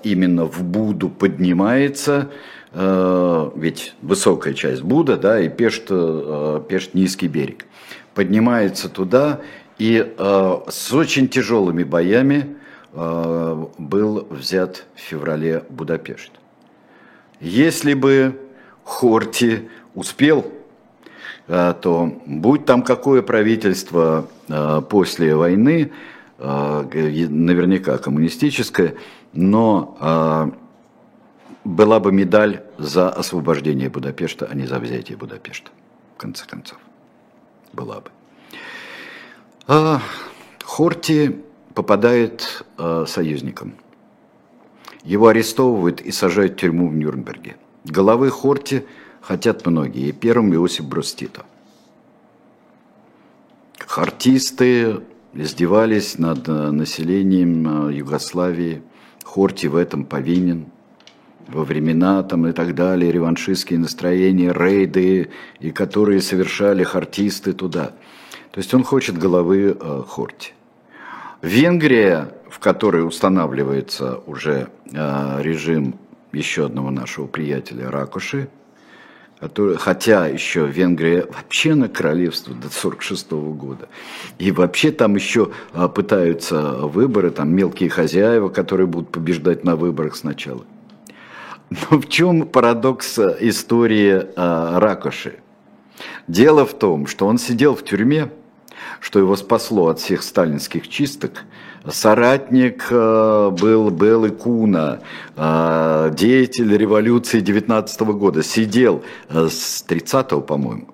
именно 0.03 0.45
в 0.45 0.63
Буду 0.63 1.09
поднимается, 1.09 2.29
ведь 2.73 3.93
высокая 4.01 4.53
часть 4.53 4.83
Буда, 4.83 5.17
да, 5.17 5.39
и 5.39 5.49
Пешт, 5.49 5.87
Пешт 5.87 6.93
низкий 6.93 7.27
берег. 7.27 7.65
Поднимается 8.13 8.87
туда, 8.89 9.41
и 9.77 10.15
с 10.17 10.93
очень 10.93 11.27
тяжелыми 11.27 11.83
боями 11.83 12.55
был 12.93 14.27
взят 14.29 14.85
в 14.95 14.99
феврале 14.99 15.63
Будапешт. 15.69 16.31
Если 17.39 17.93
бы 17.93 18.39
Хорти 18.87 19.69
успел, 19.95 20.49
а, 21.49 21.73
то 21.73 22.21
будь 22.25 22.65
там 22.65 22.81
какое 22.83 23.21
правительство 23.21 24.29
а, 24.47 24.79
после 24.79 25.35
войны, 25.35 25.91
а, 26.39 26.83
наверняка 26.83 27.97
коммунистическое, 27.97 28.95
но 29.33 30.53
была 31.65 31.99
бы 31.99 32.13
медаль 32.13 32.63
за 32.77 33.09
освобождение 33.09 33.89
Будапешта, 33.89 34.47
а 34.49 34.55
не 34.55 34.65
за 34.65 34.79
взятие 34.79 35.17
Будапешта, 35.17 35.69
в 36.15 36.21
конце 36.21 36.45
концов. 36.45 36.79
Была 37.73 37.99
бы. 37.99 38.09
Хорти 40.63 41.41
попадает 41.73 42.63
союзником. 43.05 43.73
Его 45.03 45.27
арестовывают 45.27 45.99
и 45.99 46.11
сажают 46.11 46.53
в 46.53 46.55
тюрьму 46.55 46.87
в 46.87 46.95
Нюрнберге. 46.95 47.57
Головы 47.87 48.29
Хорти 48.29 48.85
хотят 49.21 49.65
многие, 49.65 50.09
и 50.09 50.11
первым 50.11 50.53
Иосиф 50.53 50.85
Брус 50.85 51.13
Тито. 51.13 51.45
Хартисты 53.79 55.01
издевались 55.33 56.17
над 56.17 56.47
э, 56.49 56.71
населением 56.71 57.89
э, 57.89 57.93
Югославии, 57.95 58.81
Хорти 59.23 59.67
в 59.67 59.75
этом 59.75 60.03
повинен. 60.03 60.65
Во 61.47 61.63
времена 61.63 62.23
там 62.23 62.47
и 62.47 62.51
так 62.51 62.75
далее, 62.75 63.11
реваншистские 63.11 63.79
настроения, 63.79 64.51
рейды, 64.51 65.29
и 65.61 65.71
которые 65.71 66.21
совершали 66.21 66.83
хартисты 66.83 67.53
туда. 67.53 67.93
То 68.51 68.57
есть 68.57 68.73
он 68.73 68.83
хочет 68.83 69.17
головы 69.17 69.77
э, 69.79 70.03
Хорти. 70.07 70.51
Венгрия, 71.41 72.33
в 72.49 72.59
которой 72.59 73.07
устанавливается 73.07 74.19
уже 74.25 74.69
э, 74.91 75.41
режим 75.41 75.95
еще 76.37 76.65
одного 76.65 76.91
нашего 76.91 77.27
приятеля 77.27 77.91
Ракуши, 77.91 78.49
который, 79.39 79.77
хотя 79.77 80.27
еще 80.27 80.65
Венгрия 80.65 81.25
вообще 81.25 81.75
на 81.75 81.89
королевство 81.89 82.53
до 82.53 82.67
1946 82.67 83.31
года. 83.31 83.89
И 84.39 84.51
вообще 84.51 84.91
там 84.91 85.15
еще 85.15 85.51
а, 85.73 85.87
пытаются 85.87 86.77
выборы, 86.77 87.31
там 87.31 87.53
мелкие 87.53 87.89
хозяева, 87.89 88.49
которые 88.49 88.87
будут 88.87 89.11
побеждать 89.11 89.63
на 89.63 89.75
выборах 89.75 90.15
сначала. 90.15 90.65
Но 91.69 91.99
в 91.99 92.07
чем 92.07 92.47
парадокс 92.47 93.19
истории 93.39 94.27
а, 94.35 94.79
Ракоши? 94.79 95.39
Дело 96.27 96.65
в 96.65 96.73
том, 96.73 97.07
что 97.07 97.27
он 97.27 97.37
сидел 97.37 97.75
в 97.75 97.83
тюрьме, 97.83 98.29
что 98.99 99.19
его 99.19 99.35
спасло 99.35 99.87
от 99.87 99.99
всех 99.99 100.23
сталинских 100.23 100.87
чисток– 100.87 101.43
соратник 101.89 102.87
э, 102.89 103.49
был 103.51 103.89
Беллы 103.89 104.31
Куна, 104.31 104.99
э, 105.35 106.11
деятель 106.13 106.75
революции 106.75 107.39
19 107.39 108.01
года, 108.01 108.43
сидел 108.43 109.03
э, 109.29 109.47
с 109.49 109.85
30-го, 109.87 110.41
по-моему, 110.41 110.89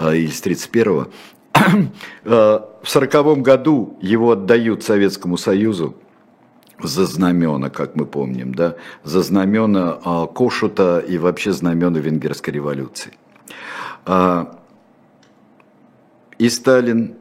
или 0.00 0.28
с 0.28 0.42
31-го. 0.42 1.08
В 2.24 2.88
сороковом 2.88 3.42
году 3.42 3.96
его 4.00 4.32
отдают 4.32 4.82
Советскому 4.82 5.36
Союзу 5.36 5.94
за 6.82 7.06
знамена, 7.06 7.70
как 7.70 7.94
мы 7.94 8.06
помним, 8.06 8.54
да, 8.54 8.74
за 9.04 9.22
знамена 9.22 10.26
Кошута 10.34 10.98
и 10.98 11.18
вообще 11.18 11.52
знамена 11.52 12.00
Венгерской 12.00 12.52
революции. 12.54 13.12
И 16.38 16.48
Сталин, 16.48 17.14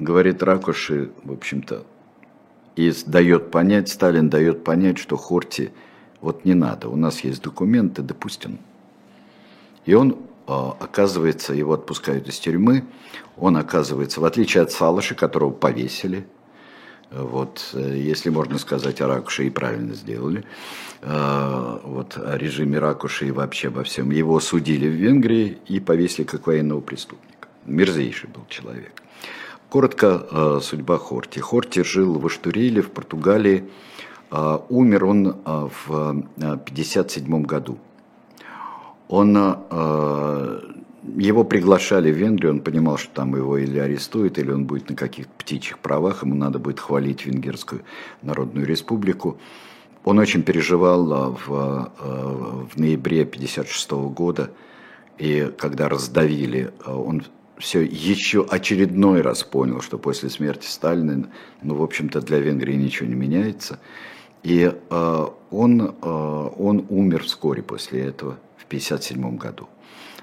говорит 0.00 0.42
Ракоши, 0.42 1.10
в 1.22 1.32
общем-то, 1.32 1.84
и 2.78 2.94
дает 3.06 3.50
понять, 3.50 3.88
Сталин 3.88 4.30
дает 4.30 4.62
понять, 4.62 4.98
что 4.98 5.16
Хорти 5.16 5.72
вот 6.20 6.44
не 6.44 6.54
надо, 6.54 6.88
у 6.88 6.94
нас 6.94 7.24
есть 7.24 7.42
документы, 7.42 8.02
допустим. 8.02 8.60
И 9.84 9.94
он 9.94 10.16
а, 10.46 10.76
оказывается, 10.78 11.54
его 11.54 11.72
отпускают 11.74 12.28
из 12.28 12.38
тюрьмы, 12.38 12.84
он 13.36 13.56
оказывается, 13.56 14.20
в 14.20 14.24
отличие 14.24 14.62
от 14.62 14.70
Салаши, 14.70 15.16
которого 15.16 15.50
повесили, 15.50 16.24
вот, 17.10 17.70
э, 17.72 17.96
если 17.96 18.30
можно 18.30 18.58
сказать 18.58 19.00
о 19.00 19.08
Ракуше, 19.08 19.46
и 19.46 19.50
правильно 19.50 19.94
сделали, 19.94 20.44
а, 21.02 21.80
вот, 21.82 22.16
о 22.16 22.38
режиме 22.38 22.78
Ракуши 22.78 23.26
и 23.26 23.32
вообще 23.32 23.68
обо 23.68 23.82
всем, 23.82 24.12
его 24.12 24.38
судили 24.38 24.86
в 24.86 24.92
Венгрии 24.92 25.58
и 25.66 25.80
повесили 25.80 26.26
как 26.26 26.46
военного 26.46 26.80
преступника. 26.80 27.48
Мерзейший 27.66 28.28
был 28.28 28.44
человек. 28.48 29.02
Коротко 29.68 30.26
э, 30.30 30.60
судьба 30.62 30.96
Хорти. 30.96 31.40
Хорти 31.40 31.82
жил 31.82 32.18
в 32.18 32.26
Аштуриле, 32.26 32.80
в 32.80 32.90
Португалии. 32.90 33.64
Э, 34.30 34.60
умер 34.70 35.04
он 35.04 35.28
э, 35.28 35.32
в 35.44 35.90
1957 35.90 37.42
году. 37.42 37.78
Он, 39.08 39.34
его 41.16 41.42
приглашали 41.44 42.12
в 42.12 42.16
Венгрию, 42.16 42.52
он 42.52 42.60
понимал, 42.60 42.98
что 42.98 43.10
там 43.14 43.34
его 43.34 43.56
или 43.56 43.78
арестуют, 43.78 44.38
или 44.38 44.50
он 44.50 44.66
будет 44.66 44.90
на 44.90 44.96
каких-то 44.96 45.32
птичьих 45.38 45.78
правах, 45.78 46.24
ему 46.24 46.34
надо 46.34 46.58
будет 46.58 46.78
хвалить 46.78 47.24
Венгерскую 47.24 47.84
Народную 48.20 48.66
Республику. 48.66 49.38
Он 50.04 50.18
очень 50.18 50.42
переживал 50.42 51.32
в, 51.32 51.90
в 51.96 52.78
ноябре 52.78 53.22
1956 53.22 53.90
года, 54.12 54.50
и 55.16 55.50
когда 55.56 55.88
раздавили, 55.88 56.70
он 56.84 57.22
все 57.58 57.82
еще 57.82 58.46
очередной 58.48 59.20
раз 59.20 59.42
понял, 59.42 59.80
что 59.80 59.98
после 59.98 60.30
смерти 60.30 60.66
Сталина, 60.66 61.28
ну, 61.62 61.74
в 61.74 61.82
общем-то, 61.82 62.20
для 62.20 62.38
Венгрии 62.38 62.74
ничего 62.74 63.08
не 63.08 63.14
меняется. 63.14 63.78
И 64.42 64.72
э, 64.72 65.26
он, 65.50 65.80
э, 65.80 65.90
он 66.02 66.86
умер 66.88 67.24
вскоре 67.24 67.62
после 67.62 68.02
этого, 68.02 68.38
в 68.56 68.66
1957 68.66 69.36
году. 69.36 69.68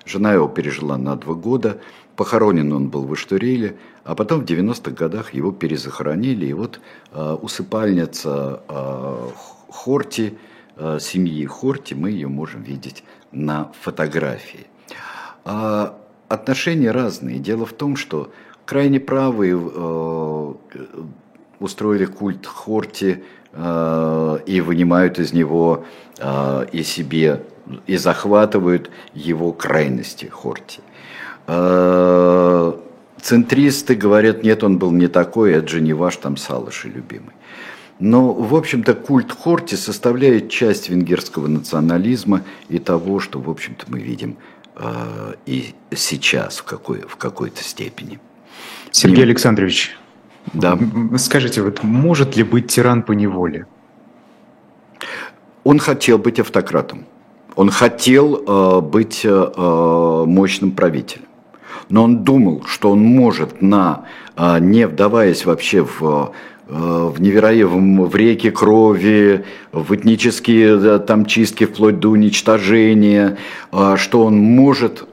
Жена 0.05 0.33
его 0.33 0.47
пережила 0.47 0.97
на 0.97 1.15
два 1.15 1.33
года, 1.33 1.81
похоронен 2.15 2.71
он 2.71 2.89
был 2.89 3.05
в 3.05 3.13
Иштуриле, 3.13 3.75
а 4.03 4.15
потом 4.15 4.41
в 4.41 4.45
90-х 4.45 4.91
годах 4.91 5.33
его 5.33 5.51
перезахоронили, 5.51 6.45
и 6.45 6.53
вот 6.53 6.79
э, 7.11 7.37
усыпальница 7.41 8.61
э, 8.67 9.29
Хорти, 9.69 10.37
э, 10.77 10.99
семьи 11.01 11.45
Хорти, 11.45 11.95
мы 11.95 12.11
ее 12.11 12.27
можем 12.27 12.61
видеть 12.61 13.03
на 13.31 13.71
фотографии. 13.81 14.67
Отношения 16.27 16.91
разные. 16.91 17.39
Дело 17.39 17.65
в 17.65 17.73
том, 17.73 17.95
что 17.95 18.31
Крайне 18.65 18.99
правые 18.99 19.55
устроили 21.59 22.05
культ 22.05 22.45
Хорти 22.47 23.23
и 23.55 24.61
вынимают 24.65 25.19
из 25.19 25.33
него 25.33 25.85
и 26.71 26.83
себе, 26.83 27.43
и 27.85 27.97
захватывают 27.97 28.89
его 29.13 29.53
крайности 29.53 30.25
Хорти. 30.25 30.81
Центристы 33.21 33.95
говорят, 33.95 34.43
нет, 34.43 34.63
он 34.63 34.79
был 34.79 34.91
не 34.91 35.07
такой, 35.07 35.53
это 35.53 35.67
же 35.67 35.81
не 35.81 35.93
ваш 35.93 36.17
там 36.17 36.35
Салыши 36.35 36.89
любимый. 36.89 37.33
Но, 37.99 38.33
в 38.33 38.55
общем-то, 38.55 38.93
культ 38.93 39.31
Хорти 39.31 39.75
составляет 39.75 40.49
часть 40.49 40.89
венгерского 40.89 41.47
национализма 41.47 42.41
и 42.67 42.79
того, 42.79 43.19
что, 43.19 43.39
в 43.39 43.49
общем-то, 43.49 43.85
мы 43.87 43.99
видим 43.99 44.31
э, 44.31 44.64
и 45.45 45.73
сейчас 45.95 46.57
в, 46.57 46.63
какой, 46.63 47.01
в 47.01 47.15
какой-то 47.15 47.63
степени. 47.63 48.19
Сергей 48.91 49.19
Нем... 49.19 49.29
Александрович, 49.29 49.97
да. 50.53 50.77
скажите, 51.17 51.61
вот 51.61 51.83
может 51.83 52.35
ли 52.35 52.43
быть 52.43 52.67
тиран 52.67 53.03
по 53.03 53.13
неволе? 53.13 53.67
Он 55.63 55.79
хотел 55.79 56.17
быть 56.17 56.39
автократом. 56.39 57.05
Он 57.55 57.69
хотел 57.69 58.35
э, 58.35 58.81
быть 58.81 59.21
э, 59.23 60.23
мощным 60.27 60.71
правителем 60.71 61.25
но 61.89 62.03
он 62.03 62.23
думал, 62.23 62.63
что 62.65 62.91
он 62.91 62.99
может, 62.99 63.61
на, 63.61 64.05
а, 64.35 64.59
не 64.59 64.87
вдаваясь 64.87 65.45
вообще 65.45 65.83
в 65.83 66.03
а, 66.03 66.31
в 66.67 67.21
невероятном, 67.21 68.05
в 68.05 68.15
реке 68.15 68.51
крови, 68.51 69.45
в 69.71 69.93
этнические 69.93 70.99
там 70.99 71.25
чистки 71.25 71.65
вплоть 71.65 71.99
до 71.99 72.09
уничтожения, 72.09 73.37
а, 73.71 73.97
что 73.97 74.23
он 74.23 74.37
может 74.37 75.05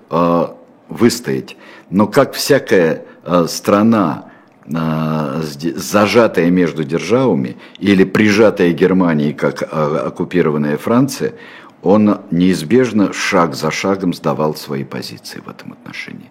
выстоять. 0.88 1.56
Но 1.90 2.06
как 2.06 2.32
всякая 2.34 3.04
страна, 3.46 4.30
зажатая 4.66 6.50
между 6.50 6.84
державами 6.84 7.56
или 7.78 8.04
прижатая 8.04 8.72
Германией, 8.72 9.32
как 9.32 9.62
оккупированная 9.62 10.76
Франция, 10.76 11.34
он 11.82 12.20
неизбежно 12.30 13.12
шаг 13.12 13.54
за 13.54 13.70
шагом 13.70 14.14
сдавал 14.14 14.54
свои 14.54 14.84
позиции 14.84 15.42
в 15.44 15.48
этом 15.48 15.72
отношении. 15.72 16.30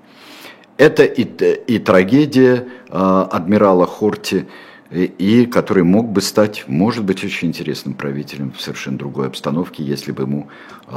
Это 0.78 1.04
и, 1.04 1.24
и 1.24 1.78
трагедия 1.80 2.66
э, 2.90 3.26
адмирала 3.32 3.86
Хорти, 3.86 4.48
и, 4.92 5.46
который 5.46 5.84
мог 5.84 6.10
бы 6.10 6.22
стать, 6.22 6.66
может 6.68 7.06
быть, 7.06 7.24
очень 7.24 7.48
интересным 7.50 7.94
правителем 7.94 8.52
в 8.52 8.62
совершенно 8.62 8.98
другой 8.98 9.28
обстановке, 9.28 9.84
если 9.84 10.12
бы 10.12 10.24
ему 10.24 10.50
э, 10.88 10.94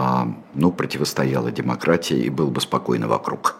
ну, 0.55 0.72
противостояла 0.72 1.53
демократия 1.53 2.20
и 2.20 2.28
был 2.28 2.51
бы 2.51 2.61
спокойно 2.61 3.07
вокруг. 3.07 3.57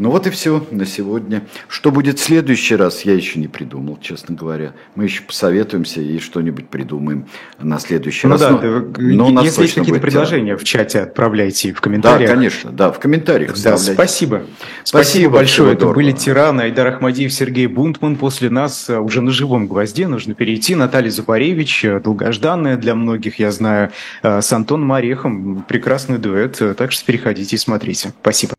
Ну 0.00 0.10
вот 0.10 0.26
и 0.26 0.30
все 0.30 0.66
на 0.70 0.86
сегодня. 0.86 1.42
Что 1.68 1.90
будет 1.90 2.18
в 2.18 2.22
следующий 2.22 2.74
раз, 2.74 3.02
я 3.02 3.12
еще 3.12 3.38
не 3.38 3.48
придумал, 3.48 3.98
честно 4.00 4.34
говоря. 4.34 4.72
Мы 4.94 5.04
еще 5.04 5.22
посоветуемся 5.22 6.00
и 6.00 6.18
что-нибудь 6.18 6.70
придумаем 6.70 7.26
на 7.58 7.78
следующий 7.78 8.26
ну 8.26 8.32
раз. 8.32 8.40
Да, 8.40 8.50
но, 8.96 9.28
но 9.28 9.42
если 9.42 9.60
есть 9.60 9.74
какие-то 9.74 10.00
предложения 10.00 10.56
в 10.56 10.64
чате, 10.64 11.00
отправляйте 11.00 11.74
в 11.74 11.82
комментариях. 11.82 12.30
Да, 12.30 12.34
конечно, 12.34 12.72
да, 12.72 12.92
в 12.92 12.98
комментариях 12.98 13.52
да, 13.62 13.76
Спасибо. 13.76 13.92
Спасибо, 13.92 14.42
спасибо 14.84 15.32
большое. 15.34 15.74
Это 15.74 15.88
были 15.88 16.12
тираны 16.12 16.62
Айдар 16.62 16.86
Ахмадиев, 16.86 17.30
Сергей 17.30 17.66
Бунтман. 17.66 18.16
После 18.16 18.48
нас 18.48 18.88
э, 18.88 18.98
уже 18.98 19.20
на 19.20 19.32
живом 19.32 19.66
гвозде 19.66 20.08
нужно 20.08 20.32
перейти. 20.32 20.76
Наталья 20.76 21.10
Зубаревич, 21.10 21.84
э, 21.84 22.00
долгожданная 22.00 22.78
для 22.78 22.94
многих, 22.94 23.38
я 23.38 23.52
знаю, 23.52 23.90
э, 24.22 24.40
с 24.40 24.50
Антоном 24.50 24.92
Орехом. 24.92 25.62
Прекрасный 25.68 26.16
дуэт. 26.16 26.58
Так 26.78 26.90
что 26.90 27.04
переходите 27.04 27.56
и 27.56 27.58
смотрите. 27.58 28.14
Спасибо. 28.22 28.48